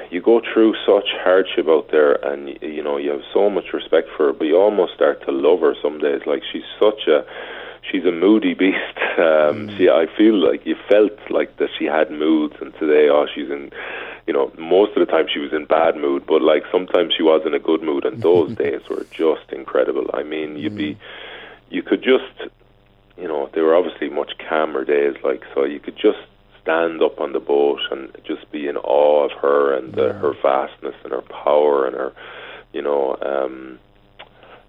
you 0.09 0.21
go 0.21 0.41
through 0.53 0.75
such 0.85 1.09
hardship 1.23 1.67
out 1.67 1.89
there, 1.91 2.13
and 2.25 2.57
you 2.61 2.83
know 2.83 2.97
you 2.97 3.11
have 3.11 3.23
so 3.33 3.49
much 3.49 3.73
respect 3.73 4.09
for 4.15 4.27
her, 4.27 4.33
but 4.33 4.45
you 4.45 4.57
almost 4.57 4.93
start 4.93 5.23
to 5.25 5.31
love 5.31 5.59
her 5.61 5.75
some 5.81 5.99
days. 5.99 6.21
Like 6.25 6.43
she's 6.51 6.63
such 6.79 7.07
a 7.07 7.25
she's 7.89 8.05
a 8.05 8.11
moody 8.11 8.53
beast. 8.53 8.77
Um, 9.13 9.67
mm. 9.67 9.77
She, 9.77 9.87
I 9.89 10.07
feel 10.17 10.33
like 10.33 10.65
you 10.65 10.75
felt 10.89 11.11
like 11.29 11.57
that 11.57 11.69
she 11.77 11.85
had 11.85 12.09
moods, 12.09 12.55
and 12.59 12.73
today, 12.79 13.09
oh, 13.09 13.27
she's 13.31 13.47
in. 13.47 13.69
You 14.25 14.33
know, 14.33 14.51
most 14.57 14.97
of 14.97 15.05
the 15.05 15.11
time 15.11 15.27
she 15.31 15.37
was 15.37 15.53
in 15.53 15.65
bad 15.65 15.95
mood, 15.97 16.25
but 16.25 16.41
like 16.41 16.63
sometimes 16.71 17.13
she 17.15 17.21
was 17.21 17.43
in 17.45 17.53
a 17.53 17.59
good 17.59 17.83
mood, 17.83 18.05
and 18.05 18.23
those 18.23 18.55
days 18.57 18.81
were 18.89 19.05
just 19.11 19.51
incredible. 19.51 20.09
I 20.15 20.23
mean, 20.23 20.57
you'd 20.57 20.75
be, 20.75 20.95
mm. 20.95 20.97
you 21.69 21.83
could 21.83 22.01
just, 22.01 22.49
you 23.17 23.27
know, 23.27 23.51
they 23.53 23.61
were 23.61 23.75
obviously 23.75 24.09
much 24.09 24.31
calmer 24.49 24.83
days, 24.83 25.15
like 25.23 25.43
so 25.53 25.63
you 25.63 25.79
could 25.79 25.95
just 25.95 26.17
stand 26.63 27.03
up 27.03 27.19
on 27.19 27.33
the 27.33 27.39
boat 27.39 27.81
and 27.91 28.17
just 28.25 28.49
be 28.51 28.67
in 28.67 28.77
awe 28.77 29.25
of 29.25 29.31
her 29.33 29.77
and 29.77 29.99
uh, 29.99 30.13
her 30.13 30.33
vastness 30.41 30.95
and 31.03 31.13
her 31.13 31.21
power 31.21 31.85
and 31.85 31.95
her, 31.95 32.13
you 32.71 32.81
know, 32.81 33.15
um, 33.21 33.77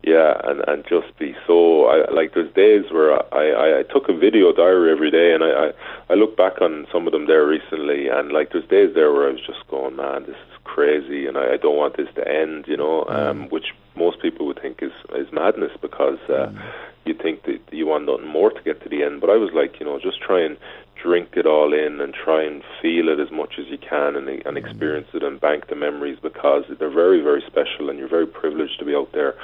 yeah, 0.07 0.35
and 0.45 0.62
and 0.69 0.85
just 0.87 1.17
be 1.19 1.35
so. 1.47 1.87
I 1.87 2.11
like 2.12 2.35
there's 2.35 2.53
days 2.53 2.93
where 2.93 3.12
I, 3.35 3.51
I 3.51 3.79
I 3.81 3.83
took 3.85 4.09
a 4.09 4.17
video 4.17 4.53
diary 4.53 4.93
every 4.93 5.11
day, 5.11 5.33
and 5.33 5.43
I, 5.43 5.51
I 5.51 5.73
I 6.11 6.14
look 6.14 6.37
back 6.37 6.61
on 6.61 6.87
some 6.93 7.07
of 7.07 7.12
them 7.12 7.27
there 7.27 7.47
recently, 7.47 8.09
and 8.09 8.31
like 8.31 8.53
there's 8.53 8.69
days 8.69 8.95
there 8.95 9.12
where 9.12 9.29
I 9.29 9.33
was 9.33 9.40
just 9.40 9.67
going, 9.69 9.97
man, 9.97 10.25
this 10.25 10.37
is 10.37 10.59
crazy, 10.64 11.27
and 11.27 11.38
I, 11.38 11.55
I 11.55 11.57
don't 11.57 11.77
want 11.77 11.97
this 11.97 12.09
to 12.17 12.29
end, 12.29 12.67
you 12.69 12.77
know, 12.77 13.05
um, 13.09 13.45
mm. 13.45 13.51
which 13.51 13.73
most 13.97 14.21
people 14.21 14.47
would 14.47 14.61
think 14.61 14.83
is 14.83 14.93
is 15.17 15.33
madness 15.33 15.73
because 15.81 16.19
uh, 16.29 16.53
mm. 16.53 16.73
you 17.07 17.14
think 17.14 17.45
that 17.45 17.61
you 17.71 17.87
want 17.87 18.05
nothing 18.05 18.29
more 18.29 18.51
to 18.51 18.62
get 18.62 18.83
to 18.83 18.90
the 18.90 19.03
end. 19.03 19.23
But 19.23 19.31
I 19.31 19.37
was 19.37 19.51
like, 19.55 19.81
you 19.81 19.87
know, 19.87 19.99
just 19.99 20.21
try 20.21 20.40
and 20.45 20.59
drink 21.05 21.29
it 21.37 21.47
all 21.47 21.75
in 21.75 22.01
and 22.01 22.14
try 22.14 22.43
and 22.43 22.62
feel 22.81 23.11
it 23.11 23.21
as 23.21 23.31
much 23.31 23.55
as 23.59 23.67
you 23.69 23.77
can 23.77 24.17
and, 24.17 24.27
and 24.27 24.43
mm-hmm. 24.43 24.57
experience 24.57 25.07
it 25.12 25.23
and 25.23 25.38
bank 25.38 25.69
the 25.69 25.77
memories 25.77 26.19
because 26.23 26.64
they're 26.79 26.90
very, 26.90 27.21
very 27.21 27.45
special 27.47 27.90
and 27.90 27.99
you're 27.99 28.09
very 28.09 28.27
privileged 28.27 28.79
to 28.79 28.87
be 28.87 28.95
out 28.95 29.12
there 29.12 29.35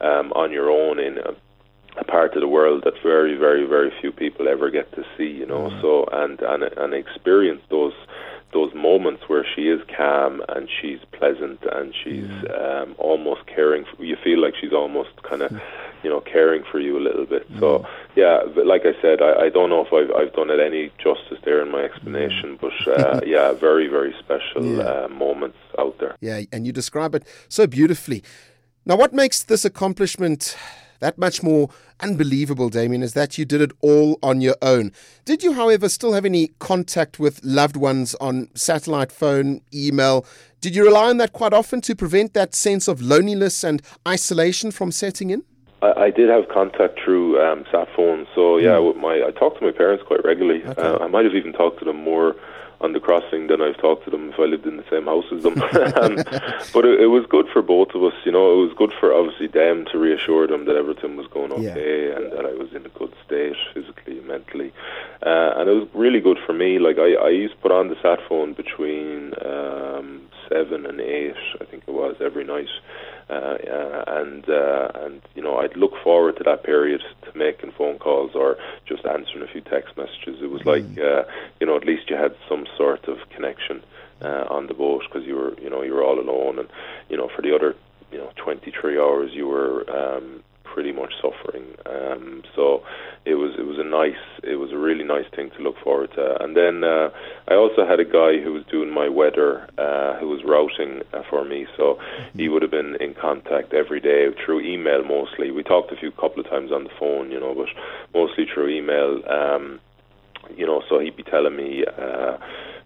um, 0.00 0.32
on 0.34 0.52
your 0.52 0.70
own 0.70 1.00
in 1.00 1.18
a, 1.18 1.34
a 2.00 2.04
part 2.04 2.36
of 2.36 2.40
the 2.40 2.46
world 2.46 2.84
that 2.84 2.94
very, 3.02 3.36
very, 3.36 3.66
very 3.66 3.92
few 4.00 4.12
people 4.12 4.46
ever 4.46 4.70
get 4.70 4.90
to 4.94 5.02
see, 5.16 5.26
you 5.26 5.44
know. 5.44 5.68
Mm. 5.68 5.82
So 5.82 6.06
and 6.12 6.40
and 6.40 6.62
and 6.62 6.94
experience 6.94 7.62
those 7.68 7.94
those 8.52 8.72
moments 8.74 9.22
where 9.26 9.44
she 9.54 9.68
is 9.68 9.80
calm 9.94 10.42
and 10.48 10.68
she's 10.80 10.98
pleasant 11.12 11.60
and 11.70 11.94
she's 12.02 12.24
mm. 12.24 12.82
um, 12.82 12.94
almost 12.98 13.46
caring. 13.46 13.84
For, 13.84 14.02
you 14.02 14.16
feel 14.22 14.40
like 14.40 14.54
she's 14.60 14.72
almost 14.72 15.10
kind 15.22 15.42
of, 15.42 15.52
you 16.02 16.08
know, 16.08 16.20
caring 16.20 16.64
for 16.70 16.80
you 16.80 16.96
a 16.98 17.02
little 17.02 17.26
bit. 17.26 17.50
Mm. 17.52 17.60
So 17.60 17.86
yeah, 18.16 18.42
like 18.64 18.82
I 18.86 19.00
said, 19.02 19.20
I, 19.20 19.46
I 19.46 19.48
don't 19.50 19.68
know 19.68 19.84
if 19.84 19.92
I've, 19.92 20.10
I've 20.14 20.32
done 20.34 20.50
it 20.50 20.60
any 20.60 20.90
justice 20.98 21.38
there 21.44 21.62
in 21.62 21.70
my 21.70 21.82
explanation, 21.82 22.58
but 22.60 22.72
uh, 22.98 23.20
yeah, 23.26 23.52
very 23.52 23.86
very 23.86 24.14
special 24.18 24.64
yeah. 24.64 24.82
uh, 24.82 25.08
moments 25.08 25.58
out 25.78 25.98
there. 25.98 26.16
Yeah, 26.20 26.42
and 26.52 26.66
you 26.66 26.72
describe 26.72 27.14
it 27.14 27.26
so 27.48 27.66
beautifully. 27.66 28.22
Now, 28.86 28.96
what 28.96 29.12
makes 29.12 29.42
this 29.42 29.66
accomplishment 29.66 30.56
that 31.00 31.18
much 31.18 31.42
more 31.42 31.70
unbelievable, 32.00 32.68
Damien, 32.68 33.02
is 33.02 33.14
that 33.14 33.38
you 33.38 33.44
did 33.44 33.60
it 33.60 33.72
all 33.80 34.18
on 34.22 34.40
your 34.40 34.56
own. 34.62 34.92
Did 35.24 35.42
you, 35.42 35.52
however, 35.52 35.88
still 35.88 36.12
have 36.12 36.24
any 36.24 36.48
contact 36.58 37.18
with 37.18 37.42
loved 37.44 37.76
ones 37.76 38.14
on 38.20 38.48
satellite 38.54 39.12
phone, 39.12 39.60
email? 39.72 40.24
Did 40.60 40.74
you 40.74 40.84
rely 40.84 41.10
on 41.10 41.18
that 41.18 41.32
quite 41.32 41.52
often 41.52 41.80
to 41.82 41.94
prevent 41.94 42.34
that 42.34 42.54
sense 42.54 42.88
of 42.88 43.00
loneliness 43.00 43.62
and 43.62 43.82
isolation 44.06 44.70
from 44.70 44.90
setting 44.90 45.30
in? 45.30 45.44
I, 45.82 45.92
I 45.92 46.10
did 46.10 46.28
have 46.28 46.48
contact 46.48 46.98
through 47.04 47.40
um, 47.40 47.64
sat 47.70 47.88
phone, 47.94 48.26
so 48.34 48.58
yeah, 48.58 48.72
mm. 48.72 48.96
my 48.96 49.22
I 49.26 49.30
talked 49.30 49.60
to 49.60 49.64
my 49.64 49.72
parents 49.72 50.02
quite 50.06 50.24
regularly. 50.24 50.64
Okay. 50.64 50.82
Uh, 50.82 50.98
I 50.98 51.06
might 51.06 51.24
have 51.24 51.34
even 51.34 51.52
talked 51.52 51.78
to 51.78 51.84
them 51.84 52.02
more 52.02 52.34
on 52.80 52.92
the 52.92 53.00
crossing 53.00 53.48
than 53.48 53.60
I've 53.60 53.76
talked 53.78 54.04
to 54.04 54.10
them 54.10 54.30
if 54.30 54.38
I 54.38 54.44
lived 54.44 54.66
in 54.66 54.76
the 54.76 54.84
same 54.88 55.06
house 55.06 55.24
as 55.32 55.42
them. 55.42 55.60
um, 55.62 56.16
but 56.72 56.84
it, 56.84 57.00
it, 57.00 57.10
was 57.10 57.26
good 57.28 57.46
for 57.52 57.60
both 57.60 57.94
of 57.94 58.04
us, 58.04 58.14
you 58.24 58.30
know. 58.30 58.52
It 58.52 58.66
was 58.66 58.74
good 58.76 58.92
for 59.00 59.12
obviously 59.12 59.48
them 59.48 59.84
to 59.90 59.98
reassure 59.98 60.46
them 60.46 60.64
that 60.66 60.76
everything 60.76 61.16
was 61.16 61.26
going 61.26 61.52
okay 61.52 62.08
yeah. 62.08 62.16
and 62.16 62.32
that 62.32 62.46
I 62.46 62.54
was 62.54 62.72
in 62.72 62.86
a 62.86 62.90
good 62.90 63.12
state 63.26 63.56
physically, 63.74 64.20
mentally, 64.20 64.72
uh, 65.22 65.54
and 65.56 65.68
it 65.68 65.72
was 65.72 65.88
really 65.92 66.20
good 66.20 66.38
for 66.46 66.52
me. 66.52 66.78
Like 66.78 66.98
I, 66.98 67.14
I 67.14 67.30
used 67.30 67.54
to 67.54 67.60
put 67.60 67.72
on 67.72 67.88
the 67.88 67.96
sat 68.00 68.20
phone 68.28 68.52
between 68.52 69.32
um, 69.44 70.28
seven 70.48 70.86
and 70.86 71.00
eight, 71.00 71.34
I 71.60 71.64
think 71.64 71.84
it 71.86 71.92
was, 71.92 72.16
every 72.20 72.44
night. 72.44 72.68
Uh, 73.30 73.58
and 74.06 74.48
uh, 74.48 74.88
and 74.94 75.20
you 75.34 75.42
know 75.42 75.58
I'd 75.58 75.76
look 75.76 75.92
forward 76.02 76.38
to 76.38 76.44
that 76.44 76.64
period 76.64 77.02
to 77.22 77.38
making 77.38 77.72
phone 77.72 77.98
calls 77.98 78.30
or 78.34 78.56
just 78.86 79.04
answering 79.04 79.42
a 79.42 79.52
few 79.52 79.60
text 79.60 79.98
messages. 79.98 80.40
It 80.40 80.50
was 80.50 80.62
mm. 80.62 80.66
like 80.66 80.98
uh, 80.98 81.24
you 81.60 81.66
know 81.66 81.76
at 81.76 81.84
least 81.84 82.08
you 82.08 82.16
had 82.16 82.34
some 82.48 82.66
sort 82.78 83.06
of 83.06 83.18
connection 83.28 83.82
uh, 84.22 84.46
on 84.48 84.66
the 84.66 84.74
boat 84.74 85.02
because 85.06 85.26
you 85.26 85.36
were 85.36 85.58
you 85.60 85.68
know 85.68 85.82
you 85.82 85.92
were 85.92 86.02
all 86.02 86.18
alone 86.18 86.58
and 86.58 86.68
you 87.10 87.18
know 87.18 87.28
for 87.34 87.42
the 87.42 87.54
other 87.54 87.76
you 88.10 88.16
know 88.16 88.32
23 88.36 88.98
hours 88.98 89.30
you 89.34 89.46
were 89.46 89.84
um, 89.90 90.42
pretty 90.78 90.92
much 90.92 91.12
suffering. 91.20 91.64
Um, 91.86 92.44
so 92.54 92.84
it 93.24 93.34
was 93.34 93.50
it 93.58 93.66
was 93.66 93.78
a 93.80 93.84
nice 93.84 94.22
it 94.44 94.54
was 94.62 94.70
a 94.70 94.78
really 94.78 95.02
nice 95.02 95.24
thing 95.34 95.50
to 95.56 95.60
look 95.60 95.74
forward 95.82 96.12
to. 96.14 96.40
And 96.40 96.56
then 96.56 96.84
uh, 96.84 97.10
I 97.48 97.54
also 97.54 97.84
had 97.84 97.98
a 97.98 98.04
guy 98.04 98.38
who 98.38 98.52
was 98.52 98.62
doing 98.70 98.88
my 98.88 99.08
weather, 99.08 99.68
uh, 99.76 100.20
who 100.20 100.28
was 100.28 100.44
routing 100.44 101.02
uh, 101.12 101.22
for 101.28 101.44
me. 101.44 101.66
So 101.76 101.98
he 102.36 102.48
would 102.48 102.62
have 102.62 102.70
been 102.70 102.94
in 103.00 103.14
contact 103.14 103.74
every 103.74 103.98
day 103.98 104.28
through 104.44 104.60
email 104.60 105.02
mostly. 105.02 105.50
We 105.50 105.64
talked 105.64 105.90
a 105.90 105.96
few 105.96 106.12
couple 106.12 106.38
of 106.38 106.48
times 106.48 106.70
on 106.70 106.84
the 106.84 106.94
phone, 106.96 107.32
you 107.32 107.40
know, 107.40 107.56
but 107.56 107.70
mostly 108.14 108.46
through 108.46 108.68
email. 108.68 109.20
Um, 109.28 109.80
you 110.56 110.64
know, 110.64 110.84
so 110.88 111.00
he'd 111.00 111.16
be 111.16 111.24
telling 111.24 111.56
me. 111.56 111.84
Uh, 111.86 112.36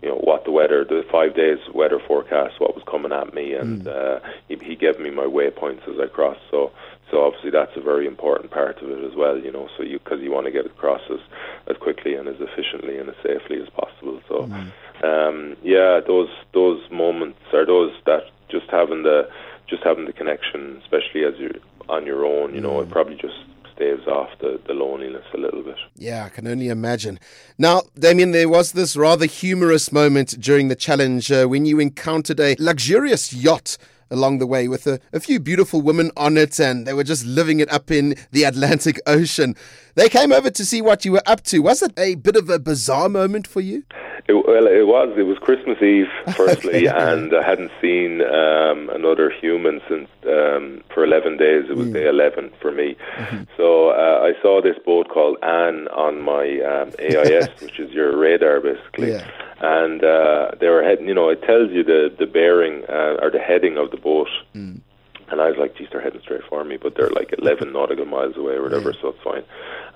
you 0.03 0.09
know 0.09 0.17
what 0.17 0.45
the 0.45 0.51
weather, 0.51 0.85
the 0.85 1.05
five 1.13 1.37
days 1.37 1.59
weather 1.73 2.01
forecast, 2.09 2.59
what 2.59 2.75
was 2.75 2.83
coming 2.91 3.13
at 3.13 3.33
me, 3.33 3.55
and 3.55 3.85
mm. 3.85 3.87
uh, 3.87 4.19
he, 4.49 4.57
he 4.57 4.75
gave 4.75 4.99
me 4.99 5.11
my 5.11 5.23
waypoints 5.23 5.89
as 5.89 5.95
I 6.03 6.09
crossed. 6.09 6.41
So 6.51 6.73
so 7.11 7.25
obviously 7.25 7.51
that's 7.51 7.77
a 7.77 7.81
very 7.81 8.07
important 8.07 8.51
part 8.51 8.81
of 8.83 8.91
it 8.91 9.05
as 9.05 9.15
well, 9.15 9.39
you 9.39 9.53
know. 9.53 9.69
So 9.77 9.83
you 9.83 9.99
because 9.99 10.21
you 10.21 10.31
want 10.31 10.47
to 10.47 10.53
get 10.53 10.67
across 10.67 11.03
as 11.11 11.21
as 11.69 11.77
quickly 11.77 12.15
and 12.15 12.29
as 12.29 12.37
efficiently 12.41 12.99
and 12.99 13.09
as 13.09 13.17
safely 13.23 13.61
as 13.61 13.69
possible. 13.71 14.21
So 14.29 14.47
mm. 14.47 14.73
um, 15.05 15.57
yeah, 15.63 16.01
those 16.07 16.31
those 16.55 16.81
moments 16.91 17.41
are 17.53 17.67
those 17.67 17.93
that 18.07 18.25
just 18.49 18.67
having 18.71 19.03
the 19.03 19.29
just 19.69 19.83
having 19.83 20.07
the 20.07 20.13
connection, 20.13 20.81
especially 20.83 21.25
as 21.25 21.35
you're 21.39 21.61
on 21.89 22.07
your 22.07 22.25
own, 22.25 22.55
you 22.55 22.61
know, 22.61 22.81
it 22.81 22.89
mm. 22.89 22.93
probably 22.93 23.17
just 23.17 23.35
staves 23.75 24.07
off 24.07 24.29
the, 24.41 24.61
the 24.67 24.75
loneliness 24.75 25.25
a 25.35 25.39
little 25.39 25.63
bit. 25.63 25.77
Yeah, 25.97 26.25
I 26.25 26.29
can 26.29 26.47
only 26.47 26.69
imagine. 26.69 27.19
Now, 27.59 27.83
Damien, 27.99 28.33
there 28.33 28.49
was 28.49 28.73
this 28.73 28.97
rather 28.97 29.27
humorous 29.27 29.91
moment 29.91 30.39
during 30.41 30.69
the 30.69 30.77
challenge 30.77 31.33
uh, 31.33 31.47
when 31.47 31.65
you 31.65 31.81
encountered 31.81 32.39
a 32.39 32.55
luxurious 32.59 33.33
yacht 33.33 33.79
along 34.13 34.39
the 34.39 34.47
way 34.47 34.69
with 34.69 34.87
a, 34.87 35.01
a 35.13 35.19
few 35.19 35.41
beautiful 35.41 35.81
women 35.81 36.11
on 36.17 36.37
it, 36.37 36.61
and 36.61 36.87
they 36.87 36.93
were 36.93 37.05
just 37.05 37.25
living 37.25 37.61
it 37.61 37.73
up 37.73 37.91
in 37.91 38.15
the 38.31 38.45
Atlantic 38.45 39.01
Ocean. 39.07 39.57
They 39.95 40.09
came 40.09 40.33
over 40.33 40.51
to 40.51 40.65
see 40.65 40.81
what 40.81 41.05
you 41.05 41.13
were 41.13 41.23
up 41.27 41.43
to. 41.45 41.59
Was 41.61 41.83
it 41.83 41.93
a 41.99 42.15
bit 42.15 42.37
of 42.37 42.49
a 42.49 42.59
bizarre 42.59 43.09
moment 43.09 43.47
for 43.47 43.61
you? 43.61 43.85
It 44.29 44.35
well, 44.35 44.67
it 44.67 44.87
was. 44.87 45.15
It 45.19 45.25
was 45.25 45.39
Christmas 45.39 45.83
Eve, 45.83 46.07
firstly, 46.37 46.87
and 46.87 47.35
I 47.35 47.43
hadn't 47.45 47.73
seen 47.81 48.23
um, 48.23 48.89
another 48.91 49.33
human 49.41 49.81
since 49.89 50.09
um, 50.27 50.83
for 50.95 51.05
11 51.05 51.39
days. 51.39 51.65
It 51.69 51.77
was 51.77 51.89
mm. 51.89 51.95
day 51.95 52.07
11 52.07 52.53
for 52.61 52.71
me. 52.71 52.97
Mm-hmm. 53.17 53.43
So 53.57 53.91
uh, 53.91 54.21
I 54.23 54.33
saw 54.43 54.61
this 54.63 54.77
boat 54.85 55.09
called 55.09 55.37
Anne 55.43 55.87
on 55.89 56.23
my 56.23 56.59
um, 56.61 56.91
AIS, 56.99 57.49
which 57.61 57.79
is 57.79 57.93
your 57.93 58.17
radar, 58.17 58.61
basically. 58.61 59.13
Yeah. 59.13 59.29
And 59.63 60.03
uh, 60.03 60.51
they 60.61 60.69
were 60.69 60.83
heading, 60.83 61.07
you 61.07 61.15
know, 61.15 61.29
it 61.29 61.43
tells 61.43 61.71
you 61.71 61.85
the, 61.85 62.15
the 62.19 62.27
bearing 62.27 62.83
uh, 62.89 63.23
or 63.23 63.31
the 63.31 63.39
heading 63.39 63.79
of 63.79 63.93
the 63.93 63.97
boat. 63.97 64.29
Mm. 64.55 64.81
And 65.29 65.41
I 65.41 65.49
was 65.49 65.57
like, 65.57 65.77
geez, 65.77 65.89
they're 65.91 66.03
heading 66.03 66.21
straight 66.21 66.43
for 66.49 66.65
me, 66.65 66.77
but 66.77 66.97
they're 66.97 67.11
like 67.11 67.33
11 67.39 67.73
nautical 67.73 68.05
miles 68.05 68.37
away 68.37 68.55
or 68.55 68.63
whatever, 68.63 68.91
yeah. 68.91 69.01
so 69.01 69.09
it's 69.15 69.23
fine. 69.23 69.45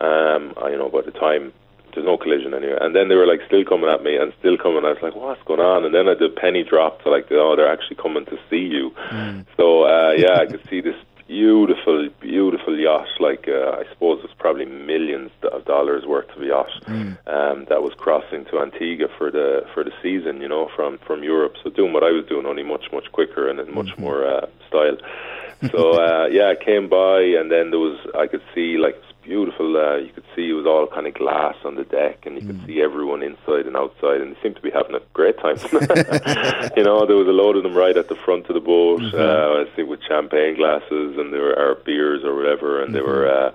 Um, 0.00 0.54
I, 0.56 0.70
you 0.70 0.78
know, 0.78 0.88
by 0.88 1.02
the 1.02 1.10
time 1.10 1.52
there's 1.96 2.06
no 2.06 2.16
collision 2.16 2.54
anyway. 2.54 2.78
And 2.80 2.94
then 2.94 3.08
they 3.08 3.16
were 3.16 3.26
like 3.26 3.40
still 3.46 3.64
coming 3.64 3.90
at 3.90 4.04
me 4.04 4.16
and 4.16 4.32
still 4.38 4.56
coming. 4.56 4.84
I 4.84 4.92
was 4.92 5.02
like, 5.02 5.16
what's 5.16 5.42
going 5.44 5.60
on? 5.60 5.84
And 5.84 5.94
then 5.94 6.06
the 6.06 6.28
penny 6.28 6.62
dropped 6.62 7.02
to 7.02 7.10
like, 7.10 7.26
oh, 7.32 7.56
they're 7.56 7.72
actually 7.72 7.96
coming 7.96 8.26
to 8.26 8.38
see 8.48 8.68
you. 8.68 8.92
Mm. 9.10 9.46
So 9.56 9.84
uh, 9.84 10.12
yeah, 10.16 10.36
I 10.38 10.46
could 10.46 10.62
see 10.68 10.80
this 10.80 10.96
beautiful, 11.26 12.08
beautiful 12.20 12.78
yacht. 12.78 13.08
Like 13.20 13.46
uh, 13.48 13.76
I 13.80 13.84
suppose 13.92 14.20
it's 14.24 14.34
probably 14.38 14.64
millions 14.64 15.30
of 15.52 15.64
dollars 15.64 16.04
worth 16.06 16.30
of 16.36 16.42
yacht 16.42 16.70
mm. 16.86 17.16
um, 17.26 17.66
that 17.68 17.82
was 17.82 17.92
crossing 17.96 18.44
to 18.46 18.60
Antigua 18.60 19.08
for 19.18 19.30
the 19.30 19.66
for 19.74 19.84
the 19.84 19.92
season. 20.02 20.40
You 20.40 20.48
know, 20.48 20.70
from 20.74 20.98
from 20.98 21.22
Europe. 21.22 21.54
So 21.62 21.70
doing 21.70 21.92
what 21.92 22.04
I 22.04 22.10
was 22.10 22.26
doing, 22.26 22.46
only 22.46 22.62
much 22.62 22.86
much 22.92 23.10
quicker 23.12 23.48
and 23.48 23.58
in 23.60 23.74
much 23.74 23.86
mm-hmm. 23.86 24.02
more 24.02 24.26
uh, 24.26 24.46
style. 24.68 24.98
So 25.70 25.92
uh, 25.92 26.26
yeah, 26.30 26.48
I 26.48 26.64
came 26.64 26.88
by 26.88 27.20
and 27.20 27.50
then 27.50 27.70
there 27.70 27.80
was 27.80 27.98
I 28.14 28.26
could 28.26 28.42
see 28.54 28.76
like 28.78 29.00
beautiful. 29.26 29.76
Uh, 29.76 29.96
you 29.96 30.12
could 30.12 30.24
see 30.34 30.48
it 30.50 30.52
was 30.52 30.66
all 30.66 30.86
kind 30.86 31.06
of 31.06 31.14
glass 31.14 31.56
on 31.64 31.74
the 31.74 31.84
deck, 31.84 32.24
and 32.24 32.36
you 32.36 32.42
mm. 32.42 32.46
could 32.46 32.66
see 32.66 32.80
everyone 32.80 33.22
inside 33.22 33.66
and 33.66 33.76
outside, 33.76 34.20
and 34.20 34.34
they 34.34 34.40
seemed 34.42 34.56
to 34.56 34.62
be 34.62 34.70
having 34.70 34.94
a 34.94 35.02
great 35.12 35.36
time. 35.38 35.56
you 36.76 36.84
know, 36.84 37.04
there 37.06 37.16
was 37.16 37.28
a 37.28 37.34
load 37.34 37.56
of 37.56 37.62
them 37.62 37.74
right 37.74 37.96
at 37.96 38.08
the 38.08 38.16
front 38.24 38.46
of 38.48 38.54
the 38.54 38.60
boat. 38.60 39.00
Mm-hmm. 39.00 39.16
Uh, 39.16 39.62
I 39.62 39.76
think 39.76 39.88
with 39.88 40.00
champagne 40.06 40.56
glasses, 40.56 41.18
and 41.18 41.32
there 41.32 41.42
were 41.42 41.82
beers 41.84 42.22
or 42.24 42.34
whatever, 42.34 42.80
and 42.80 42.94
mm-hmm. 42.94 42.94
they 42.94 43.02
were. 43.02 43.28
Uh, 43.28 43.50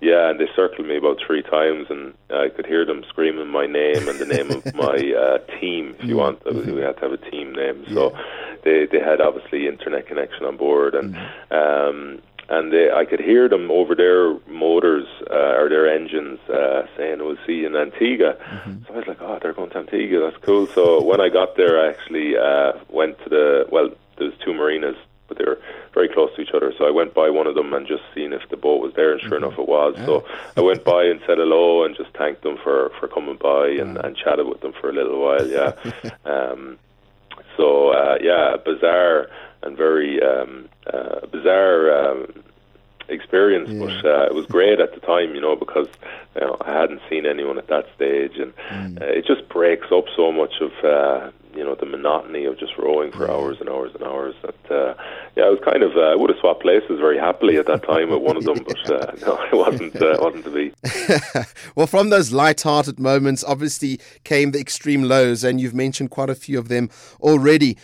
yeah, 0.00 0.30
and 0.30 0.40
they 0.40 0.48
circled 0.56 0.86
me 0.88 0.96
about 0.96 1.18
three 1.26 1.42
times, 1.42 1.86
and 1.90 2.14
I 2.30 2.48
could 2.48 2.64
hear 2.64 2.86
them 2.86 3.04
screaming 3.10 3.48
my 3.48 3.66
name 3.66 4.08
and 4.08 4.18
the 4.18 4.24
name 4.24 4.50
of 4.50 4.64
my 4.74 4.96
uh, 4.96 5.38
team, 5.60 5.94
if 5.98 6.04
you 6.06 6.14
mm-hmm. 6.14 6.16
want. 6.16 6.44
Mm-hmm. 6.44 6.74
We 6.74 6.80
had 6.80 6.96
to 6.96 7.02
have 7.02 7.12
a 7.12 7.30
team 7.30 7.52
name, 7.52 7.84
so 7.92 8.12
yeah. 8.12 8.22
they 8.64 8.86
they 8.86 9.04
had 9.04 9.20
obviously 9.20 9.68
internet 9.68 10.06
connection 10.06 10.46
on 10.46 10.56
board, 10.56 10.94
and 10.94 11.14
mm-hmm. 11.14 11.54
um, 11.54 12.22
and 12.50 12.72
they, 12.72 12.90
I 12.90 13.04
could 13.04 13.20
hear 13.20 13.48
them 13.48 13.70
over 13.70 13.94
their 13.94 14.34
motors 14.48 15.06
uh, 15.30 15.54
or 15.56 15.68
their 15.68 15.88
engines 15.88 16.40
uh, 16.50 16.82
saying, 16.96 17.18
"We'll 17.20 17.38
see 17.46 17.60
you 17.60 17.68
in 17.68 17.76
Antigua." 17.76 18.34
Mm-hmm. 18.34 18.84
So 18.86 18.94
I 18.94 18.96
was 18.96 19.06
like, 19.06 19.22
"Oh, 19.22 19.38
they're 19.40 19.52
going 19.52 19.70
to 19.70 19.78
Antigua. 19.78 20.28
That's 20.28 20.44
cool." 20.44 20.66
So 20.66 21.00
when 21.02 21.20
I 21.20 21.28
got 21.28 21.56
there, 21.56 21.80
I 21.80 21.88
actually 21.88 22.36
uh, 22.36 22.72
went 22.88 23.18
to 23.22 23.28
the 23.28 23.66
well. 23.70 23.90
There's 24.18 24.34
two 24.44 24.52
marinas, 24.52 24.96
but 25.28 25.38
they 25.38 25.44
were 25.44 25.60
very 25.94 26.08
close 26.08 26.34
to 26.34 26.42
each 26.42 26.50
other. 26.52 26.74
So 26.76 26.86
I 26.86 26.90
went 26.90 27.14
by 27.14 27.30
one 27.30 27.46
of 27.46 27.54
them 27.54 27.72
and 27.72 27.86
just 27.86 28.02
seen 28.14 28.32
if 28.32 28.42
the 28.50 28.56
boat 28.56 28.82
was 28.82 28.92
there, 28.94 29.12
and 29.12 29.20
sure 29.20 29.30
mm-hmm. 29.30 29.44
enough, 29.44 29.58
it 29.58 29.68
was. 29.68 29.94
Yeah. 29.96 30.06
So 30.06 30.24
I 30.56 30.60
went 30.60 30.84
by 30.84 31.04
and 31.04 31.20
said 31.26 31.38
hello 31.38 31.84
and 31.84 31.96
just 31.96 32.10
thanked 32.18 32.42
them 32.42 32.58
for 32.64 32.90
for 32.98 33.06
coming 33.06 33.38
by 33.40 33.68
and, 33.68 33.96
and 33.96 34.16
chatted 34.16 34.48
with 34.48 34.60
them 34.60 34.72
for 34.80 34.90
a 34.90 34.92
little 34.92 35.22
while. 35.22 35.46
Yeah. 35.46 35.72
um, 36.24 36.80
so 37.56 37.90
uh, 37.90 38.18
yeah, 38.20 38.56
bizarre 38.64 39.28
and 39.62 39.76
very 39.76 40.22
um, 40.22 40.68
uh, 40.92 41.26
bizarre 41.26 42.10
um, 42.10 42.42
experience, 43.10 43.68
yeah. 43.70 43.80
but 43.80 44.04
uh, 44.04 44.24
it 44.24 44.34
was 44.34 44.46
great 44.46 44.80
at 44.80 44.94
the 44.94 45.00
time, 45.00 45.34
you 45.34 45.40
know, 45.40 45.56
because 45.56 45.88
you 46.34 46.40
know, 46.40 46.56
I 46.60 46.72
hadn't 46.72 47.00
seen 47.10 47.26
anyone 47.26 47.58
at 47.58 47.68
that 47.68 47.86
stage, 47.94 48.36
and 48.36 48.54
mm. 48.70 49.00
uh, 49.00 49.04
it 49.04 49.26
just 49.26 49.48
breaks 49.48 49.88
up 49.92 50.04
so 50.16 50.32
much 50.32 50.54
of 50.60 50.72
uh, 50.84 51.30
you 51.54 51.64
know 51.64 51.74
the 51.74 51.86
monotony 51.86 52.44
of 52.44 52.58
just 52.58 52.76
rowing 52.78 53.10
for 53.10 53.26
yeah. 53.26 53.32
hours 53.32 53.58
and 53.60 53.68
hours 53.68 53.92
and 53.94 54.04
hours. 54.04 54.34
That 54.42 54.70
uh, 54.70 54.94
yeah, 55.36 55.44
I 55.44 55.50
was 55.50 55.60
kind 55.64 55.82
of 55.82 55.96
uh, 55.96 56.12
I 56.12 56.14
would 56.14 56.30
have 56.30 56.38
swapped 56.38 56.62
places 56.62 56.98
very 57.00 57.18
happily 57.18 57.56
at 57.56 57.66
that 57.66 57.82
time 57.82 58.10
with 58.10 58.22
one 58.22 58.36
of 58.36 58.44
them, 58.44 58.58
but 58.66 58.90
uh, 58.90 59.12
no, 59.26 59.42
it 59.44 59.54
wasn't 59.54 59.96
uh, 60.00 60.16
wasn't 60.20 60.44
to 60.44 60.50
be. 60.50 60.72
well, 61.74 61.86
from 61.86 62.10
those 62.10 62.32
light-hearted 62.32 63.00
moments, 63.00 63.44
obviously 63.44 64.00
came 64.24 64.52
the 64.52 64.60
extreme 64.60 65.02
lows, 65.02 65.44
and 65.44 65.60
you've 65.60 65.74
mentioned 65.74 66.10
quite 66.10 66.30
a 66.30 66.34
few 66.34 66.58
of 66.58 66.68
them 66.68 66.90
already. 67.20 67.76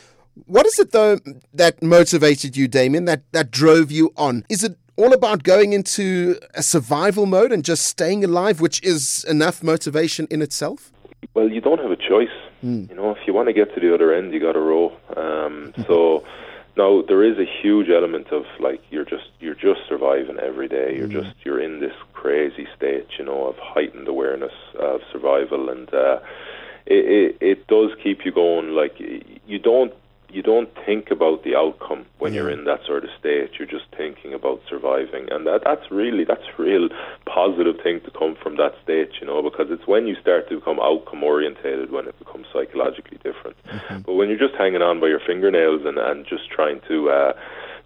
What 0.45 0.66
is 0.66 0.78
it 0.78 0.93
though 0.93 1.18
that 1.55 1.82
motivated 1.82 2.57
you, 2.57 2.68
Damien? 2.68 3.07
That 3.07 3.22
that 3.32 3.51
drove 3.51 3.91
you 3.91 4.12
on? 4.16 4.45
Is 4.51 4.62
it 4.62 4.76
all 4.97 5.12
about 5.12 5.43
going 5.43 5.72
into 5.72 6.39
a 6.55 6.62
survival 6.62 7.26
mode 7.26 7.53
and 7.53 7.64
just 7.64 7.87
staying 7.87 8.24
alive, 8.24 8.61
which 8.61 8.82
is 8.82 9.24
enough 9.28 9.62
motivation 9.62 10.26
in 10.30 10.43
itself? 10.43 10.93
Well, 11.34 11.49
you 11.51 11.61
don't 11.61 11.80
have 11.80 11.91
a 11.91 11.97
choice. 11.97 12.28
Mm. 12.64 12.91
You 12.91 12.97
know, 12.97 13.11
if 13.11 13.18
you 13.26 13.34
want 13.34 13.49
to 13.49 13.53
get 13.53 13.74
to 13.74 13.80
the 13.80 13.95
other 13.95 14.12
end, 14.12 14.32
you 14.32 14.41
got 14.41 14.53
to 14.53 14.61
row. 14.61 14.97
Um, 15.16 15.74
so 15.87 16.24
now 16.76 17.03
there 17.03 17.22
is 17.22 17.39
a 17.39 17.45
huge 17.45 17.89
element 17.89 18.28
of 18.28 18.45
like 18.61 18.82
you're 18.91 19.05
just 19.05 19.28
you're 19.41 19.55
just 19.55 19.80
surviving 19.89 20.39
every 20.39 20.68
day. 20.68 20.97
You're 20.97 21.09
mm. 21.09 21.22
just 21.22 21.34
you're 21.45 21.61
in 21.61 21.80
this 21.80 21.95
crazy 22.12 22.66
state, 22.76 23.07
you 23.18 23.24
know, 23.24 23.47
of 23.47 23.57
heightened 23.59 24.09
awareness 24.09 24.53
of 24.78 25.01
survival, 25.12 25.68
and 25.70 25.93
uh, 25.93 26.20
it, 26.87 27.05
it 27.05 27.37
it 27.41 27.66
does 27.66 27.91
keep 28.03 28.24
you 28.24 28.32
going. 28.32 28.70
Like 28.70 28.99
you 28.99 29.59
don't 29.59 29.93
you 30.37 30.43
don't 30.43 30.68
think 30.84 31.11
about 31.11 31.45
the 31.45 31.57
outcome 31.57 32.05
when 32.18 32.34
yeah. 32.34 32.43
you're 32.43 32.51
in 32.51 32.64
that 32.64 32.80
sort 32.87 33.05
of 33.05 33.11
state. 33.18 33.53
You're 33.59 33.66
just 33.66 33.87
thinking 33.97 34.34
about 34.34 34.61
surviving, 34.68 35.32
and 35.32 35.47
that 35.47 35.62
that's 35.64 35.91
really 35.91 36.24
that's 36.24 36.45
real 36.59 36.91
positive 37.24 37.76
thing 37.82 38.03
to 38.05 38.11
come 38.11 38.37
from 38.43 38.59
that 38.59 38.74
state, 38.84 39.12
you 39.18 39.26
know, 39.26 39.41
because 39.41 39.68
it's 39.70 39.87
when 39.87 40.07
you 40.07 40.14
start 40.20 40.51
to 40.51 40.57
become 40.57 40.78
outcome 40.78 41.24
orientated 41.24 41.91
when 41.91 42.07
it 42.07 42.18
becomes 42.18 42.47
psychologically 42.53 43.16
different. 43.24 43.57
Mm-hmm. 43.64 44.01
But 44.01 44.12
when 44.12 44.28
you're 44.28 44.39
just 44.39 44.57
hanging 44.57 44.82
on 44.82 45.01
by 45.01 45.07
your 45.07 45.22
fingernails 45.26 45.87
and 45.87 45.97
and 45.99 46.26
just 46.26 46.51
trying 46.51 46.80
to. 46.89 47.09
Uh, 47.09 47.32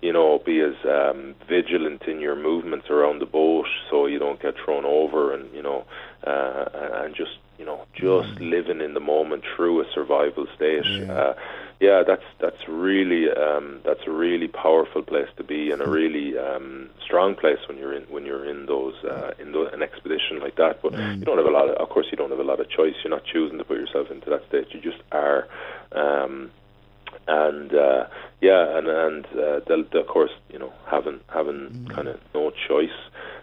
you 0.03 0.15
know, 0.15 0.41
be 0.47 0.63
as 0.63 0.73
um, 0.89 1.35
vigilant 1.47 2.05
in 2.05 2.21
your 2.21 2.35
movements 2.35 2.89
around 2.89 3.19
the 3.19 3.27
boat 3.27 3.67
so 3.91 4.07
you 4.07 4.19
don't 4.19 4.41
get 4.41 4.55
thrown 4.65 4.87
over, 4.87 5.35
and 5.35 5.53
you 5.55 5.63
know, 5.63 5.85
uh, 6.27 7.05
and 7.05 7.15
just 7.15 7.37
you 7.61 7.67
know, 7.67 7.85
just 7.93 8.41
mm. 8.41 8.51
living 8.51 8.81
in 8.81 8.95
the 8.95 9.01
moment 9.01 9.45
through 9.55 9.83
a 9.83 9.85
survival 9.95 10.47
state. 10.57 10.83
Yeah. 10.87 11.13
Uh, 11.13 11.35
yeah, 11.79 12.03
that's 12.07 12.25
that's 12.41 12.67
really 12.67 13.31
um, 13.31 13.81
that's 13.85 14.01
a 14.07 14.11
really 14.11 14.49
powerful 14.49 15.03
place 15.03 15.29
to 15.37 15.45
be, 15.45 15.71
and 15.71 15.81
a 15.81 15.85
hmm. 15.85 15.91
really 15.91 16.39
um, 16.39 16.91
strong 17.05 17.35
place 17.35 17.59
when 17.69 17.79
you're 17.79 17.95
in 17.95 18.05
when 18.05 18.25
you're 18.27 18.45
in 18.45 18.67
those 18.67 18.95
uh, 19.05 19.33
in 19.39 19.53
the, 19.53 19.71
an 19.73 19.83
expedition 19.83 20.41
like 20.41 20.57
that. 20.57 20.81
But 20.83 20.93
mm. 20.93 21.19
you 21.19 21.25
don't 21.25 21.39
have 21.39 21.47
a 21.47 21.51
lot. 21.51 21.69
Of, 21.69 21.77
of 21.77 21.89
course, 21.89 22.07
you 22.11 22.17
don't 22.17 22.31
have 22.31 22.39
a 22.39 22.45
lot 22.45 22.61
of 22.61 22.69
choice. 22.69 22.95
You're 23.03 23.11
not 23.11 23.25
choosing 23.25 23.59
to 23.59 23.65
put 23.65 23.79
yourself 23.79 24.11
into 24.11 24.29
that 24.31 24.47
state. 24.49 24.69
You 24.73 24.81
just 24.81 25.03
are. 25.13 25.47
Um, 25.93 26.51
and 27.29 27.75
uh, 27.75 28.07
yeah, 28.41 28.77
and 28.77 28.87
and 28.87 29.27
uh, 29.27 29.61
the, 29.67 29.87
the, 29.91 30.01
of 30.01 30.07
course, 30.07 30.33
you 30.51 30.59
know, 30.59 30.73
having 30.87 31.21
having 31.33 31.71
mm. 31.71 31.95
kind 31.95 32.09
of 32.09 32.21
no 32.35 32.53
choice 32.69 32.89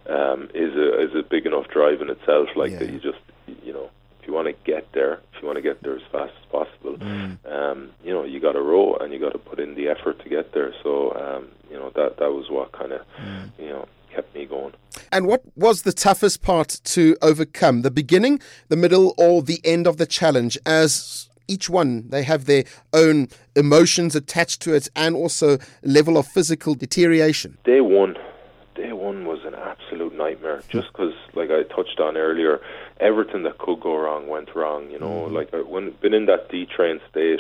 um, 0.09 0.49
is 0.53 0.75
a 0.75 1.01
is 1.01 1.15
a 1.15 1.23
big 1.23 1.45
enough 1.45 1.67
drive 1.69 2.01
in 2.01 2.09
itself. 2.09 2.49
Like 2.55 2.71
yeah. 2.71 2.79
that, 2.79 2.89
you 2.91 2.99
just 2.99 3.19
you 3.63 3.73
know 3.73 3.89
you 4.27 4.33
want 4.33 4.47
to 4.47 4.53
get 4.71 4.91
there, 4.93 5.13
if 5.33 5.41
you 5.41 5.47
want 5.47 5.57
to 5.57 5.61
get 5.61 5.81
there 5.81 5.95
as 5.95 6.01
fast 6.11 6.33
as 6.41 6.51
possible, 6.51 6.97
mm. 6.97 7.37
um, 7.51 7.91
you 8.03 8.13
know, 8.13 8.23
you 8.23 8.39
got 8.39 8.53
to 8.53 8.61
row 8.61 8.95
and 8.95 9.13
you 9.13 9.19
got 9.19 9.31
to 9.31 9.39
put 9.39 9.59
in 9.59 9.75
the 9.75 9.87
effort 9.87 10.21
to 10.23 10.29
get 10.29 10.53
there. 10.53 10.73
So, 10.83 11.13
um, 11.13 11.49
you 11.71 11.77
know, 11.77 11.91
that 11.95 12.17
that 12.17 12.31
was 12.31 12.49
what 12.49 12.71
kind 12.71 12.91
of, 12.91 13.01
mm. 13.19 13.51
you 13.57 13.69
know, 13.69 13.87
kept 14.13 14.33
me 14.35 14.45
going. 14.45 14.73
And 15.11 15.27
what 15.27 15.43
was 15.55 15.83
the 15.83 15.93
toughest 15.93 16.41
part 16.41 16.81
to 16.83 17.15
overcome? 17.21 17.83
The 17.83 17.91
beginning, 17.91 18.39
the 18.67 18.75
middle, 18.75 19.13
or 19.17 19.41
the 19.41 19.61
end 19.63 19.87
of 19.87 19.97
the 19.97 20.05
challenge? 20.05 20.57
As 20.65 21.29
each 21.47 21.69
one 21.69 22.09
they 22.09 22.23
have 22.23 22.45
their 22.45 22.65
own 22.93 23.29
emotions 23.55 24.15
attached 24.15 24.61
to 24.63 24.73
it, 24.73 24.89
and 24.95 25.15
also 25.15 25.57
level 25.83 26.17
of 26.17 26.27
physical 26.27 26.75
deterioration. 26.75 27.57
Day 27.63 27.81
one, 27.81 28.15
day 28.75 28.91
one 28.91 29.25
was 29.25 29.39
an 29.45 29.55
absolute 29.55 30.06
nightmare. 30.17 30.63
Just 30.69 30.87
because, 30.91 31.13
like 31.33 31.49
I 31.49 31.63
touched 31.63 31.99
on 31.99 32.17
earlier 32.17 32.59
everything 32.99 33.43
that 33.43 33.57
could 33.57 33.79
go 33.79 33.95
wrong 33.97 34.27
went 34.27 34.55
wrong. 34.55 34.89
You 34.89 34.99
know, 34.99 35.27
mm. 35.29 35.31
like 35.31 35.53
I, 35.53 35.61
when 35.61 35.93
been 36.01 36.13
in 36.13 36.25
that 36.25 36.49
detrained 36.49 37.01
state, 37.09 37.39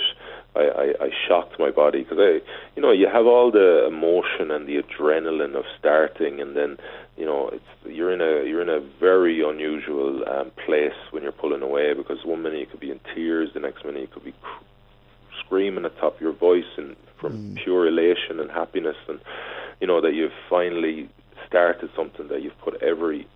I, 0.55 0.59
I, 0.59 1.05
I 1.05 1.09
shocked 1.27 1.59
my 1.59 1.71
body 1.71 2.03
because 2.03 2.19
I, 2.19 2.39
you 2.75 2.81
know, 2.81 2.91
you 2.91 3.07
have 3.11 3.25
all 3.25 3.51
the 3.51 3.87
emotion 3.87 4.51
and 4.51 4.67
the 4.67 4.81
adrenaline 4.81 5.55
of 5.55 5.65
starting, 5.79 6.39
and 6.39 6.55
then 6.55 6.77
you 7.17 7.25
know, 7.25 7.49
it's 7.49 7.63
you're 7.85 8.11
in 8.11 8.21
a 8.21 8.47
you're 8.47 8.61
in 8.61 8.69
a 8.69 8.79
very 8.99 9.41
unusual 9.41 10.23
um, 10.29 10.51
place 10.65 10.97
when 11.11 11.23
you're 11.23 11.31
pulling 11.31 11.61
away 11.61 11.93
because 11.93 12.23
one 12.23 12.41
minute 12.41 12.59
you 12.59 12.65
could 12.67 12.79
be 12.79 12.91
in 12.91 12.99
tears, 13.15 13.49
the 13.53 13.59
next 13.59 13.85
minute 13.85 14.01
you 14.01 14.07
could 14.07 14.25
be 14.25 14.33
cr- 14.41 14.63
screaming 15.45 15.85
at 15.85 15.97
top 15.97 16.15
of 16.15 16.21
your 16.21 16.33
voice 16.33 16.65
and 16.77 16.95
from 17.19 17.55
mm. 17.55 17.63
pure 17.63 17.87
elation 17.87 18.39
and 18.39 18.51
happiness, 18.51 18.97
and 19.07 19.19
you 19.81 19.87
know 19.87 20.01
that 20.01 20.13
you've 20.13 20.31
finally 20.49 21.09
started 21.47 21.89
something 21.95 22.27
that 22.27 22.41
you've 22.41 22.57
put 22.59 22.81
every 22.81 23.27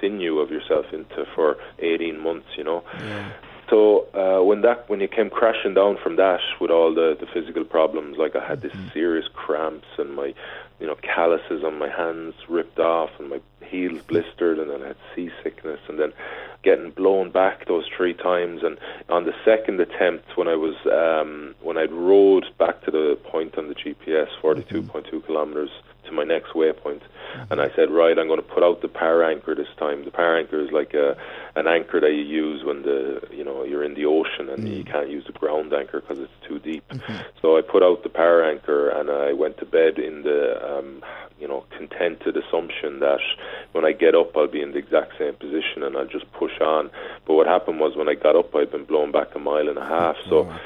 sinew 0.00 0.38
of 0.38 0.50
yourself 0.50 0.86
into 0.92 1.24
for 1.34 1.56
18 1.78 2.20
months, 2.20 2.46
you 2.56 2.64
know. 2.64 2.82
Yeah. 2.98 3.32
So 3.68 4.06
uh, 4.14 4.44
when 4.44 4.60
that 4.62 4.88
when 4.88 5.00
you 5.00 5.08
came 5.08 5.28
crashing 5.28 5.74
down 5.74 5.98
from 6.00 6.16
that 6.16 6.40
with 6.60 6.70
all 6.70 6.94
the, 6.94 7.16
the 7.18 7.26
physical 7.26 7.64
problems, 7.64 8.16
like 8.16 8.36
I 8.36 8.46
had 8.46 8.60
mm-hmm. 8.60 8.84
this 8.84 8.92
serious 8.92 9.26
cramps 9.34 9.88
and 9.98 10.14
my 10.14 10.34
you 10.78 10.86
know 10.86 10.94
calluses 11.02 11.64
on 11.64 11.78
my 11.78 11.88
hands 11.88 12.34
ripped 12.48 12.78
off 12.78 13.10
and 13.18 13.28
my 13.28 13.40
heels 13.64 14.02
blistered 14.02 14.60
and 14.60 14.70
then 14.70 14.82
I 14.82 14.88
had 14.88 14.96
seasickness 15.16 15.80
and 15.88 15.98
then 15.98 16.12
getting 16.62 16.90
blown 16.90 17.30
back 17.30 17.66
those 17.66 17.84
three 17.96 18.14
times. 18.14 18.62
And 18.62 18.78
on 19.08 19.24
the 19.24 19.34
second 19.44 19.80
attempt, 19.80 20.36
when 20.36 20.46
I 20.46 20.54
was 20.54 20.76
um, 20.86 21.56
when 21.60 21.76
I'd 21.76 21.92
rowed 21.92 22.46
back 22.58 22.84
to 22.84 22.92
the 22.92 23.18
point 23.24 23.58
on 23.58 23.66
the 23.66 23.74
GPS, 23.74 24.28
42.2 24.40 24.84
mm-hmm. 24.84 25.20
kilometers 25.20 25.70
to 26.06 26.12
my 26.12 26.24
next 26.24 26.52
waypoint, 26.52 27.02
and 27.50 27.60
I 27.60 27.70
said, 27.74 27.90
right, 27.90 28.18
I'm 28.18 28.26
going 28.26 28.40
to 28.40 28.46
put 28.46 28.62
out 28.62 28.82
the 28.82 28.88
power 28.88 29.22
anchor 29.24 29.54
this 29.54 29.68
time. 29.78 30.04
The 30.04 30.10
power 30.10 30.36
anchor 30.36 30.60
is 30.60 30.70
like 30.72 30.94
a 30.94 31.16
an 31.54 31.66
anchor 31.66 32.00
that 32.00 32.12
you 32.12 32.22
use 32.22 32.64
when 32.64 32.82
the 32.82 33.22
you 33.30 33.44
know 33.44 33.64
you're 33.64 33.84
in 33.84 33.94
the 33.94 34.04
ocean 34.04 34.48
and 34.48 34.64
mm. 34.64 34.76
you 34.76 34.84
can't 34.84 35.08
use 35.08 35.24
the 35.26 35.32
ground 35.32 35.72
anchor 35.72 36.00
because 36.00 36.18
it's 36.18 36.48
too 36.48 36.58
deep. 36.58 36.86
Mm-hmm. 36.88 37.16
So 37.42 37.56
I 37.56 37.62
put 37.62 37.82
out 37.82 38.02
the 38.02 38.08
power 38.08 38.44
anchor 38.44 38.88
and 38.88 39.10
I 39.10 39.32
went 39.32 39.58
to 39.58 39.66
bed 39.66 39.98
in 39.98 40.22
the 40.22 40.78
um, 40.78 41.02
you 41.38 41.48
know 41.48 41.64
contented 41.76 42.36
assumption 42.36 43.00
that 43.00 43.20
when 43.72 43.84
I 43.84 43.92
get 43.92 44.14
up 44.14 44.36
I'll 44.36 44.48
be 44.48 44.62
in 44.62 44.72
the 44.72 44.78
exact 44.78 45.18
same 45.18 45.34
position 45.34 45.82
and 45.82 45.96
I'll 45.96 46.06
just 46.06 46.30
push 46.32 46.60
on. 46.60 46.90
But 47.26 47.34
what 47.34 47.46
happened 47.46 47.80
was 47.80 47.96
when 47.96 48.08
I 48.08 48.14
got 48.14 48.36
up 48.36 48.54
I'd 48.54 48.70
been 48.70 48.84
blown 48.84 49.12
back 49.12 49.34
a 49.34 49.38
mile 49.38 49.68
and 49.68 49.78
a 49.78 49.84
half. 49.86 50.16
So 50.28 50.48
oh. 50.50 50.60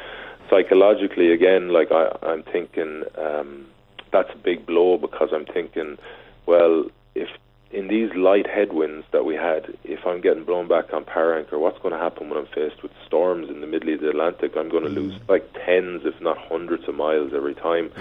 psychologically, 0.48 1.32
again, 1.32 1.68
like 1.68 1.90
I, 1.92 2.16
I'm 2.22 2.42
thinking. 2.42 3.04
Um, 3.16 3.66
that's 4.12 4.30
a 4.32 4.38
big 4.38 4.66
blow 4.66 4.98
because 4.98 5.30
I'm 5.32 5.46
thinking, 5.46 5.98
well, 6.46 6.86
if 7.14 7.28
in 7.72 7.86
these 7.86 8.10
light 8.16 8.48
headwinds 8.48 9.06
that 9.12 9.24
we 9.24 9.36
had, 9.36 9.76
if 9.84 10.04
I'm 10.04 10.20
getting 10.20 10.44
blown 10.44 10.66
back 10.66 10.92
on 10.92 11.04
power 11.04 11.38
anchor, 11.38 11.56
what's 11.56 11.78
going 11.78 11.94
to 11.94 12.00
happen 12.00 12.28
when 12.28 12.38
I'm 12.38 12.46
faced 12.46 12.82
with 12.82 12.90
storms 13.06 13.48
in 13.48 13.60
the 13.60 13.66
middle 13.66 13.94
of 13.94 14.00
the 14.00 14.10
Atlantic? 14.10 14.56
I'm 14.56 14.68
going 14.68 14.82
to 14.82 14.90
mm. 14.90 14.96
lose 14.96 15.20
like 15.28 15.48
tens, 15.52 16.02
if 16.04 16.20
not 16.20 16.36
hundreds, 16.36 16.88
of 16.88 16.96
miles 16.96 17.32
every 17.34 17.54
time. 17.54 17.92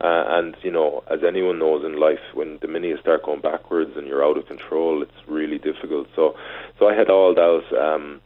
Uh, 0.00 0.24
and 0.28 0.56
you 0.62 0.70
know, 0.70 1.02
as 1.10 1.24
anyone 1.26 1.58
knows 1.58 1.84
in 1.84 1.98
life, 1.98 2.20
when 2.34 2.58
the 2.62 2.68
minute 2.68 2.88
you 2.88 2.98
start 2.98 3.24
going 3.24 3.40
backwards 3.40 3.96
and 3.96 4.06
you're 4.06 4.24
out 4.24 4.38
of 4.38 4.46
control, 4.46 5.02
it's 5.02 5.12
really 5.26 5.58
difficult. 5.58 6.06
So, 6.14 6.36
so 6.78 6.88
I 6.88 6.94
had 6.94 7.10
all 7.10 7.34
those. 7.34 7.64
Um, 7.72 8.20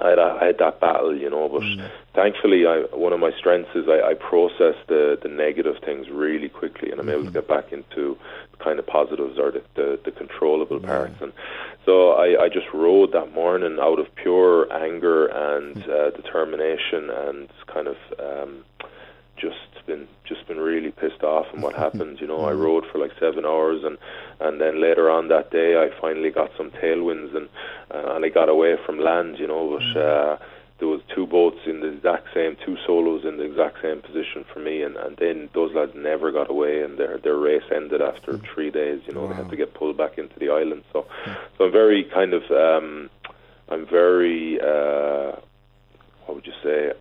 I 0.00 0.08
had, 0.10 0.18
I 0.18 0.46
had 0.46 0.58
that 0.58 0.80
battle, 0.80 1.16
you 1.16 1.28
know. 1.28 1.48
But 1.48 1.62
mm. 1.62 1.90
thankfully, 2.14 2.66
I, 2.66 2.84
one 2.92 3.12
of 3.12 3.20
my 3.20 3.32
strengths 3.38 3.74
is 3.74 3.86
I, 3.88 4.10
I 4.10 4.14
process 4.14 4.76
the, 4.88 5.18
the 5.22 5.28
negative 5.28 5.76
things 5.84 6.08
really 6.08 6.48
quickly, 6.48 6.90
and 6.90 7.00
I'm 7.00 7.06
mm-hmm. 7.06 7.10
able 7.10 7.24
to 7.24 7.30
mm-hmm. 7.30 7.38
get 7.38 7.48
back 7.48 7.72
into 7.72 8.16
kind 8.58 8.78
of 8.78 8.86
positives 8.86 9.38
or 9.38 9.50
the, 9.50 9.62
the, 9.74 10.00
the 10.04 10.10
controllable 10.10 10.80
yeah. 10.80 10.88
parts. 10.88 11.20
And 11.20 11.32
so 11.86 12.12
I, 12.12 12.44
I 12.44 12.48
just 12.48 12.66
rowed 12.72 13.12
that 13.12 13.32
morning 13.32 13.78
out 13.80 13.98
of 13.98 14.14
pure 14.14 14.72
anger 14.72 15.26
and 15.26 15.76
mm. 15.76 15.88
uh, 15.88 16.10
determination, 16.10 17.10
and 17.10 17.48
kind 17.66 17.86
of 17.86 17.96
um, 18.18 18.64
just 19.40 19.86
been 19.86 20.06
just 20.24 20.46
been 20.46 20.58
really 20.58 20.90
pissed 20.90 21.22
off 21.22 21.46
and 21.52 21.62
what 21.62 21.74
happened. 21.84 22.20
You 22.20 22.26
know, 22.26 22.44
I 22.44 22.52
mm. 22.52 22.62
rowed 22.62 22.84
for 22.90 22.98
like 22.98 23.12
seven 23.18 23.44
hours, 23.44 23.82
and 23.84 23.98
and 24.40 24.60
then 24.60 24.80
later 24.80 25.10
on 25.10 25.28
that 25.28 25.50
day, 25.50 25.76
I 25.76 25.88
finally 26.00 26.30
got 26.30 26.50
some 26.56 26.70
tailwinds 26.70 27.36
and 27.36 27.48
uh, 27.92 28.14
and 28.14 28.24
I 28.24 28.28
got 28.28 28.48
away 28.48 28.76
from 28.84 28.98
land. 29.00 29.38
You 29.38 29.48
know, 29.48 29.70
but. 29.70 29.82
Mm. 29.82 29.96
Uh, 29.96 30.44
there 30.80 30.88
was 30.88 31.02
two 31.14 31.26
boats 31.26 31.58
in 31.66 31.80
the 31.80 31.88
exact 31.88 32.28
same, 32.32 32.56
two 32.64 32.76
solos 32.86 33.22
in 33.26 33.36
the 33.36 33.44
exact 33.44 33.82
same 33.82 34.00
position 34.00 34.46
for 34.50 34.60
me, 34.60 34.82
and, 34.82 34.96
and 34.96 35.14
then 35.18 35.50
those 35.52 35.74
lads 35.74 35.92
never 35.94 36.32
got 36.32 36.48
away, 36.50 36.82
and 36.82 36.98
their 36.98 37.18
their 37.18 37.36
race 37.36 37.62
ended 37.70 38.00
after 38.00 38.38
three 38.54 38.70
days. 38.70 39.02
You 39.06 39.12
know, 39.12 39.24
wow. 39.24 39.28
they 39.28 39.34
had 39.34 39.50
to 39.50 39.56
get 39.56 39.74
pulled 39.74 39.98
back 39.98 40.16
into 40.16 40.38
the 40.38 40.48
island. 40.48 40.82
So, 40.92 41.06
so 41.58 41.64
I'm 41.66 41.72
very 41.72 42.04
kind 42.04 42.32
of, 42.32 42.50
um, 42.50 43.10
I'm 43.68 43.86
very, 43.86 44.58
uh, 44.58 45.36
what 46.24 46.36
would 46.36 46.46
you 46.46 46.54
say? 46.64 46.92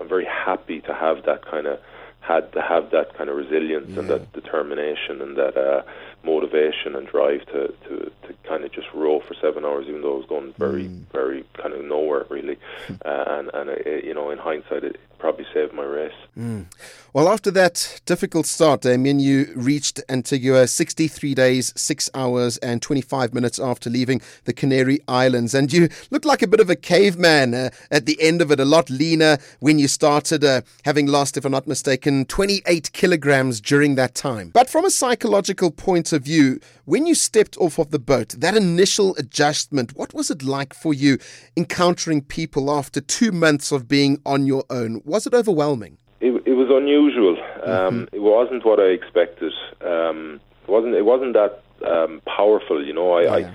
I'm 0.00 0.08
very 0.08 0.26
happy 0.26 0.80
to 0.82 0.94
have 0.94 1.24
that 1.24 1.44
kind 1.44 1.66
of 1.66 1.80
had 2.20 2.52
to 2.52 2.60
have 2.60 2.90
that 2.90 3.16
kind 3.16 3.30
of 3.30 3.36
resilience 3.36 3.88
yeah. 3.90 4.00
and 4.00 4.10
that 4.10 4.32
determination 4.32 5.22
and 5.22 5.36
that 5.36 5.56
uh, 5.56 5.82
motivation 6.24 6.94
and 6.94 7.06
drive 7.08 7.40
to, 7.46 7.68
to, 7.88 8.12
to 8.26 8.34
kind 8.46 8.64
of 8.64 8.72
just 8.72 8.86
row 8.92 9.20
for 9.20 9.34
seven 9.40 9.64
hours, 9.64 9.86
even 9.88 10.02
though 10.02 10.14
I 10.14 10.18
was 10.18 10.26
going 10.26 10.52
very, 10.58 10.84
mm. 10.84 11.10
very 11.10 11.44
kind 11.54 11.72
of 11.72 11.82
nowhere 11.84 12.26
really. 12.28 12.58
uh, 13.04 13.24
and 13.26 13.50
and 13.54 13.70
it, 13.70 14.04
you 14.04 14.12
know, 14.12 14.30
in 14.30 14.38
hindsight, 14.38 14.84
it 14.84 15.00
probably 15.18 15.46
saved 15.52 15.72
my 15.72 15.84
race. 15.84 16.12
Mm. 16.36 16.66
Well, 17.14 17.28
after 17.28 17.50
that 17.52 18.00
difficult 18.04 18.46
start, 18.46 18.82
Damien, 18.82 19.18
you 19.18 19.50
reached 19.56 20.00
Antigua 20.08 20.66
63 20.66 21.34
days, 21.34 21.72
6 21.74 22.10
hours, 22.14 22.58
and 22.58 22.82
25 22.82 23.32
minutes 23.34 23.58
after 23.58 23.88
leaving 23.88 24.20
the 24.44 24.52
Canary 24.52 25.00
Islands. 25.08 25.54
And 25.54 25.72
you 25.72 25.88
looked 26.10 26.26
like 26.26 26.42
a 26.42 26.46
bit 26.46 26.60
of 26.60 26.70
a 26.70 26.76
caveman 26.76 27.54
uh, 27.54 27.70
at 27.90 28.06
the 28.06 28.20
end 28.20 28.42
of 28.42 28.52
it, 28.52 28.60
a 28.60 28.64
lot 28.64 28.90
leaner 28.90 29.38
when 29.58 29.78
you 29.78 29.88
started, 29.88 30.44
uh, 30.44 30.60
having 30.84 31.06
lost, 31.06 31.36
if 31.36 31.44
I'm 31.44 31.52
not 31.52 31.66
mistaken, 31.66 32.26
28 32.26 32.92
kilograms 32.92 33.60
during 33.60 33.94
that 33.94 34.14
time. 34.14 34.50
But 34.50 34.68
from 34.68 34.84
a 34.84 34.90
psychological 34.90 35.70
point 35.70 36.12
of 36.12 36.22
view, 36.22 36.60
when 36.84 37.06
you 37.06 37.14
stepped 37.14 37.56
off 37.58 37.78
of 37.78 37.90
the 37.90 37.98
boat, 37.98 38.34
that 38.38 38.54
initial 38.54 39.16
adjustment, 39.16 39.96
what 39.96 40.14
was 40.14 40.30
it 40.30 40.42
like 40.42 40.72
for 40.72 40.94
you 40.94 41.18
encountering 41.56 42.22
people 42.22 42.70
after 42.70 43.00
two 43.00 43.32
months 43.32 43.72
of 43.72 43.88
being 43.88 44.20
on 44.24 44.46
your 44.46 44.64
own? 44.70 45.02
Was 45.08 45.26
it 45.26 45.34
overwhelming? 45.34 45.98
It, 46.20 46.42
it 46.46 46.54
was 46.54 46.68
unusual. 46.70 47.36
Um, 47.64 48.06
mm-hmm. 48.06 48.16
It 48.16 48.20
wasn't 48.20 48.64
what 48.64 48.80
I 48.80 48.88
expected. 48.88 49.52
Um, 49.80 50.40
it 50.66 50.70
wasn't. 50.70 50.94
It 50.94 51.04
wasn't 51.04 51.34
that 51.34 51.62
um, 51.86 52.20
powerful. 52.26 52.84
You 52.84 52.92
know, 52.92 53.12
I. 53.12 53.22
Yeah. 53.22 53.32
I 53.32 53.54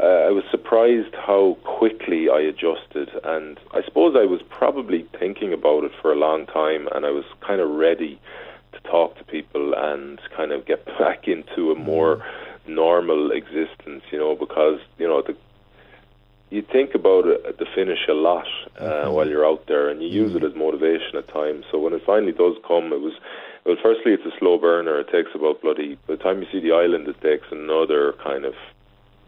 uh, 0.00 0.28
I 0.28 0.30
was 0.30 0.44
surprised 0.48 1.12
how 1.14 1.56
quickly 1.64 2.28
I 2.30 2.38
adjusted, 2.38 3.10
and 3.24 3.58
I 3.72 3.82
suppose 3.84 4.14
I 4.16 4.26
was 4.26 4.40
probably 4.48 5.04
thinking 5.18 5.52
about 5.52 5.82
it 5.82 5.90
for 6.00 6.12
a 6.12 6.16
long 6.16 6.46
time, 6.46 6.86
and 6.94 7.04
I 7.04 7.10
was 7.10 7.24
kind 7.44 7.60
of 7.60 7.68
ready 7.70 8.20
to 8.74 8.80
talk 8.88 9.18
to 9.18 9.24
people 9.24 9.74
and 9.76 10.20
kind 10.36 10.52
of 10.52 10.66
get 10.66 10.84
back 11.00 11.26
into 11.26 11.72
a 11.72 11.74
more 11.74 12.18
mm-hmm. 12.18 12.74
normal 12.76 13.32
existence, 13.32 14.04
you 14.12 14.18
know, 14.18 14.36
because 14.36 14.78
you 14.98 15.08
know 15.08 15.20
the 15.20 15.36
you 16.50 16.62
think 16.62 16.94
about 16.94 17.26
it, 17.26 17.58
the 17.58 17.66
finish 17.74 18.08
a 18.08 18.12
lot 18.12 18.46
uh, 18.78 18.82
mm-hmm. 18.82 19.12
while 19.12 19.28
you're 19.28 19.46
out 19.46 19.66
there, 19.66 19.88
and 19.88 20.02
you 20.02 20.08
use 20.08 20.34
it 20.34 20.42
mm-hmm. 20.42 20.52
as 20.52 20.54
motivation 20.56 21.16
at 21.16 21.28
times. 21.28 21.64
So 21.70 21.78
when 21.78 21.92
it 21.92 22.02
finally 22.04 22.32
does 22.32 22.56
come, 22.66 22.92
it 22.92 23.00
was 23.00 23.14
well. 23.64 23.76
Firstly, 23.82 24.12
it's 24.12 24.24
a 24.24 24.38
slow 24.38 24.58
burner. 24.58 25.00
It 25.00 25.10
takes 25.10 25.30
about 25.34 25.60
bloody. 25.60 25.98
By 26.06 26.16
the 26.16 26.22
time 26.22 26.40
you 26.40 26.48
see 26.50 26.60
the 26.60 26.72
island, 26.72 27.06
it 27.08 27.20
takes 27.20 27.46
another 27.50 28.14
kind 28.24 28.44
of 28.44 28.54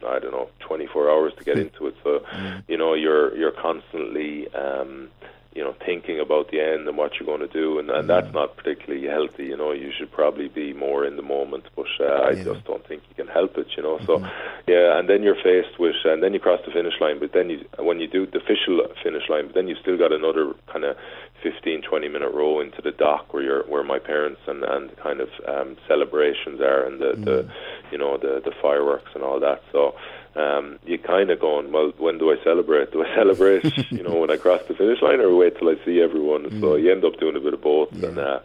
I 0.06 0.18
don't 0.18 0.32
know, 0.32 0.48
24 0.60 1.10
hours 1.10 1.32
to 1.38 1.44
get 1.44 1.58
into 1.58 1.86
it. 1.86 1.94
So, 2.02 2.20
mm. 2.32 2.64
you 2.68 2.76
know, 2.76 2.94
you're 2.94 3.36
you're 3.36 3.52
constantly 3.52 4.48
um, 4.54 5.10
you 5.55 5.64
know, 5.64 5.74
thinking 5.84 6.20
about 6.20 6.51
the 6.53 6.61
end 6.61 6.86
and 6.86 6.96
what 6.96 7.18
you're 7.18 7.26
going 7.26 7.46
to 7.46 7.53
do, 7.53 7.80
and, 7.80 7.90
and 7.90 8.09
that's 8.09 8.28
mm. 8.28 8.34
not 8.34 8.57
particularly 8.57 9.07
healthy. 9.09 9.46
You 9.46 9.57
know, 9.57 9.72
you 9.72 9.90
should 9.96 10.12
probably 10.12 10.46
be 10.46 10.72
more 10.72 11.05
in 11.05 11.16
the 11.16 11.22
moment, 11.22 11.64
but 11.74 11.86
uh, 11.98 12.05
I 12.05 12.30
yeah. 12.30 12.44
just 12.44 12.64
don't 12.64 12.86
think 12.86 13.03
you 13.09 13.16
can 13.16 13.26
help 13.26 13.59
it. 13.59 13.66
You 13.76 13.82
know, 13.82 13.96
mm-hmm. 13.98 14.07
so 14.07 14.30
yeah, 14.68 14.96
and 14.96 15.09
then 15.09 15.24
you're 15.24 15.42
faced 15.42 15.78
with, 15.80 15.96
and 16.05 16.22
then 16.22 16.34
you 16.34 16.38
cross 16.38 16.61
the 16.64 16.70
finish 16.70 16.94
line, 17.01 17.18
but 17.18 17.32
then 17.32 17.51
you, 17.51 17.64
when 17.78 17.98
you 17.98 18.07
do 18.07 18.26
the 18.26 18.38
official 18.38 18.86
finish 19.03 19.28
line, 19.28 19.46
but 19.46 19.55
then 19.57 19.66
you've 19.66 19.78
still 19.78 19.98
got 19.98 20.12
another 20.12 20.55
kind 20.72 20.84
of 20.84 20.96
15, 21.42 21.82
20 21.82 22.09
minute 22.09 22.32
row 22.32 22.61
into 22.61 22.80
the 22.80 22.92
dock 22.92 23.34
where 23.34 23.42
you're, 23.42 23.62
where 23.64 23.82
my 23.82 23.98
parents 23.98 24.40
and 24.46 24.62
and 24.62 24.96
kind 24.98 25.20
of 25.20 25.28
um, 25.48 25.76
celebrations 25.88 26.61
are, 26.61 26.86
and 26.86 27.01
the, 27.01 27.12
mm. 27.12 27.24
the, 27.24 27.51
you 27.90 27.98
know, 27.98 28.16
the 28.16 28.40
the 28.44 28.53
fireworks 28.62 29.11
and 29.14 29.24
all 29.24 29.40
that. 29.40 29.62
So 29.72 29.96
um, 30.36 30.78
you 30.84 30.98
kind 30.98 31.30
of 31.30 31.40
going, 31.40 31.72
well, 31.72 31.92
when 31.98 32.18
do 32.18 32.30
I 32.30 32.36
celebrate? 32.44 32.92
Do 32.92 33.04
I 33.04 33.14
celebrate, 33.16 33.64
you 33.90 34.02
know, 34.02 34.20
when 34.20 34.30
I 34.30 34.36
cross 34.36 34.60
the 34.68 34.74
finish 34.74 35.02
line, 35.02 35.20
or 35.20 35.34
wait 35.34 35.58
till 35.58 35.68
I 35.68 35.74
see 35.84 36.00
everyone? 36.00 36.44
Mm. 36.44 36.60
So 36.60 36.76
you 36.76 36.92
end 36.92 37.04
up 37.04 37.18
doing 37.18 37.36
a 37.36 37.40
bit 37.40 37.54
of 37.54 37.62
both, 37.62 37.88
yeah. 37.92 38.08
and 38.08 38.18
uh, 38.18 38.40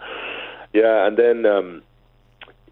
yeah, 0.73 1.07
and 1.07 1.17
then 1.17 1.45
um, 1.45 1.83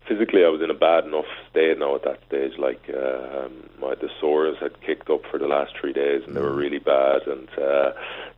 physically 0.08 0.44
I 0.44 0.50
was 0.50 0.62
in 0.62 0.70
a 0.70 0.74
bad 0.74 1.06
enough 1.06 1.26
state 1.50 1.78
now 1.80 1.96
at 1.96 2.04
that 2.04 2.20
stage. 2.28 2.54
Like 2.58 2.82
uh, 2.90 3.46
um, 3.46 3.70
my 3.80 3.96
the 3.96 4.10
sores 4.20 4.58
had 4.60 4.82
kicked 4.82 5.10
up 5.10 5.22
for 5.30 5.38
the 5.38 5.48
last 5.48 5.74
three 5.80 5.94
days, 5.94 6.24
and 6.26 6.36
they 6.36 6.42
were 6.42 6.52
mm. 6.52 6.58
really 6.58 6.80
bad. 6.80 7.28
And 7.28 7.48
uh, 7.58 7.92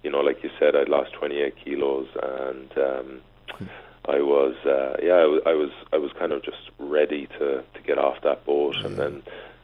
you 0.04 0.12
know, 0.12 0.20
like 0.20 0.44
you 0.44 0.50
said, 0.60 0.76
I'd 0.76 0.90
lost 0.90 1.14
28 1.14 1.56
kilos, 1.64 2.08
and 2.22 2.72
um, 2.78 3.22
I 4.08 4.20
was 4.20 4.56
uh, 4.66 4.98
yeah, 5.02 5.14
I 5.14 5.26
was, 5.26 5.42
I 5.46 5.54
was 5.54 5.72
I 5.94 5.98
was 5.98 6.12
kind 6.20 6.32
of 6.32 6.44
just 6.44 6.70
ready 6.80 7.28
to 7.40 7.64
to 7.64 7.82
get 7.86 7.98
off 7.98 8.22
that 8.24 8.46
boat, 8.46 8.76
and 8.84 8.98
then 8.98 9.24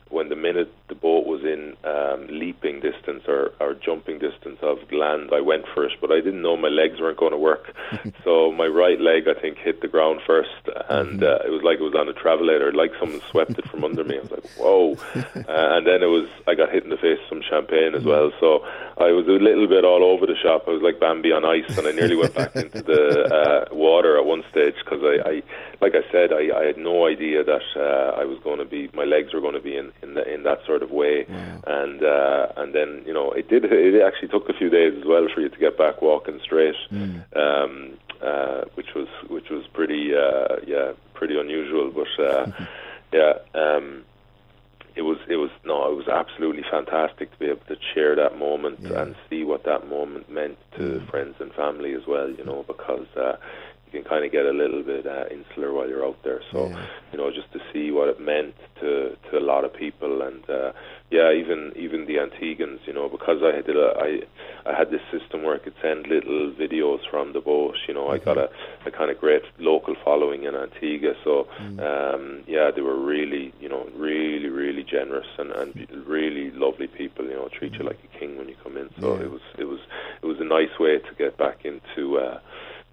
when 0.09 0.29
the 0.29 0.35
minute 0.35 0.71
the 0.91 0.95
boat 0.95 1.25
was 1.25 1.39
in 1.47 1.77
um, 1.87 2.27
leaping 2.27 2.81
distance 2.81 3.23
or, 3.25 3.53
or 3.61 3.73
jumping 3.73 4.19
distance 4.19 4.59
of 4.61 4.77
land, 4.91 5.29
I 5.33 5.39
went 5.39 5.63
first, 5.73 5.95
but 6.01 6.11
I 6.11 6.19
didn't 6.19 6.41
know 6.41 6.57
my 6.57 6.67
legs 6.67 6.99
weren't 6.99 7.17
going 7.17 7.31
to 7.31 7.37
work. 7.37 7.73
so 8.25 8.51
my 8.51 8.67
right 8.67 8.99
leg, 8.99 9.23
I 9.25 9.39
think, 9.39 9.57
hit 9.57 9.79
the 9.79 9.87
ground 9.87 10.19
first, 10.27 10.67
and 10.89 11.21
mm-hmm. 11.21 11.23
uh, 11.23 11.47
it 11.47 11.49
was 11.49 11.63
like 11.63 11.79
it 11.79 11.87
was 11.87 11.95
on 11.95 12.09
a 12.09 12.13
travelator, 12.13 12.75
like 12.75 12.91
someone 12.99 13.21
swept 13.31 13.57
it 13.57 13.65
from 13.69 13.85
under 13.85 14.03
me. 14.03 14.17
I 14.17 14.21
was 14.21 14.31
like, 14.31 14.49
whoa! 14.59 14.97
Uh, 15.51 15.77
and 15.77 15.87
then 15.87 16.03
it 16.03 16.07
was, 16.07 16.29
I 16.47 16.55
got 16.55 16.71
hit 16.71 16.83
in 16.83 16.89
the 16.89 16.97
face 16.97 17.17
with 17.17 17.29
some 17.29 17.41
champagne 17.41 17.95
as 17.95 18.03
well. 18.03 18.31
So 18.39 18.63
I 18.97 19.11
was 19.11 19.27
a 19.27 19.31
little 19.31 19.67
bit 19.67 19.83
all 19.83 20.03
over 20.03 20.25
the 20.25 20.35
shop. 20.35 20.63
I 20.67 20.71
was 20.71 20.81
like 20.81 20.99
Bambi 20.99 21.31
on 21.31 21.43
ice, 21.43 21.77
and 21.77 21.87
I 21.87 21.91
nearly 21.91 22.15
went 22.15 22.35
back 22.35 22.55
into 22.55 22.81
the 22.81 23.67
uh, 23.71 23.75
water 23.75 24.17
at 24.17 24.25
one 24.25 24.43
stage 24.51 24.75
because 24.83 25.01
I, 25.03 25.15
I, 25.27 25.43
like 25.81 25.93
I 25.95 26.03
said, 26.11 26.31
I, 26.31 26.51
I 26.55 26.65
had 26.65 26.77
no 26.77 27.07
idea 27.07 27.43
that 27.43 27.63
uh, 27.75 28.19
I 28.21 28.25
was 28.25 28.39
going 28.43 28.59
to 28.59 28.65
be, 28.65 28.89
my 28.93 29.03
legs 29.03 29.33
were 29.33 29.41
going 29.41 29.55
to 29.55 29.61
be 29.61 29.75
in 29.75 29.91
in, 30.01 30.13
the, 30.13 30.33
in 30.33 30.43
that 30.43 30.59
sort 30.65 30.80
of 30.81 30.91
way. 30.91 31.25
And 31.65 32.03
uh, 32.03 32.47
and 32.57 32.73
then 32.73 33.03
you 33.05 33.13
know 33.13 33.31
it 33.31 33.49
did. 33.49 33.65
It 33.65 34.01
actually 34.01 34.29
took 34.29 34.49
a 34.49 34.53
few 34.53 34.69
days 34.69 34.93
as 34.97 35.05
well 35.05 35.27
for 35.33 35.41
you 35.41 35.49
to 35.49 35.57
get 35.57 35.77
back 35.77 36.01
walking 36.01 36.39
straight, 36.43 36.75
mm. 36.91 37.23
um, 37.35 37.97
uh, 38.21 38.65
which 38.75 38.93
was 38.95 39.07
which 39.29 39.49
was 39.49 39.65
pretty 39.73 40.11
uh, 40.15 40.57
yeah 40.65 40.93
pretty 41.13 41.39
unusual. 41.39 41.91
But 41.91 42.23
uh, 42.23 42.51
yeah. 43.13 43.33
Um, 43.53 44.03
it 44.93 45.03
was 45.03 45.17
it 45.29 45.37
was 45.37 45.49
no, 45.63 45.89
it 45.89 45.95
was 45.95 46.07
absolutely 46.07 46.63
fantastic 46.69 47.31
to 47.31 47.37
be 47.37 47.45
able 47.45 47.65
to 47.67 47.77
share 47.93 48.15
that 48.15 48.37
moment 48.37 48.79
yeah. 48.81 49.01
and 49.01 49.15
see 49.29 49.43
what 49.43 49.63
that 49.63 49.87
moment 49.87 50.29
meant 50.29 50.57
to 50.75 50.81
mm. 50.81 51.09
friends 51.09 51.35
and 51.39 51.53
family 51.53 51.93
as 51.93 52.05
well. 52.05 52.29
You 52.29 52.43
know, 52.43 52.63
because 52.67 53.07
uh, 53.15 53.37
you 53.91 54.01
can 54.01 54.09
kind 54.09 54.25
of 54.25 54.31
get 54.31 54.45
a 54.45 54.51
little 54.51 54.83
bit 54.83 55.05
uh, 55.05 55.25
insular 55.29 55.73
while 55.73 55.87
you're 55.87 56.05
out 56.05 56.17
there. 56.23 56.41
So, 56.51 56.67
yeah. 56.67 56.85
you 57.11 57.17
know, 57.17 57.29
just 57.31 57.51
to 57.53 57.59
see 57.73 57.91
what 57.91 58.07
it 58.07 58.19
meant 58.19 58.55
to 58.79 59.17
to 59.29 59.37
a 59.37 59.39
lot 59.39 59.65
of 59.65 59.73
people, 59.73 60.21
and 60.21 60.49
uh, 60.49 60.71
yeah, 61.09 61.31
even 61.31 61.73
even 61.75 62.05
the 62.05 62.15
Antiguans, 62.15 62.79
you 62.85 62.93
know, 62.93 63.09
because 63.09 63.41
I 63.43 63.61
did 63.61 63.75
a, 63.75 63.93
I 63.97 64.69
I 64.69 64.77
had 64.77 64.91
this 64.91 65.01
system 65.11 65.43
where 65.43 65.55
I 65.55 65.59
could 65.59 65.73
send 65.81 66.07
little 66.07 66.51
videos 66.51 66.99
from 67.09 67.33
the 67.33 67.41
boat. 67.41 67.75
You 67.87 67.93
know, 67.93 68.05
mm-hmm. 68.05 68.29
I 68.29 68.33
got 68.33 68.37
a, 68.37 68.49
a 68.85 68.91
kind 68.91 69.11
of 69.11 69.19
great 69.19 69.43
local 69.59 69.95
following 70.05 70.43
in 70.43 70.55
Antigua. 70.55 71.13
So, 71.23 71.47
mm-hmm. 71.59 71.79
um, 71.79 72.43
yeah, 72.47 72.71
they 72.73 72.81
were 72.81 72.99
really, 72.99 73.53
you 73.59 73.67
know, 73.67 73.87
really 73.95 74.49
really 74.49 74.83
generous 74.83 75.27
and 75.37 75.51
and 75.51 76.05
really 76.07 76.51
lovely 76.51 76.87
people. 76.87 77.25
You 77.25 77.35
know, 77.35 77.49
treat 77.49 77.73
you 77.73 77.83
like 77.83 77.99
a 78.03 78.19
king 78.19 78.37
when 78.37 78.47
you 78.47 78.55
come 78.63 78.77
in. 78.77 78.89
So 79.01 79.15
yeah. 79.15 79.23
it 79.23 79.31
was 79.31 79.41
it 79.57 79.65
was 79.65 79.79
it 80.21 80.25
was 80.25 80.39
a 80.39 80.45
nice 80.45 80.79
way 80.79 80.99
to 80.99 81.15
get 81.17 81.37
back 81.37 81.65
into. 81.65 82.19
Uh, 82.19 82.39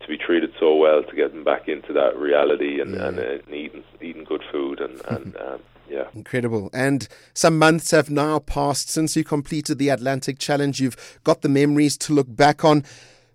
to 0.08 0.16
be 0.16 0.22
treated 0.22 0.52
so 0.58 0.74
well 0.74 1.02
to 1.02 1.14
get 1.14 1.32
them 1.32 1.44
back 1.44 1.68
into 1.68 1.92
that 1.92 2.16
reality 2.16 2.80
and, 2.80 2.94
yeah. 2.94 3.08
and, 3.08 3.18
uh, 3.18 3.22
and 3.22 3.54
eating 3.54 3.84
eating 4.00 4.24
good 4.24 4.42
food 4.50 4.80
and, 4.80 5.00
and 5.08 5.36
um, 5.36 5.60
yeah. 5.88 6.04
Incredible. 6.14 6.70
And 6.72 7.08
some 7.32 7.58
months 7.58 7.90
have 7.92 8.10
now 8.10 8.40
passed 8.40 8.90
since 8.90 9.16
you 9.16 9.24
completed 9.24 9.78
the 9.78 9.88
Atlantic 9.88 10.38
Challenge. 10.38 10.80
You've 10.80 11.20
got 11.24 11.40
the 11.40 11.48
memories 11.48 11.96
to 11.98 12.12
look 12.12 12.26
back 12.28 12.64
on. 12.64 12.84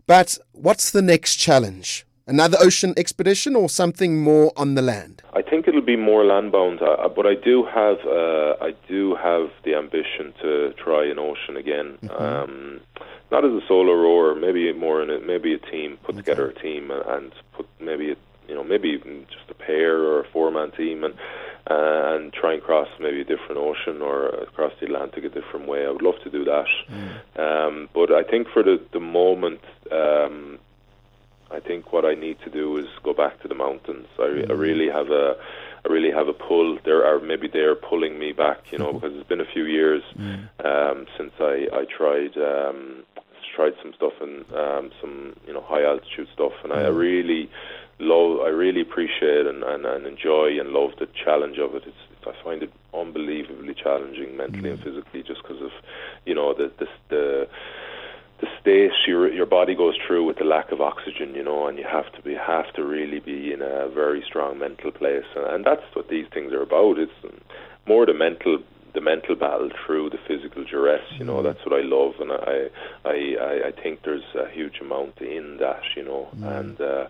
But 0.06 0.38
what's 0.52 0.92
the 0.92 1.02
next 1.02 1.38
challenge? 1.38 2.06
Another 2.28 2.58
ocean 2.62 2.94
expedition 2.96 3.56
or 3.56 3.70
something 3.70 4.22
more 4.22 4.54
on 4.56 4.76
the 4.76 4.82
land? 4.82 5.24
I 5.34 5.42
think 5.42 5.68
it'll 5.68 5.82
be 5.82 5.98
more 5.98 6.24
landbound, 6.24 6.82
uh, 6.82 7.10
but 7.10 7.26
I 7.26 7.34
do 7.36 7.66
have 7.66 7.98
uh, 8.06 8.56
I 8.62 8.74
do 8.88 9.16
have 9.16 9.50
the 9.66 9.76
ambition 9.76 10.34
to 10.42 10.74
try 10.74 11.06
an 11.06 11.20
ocean 11.20 11.58
again. 11.58 11.98
Mm-hmm. 12.02 12.24
Um, 12.24 12.82
not 13.34 13.44
as 13.44 13.52
a 13.52 13.68
solo 13.68 13.94
rower, 13.94 14.36
maybe 14.36 14.72
more 14.74 15.02
in 15.02 15.10
a, 15.10 15.20
maybe 15.20 15.56
a 15.56 15.58
team, 15.58 15.98
put 16.04 16.14
okay. 16.14 16.22
together 16.22 16.50
a 16.50 16.54
team 16.62 16.92
and 16.92 17.34
put 17.54 17.68
maybe 17.82 18.12
a, 18.12 18.16
you 18.48 18.54
know 18.54 18.64
maybe 18.64 18.90
even 18.90 19.26
just 19.26 19.50
a 19.50 19.56
pair 19.56 19.98
or 19.98 20.22
a 20.22 20.28
four 20.32 20.52
man 20.52 20.72
team 20.72 21.04
and 21.04 21.16
uh, 21.70 22.14
and 22.14 22.32
try 22.32 22.54
and 22.54 22.62
cross 22.62 22.88
maybe 23.00 23.22
a 23.22 23.24
different 23.24 23.58
ocean 23.58 24.02
or 24.02 24.28
across 24.28 24.74
the 24.80 24.86
Atlantic 24.86 25.24
a 25.24 25.30
different 25.30 25.68
way. 25.68 25.86
I 25.86 25.90
would 25.90 26.04
love 26.04 26.20
to 26.24 26.30
do 26.30 26.44
that, 26.46 26.68
mm. 26.90 27.40
um, 27.40 27.90
but 27.94 28.12
I 28.12 28.24
think 28.24 28.48
for 28.54 28.64
the 28.64 28.80
the 28.94 29.02
moment. 29.02 29.62
Um, 29.92 30.60
I 31.52 31.60
think 31.60 31.94
what 31.94 32.04
I 32.04 32.16
need 32.16 32.38
to 32.46 32.50
do 32.50 32.78
is 32.78 32.88
go 33.04 33.14
back 33.14 33.40
to 33.44 33.48
the 33.48 33.54
mountains. 33.54 34.08
I, 34.18 34.24
mm. 34.24 34.50
I 34.50 34.54
really 34.54 34.90
have 34.90 35.12
a, 35.12 35.36
I 35.86 35.88
really 35.88 36.10
have 36.10 36.28
a 36.28 36.34
pull. 36.34 36.80
There 36.84 37.06
are 37.06 37.20
maybe 37.20 37.48
they're 37.48 37.76
pulling 37.76 38.18
me 38.18 38.32
back, 38.32 38.72
you 38.72 38.80
know, 38.80 38.92
because 38.92 39.16
it's 39.16 39.30
been 39.30 39.40
a 39.40 39.52
few 39.54 39.66
years 39.66 40.02
mm. 40.18 40.50
um, 40.66 41.06
since 41.16 41.32
I 41.40 41.68
I 41.72 41.86
tried 41.86 42.36
um, 42.38 43.04
tried 43.56 43.74
some 43.82 43.94
stuff 43.94 44.14
and 44.22 44.46
um, 44.54 44.92
some 45.00 45.36
you 45.48 45.54
know 45.54 45.62
high 45.62 45.84
altitude 45.84 46.28
stuff, 46.34 46.54
and. 46.64 46.74
I 46.74 46.88
really 46.88 47.50
love, 48.00 48.42
I 48.42 48.50
really 48.50 48.82
appreciate 48.82 49.46
and, 49.46 49.64
and, 49.64 49.86
and 49.86 50.06
enjoy 50.06 50.60
and 50.60 50.70
love 50.70 50.92
the 51.00 51.08
challenge 51.24 51.58
of 51.60 51.76
it. 51.76 51.84
It's, 51.86 51.98
I 52.26 52.32
find 52.44 52.64
it 52.64 52.72
unbelievably 52.94 53.76
challenging 53.76 54.38
mentally 54.38 54.70
mm. 54.70 54.74
and 54.74 54.84
physically, 54.84 55.24
just 55.24 55.42
because 55.42 55.62
of 55.62 55.72
you 56.26 56.34
know 56.34 56.54
the 56.54 56.72
the, 56.80 56.88
the 57.10 57.48
the 58.40 58.48
state 58.62 58.92
your 59.06 59.32
your 59.32 59.46
body 59.46 59.76
goes 59.76 59.96
through 60.08 60.26
with 60.26 60.38
the 60.38 60.46
lack 60.46 60.72
of 60.72 60.80
oxygen, 60.80 61.36
you 61.36 61.44
know, 61.44 61.68
and 61.68 61.78
you 61.78 61.84
have 61.84 62.12
to 62.14 62.22
be 62.22 62.34
have 62.34 62.72
to 62.76 62.84
really 62.84 63.20
be 63.20 63.52
in 63.52 63.62
a 63.62 63.90
very 63.90 64.24
strong 64.26 64.58
mental 64.58 64.92
place, 64.92 65.26
and, 65.36 65.46
and 65.48 65.66
that's 65.66 65.84
what 65.94 66.08
these 66.08 66.26
things 66.34 66.54
are 66.54 66.62
about. 66.62 66.98
It's 66.98 67.12
more 67.86 68.06
the 68.06 68.14
mental 68.14 68.60
the 68.94 69.02
mental 69.02 69.36
battle 69.36 69.70
through 69.86 70.10
the 70.10 70.18
physical 70.28 70.64
duress. 70.64 71.04
You 71.18 71.26
know, 71.26 71.38
mm. 71.38 71.44
that's 71.44 71.66
what 71.66 71.74
I 71.74 71.84
love, 71.84 72.14
and 72.20 72.32
I 72.32 72.70
I 73.06 73.36
I, 73.42 73.68
I 73.70 73.72
think 73.82 74.02
there's 74.04 74.24
a 74.36 74.50
huge 74.52 74.80
amount 74.82 75.20
in 75.22 75.58
that. 75.60 75.82
You 75.96 76.04
know, 76.06 76.30
mm. 76.36 76.60
and. 76.60 76.82
Uh, 76.82 77.08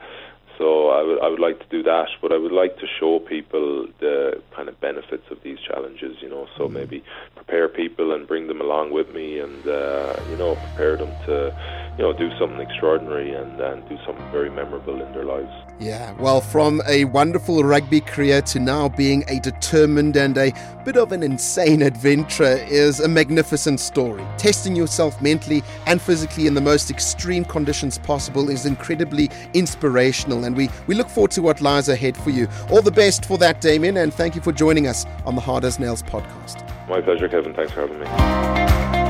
so 0.58 0.89
I 0.89 1.01
would 1.04 1.20
I 1.22 1.28
would 1.28 1.39
like 1.39 1.60
to 1.60 1.66
do 1.70 1.84
that, 1.84 2.08
but 2.22 2.32
I 2.32 2.38
would 2.38 2.51
like 2.51 2.78
to 2.78 2.88
show 2.99 3.20
people 3.20 3.88
the 3.99 4.41
kind 4.56 4.70
of 4.70 4.80
benefits 4.80 5.24
of 5.32 5.41
these 5.43 5.58
challenges. 5.60 6.18
You 6.22 6.30
know, 6.30 6.47
so 6.58 6.68
mm 6.68 6.74
maybe 6.74 7.04
prepare 7.36 7.68
people 7.70 8.14
and 8.14 8.28
bring 8.28 8.47
them 8.47 8.60
along 8.60 8.91
with 8.91 9.14
me, 9.14 9.39
and 9.39 9.68
uh, 9.68 10.20
you 10.30 10.38
know, 10.38 10.56
prepare 10.56 10.97
them 10.97 11.12
to 11.28 11.56
you 11.97 12.04
know 12.04 12.14
do 12.14 12.30
something 12.39 12.60
extraordinary 12.60 13.34
and, 13.34 13.60
and 13.60 13.88
do 13.88 13.97
something 14.06 14.30
very 14.32 14.49
memorable 14.49 15.01
in 15.01 15.12
their 15.14 15.26
lives. 15.26 15.51
Yeah, 15.80 16.14
well, 16.14 16.41
from 16.41 16.82
a 16.88 17.06
wonderful 17.06 17.64
rugby 17.64 18.01
career 18.01 18.41
to 18.43 18.60
now 18.60 18.89
being 18.89 19.24
a 19.28 19.39
determined 19.39 20.16
and 20.16 20.38
a 20.38 20.51
bit 20.86 20.97
of 20.97 21.12
an 21.12 21.24
insane 21.24 21.82
adventurer 21.91 22.58
is 22.70 22.99
a 22.99 23.08
magnificent 23.08 23.80
story. 23.80 24.26
Testing 24.38 24.76
yourself 24.76 25.22
mentally 25.22 25.64
and 25.86 26.01
physically 26.01 26.47
in 26.47 26.54
the 26.54 26.62
most 26.62 26.89
extreme 26.89 27.45
conditions 27.45 27.97
possible 27.97 28.49
is 28.49 28.66
incredibly 28.66 29.30
inspirational, 29.54 30.43
and 30.44 30.56
we, 30.56 30.70
we 30.88 30.96
look 30.96 31.10
forward 31.10 31.32
to 31.32 31.41
what 31.41 31.62
lies 31.62 31.89
ahead 31.89 32.16
for 32.18 32.30
you. 32.30 32.48
All 32.72 32.82
the 32.82 32.91
best 32.91 33.26
for 33.26 33.38
that, 33.38 33.62
Damien, 33.62 33.98
and 33.98 34.14
thank 34.14 34.36
you 34.36 34.41
for 34.41 34.52
joining 34.52 34.88
us 34.88 35.06
on 35.26 35.36
the 35.36 35.41
Hard 35.41 35.66
as 35.66 35.80
Nails 35.80 36.04
podcast. 36.04 36.68
My 36.88 37.02
pleasure, 37.02 37.30
Kevin. 37.30 37.54
Thanks 37.54 37.72
for 37.72 37.88
having 37.88 38.00
me. 38.00 39.03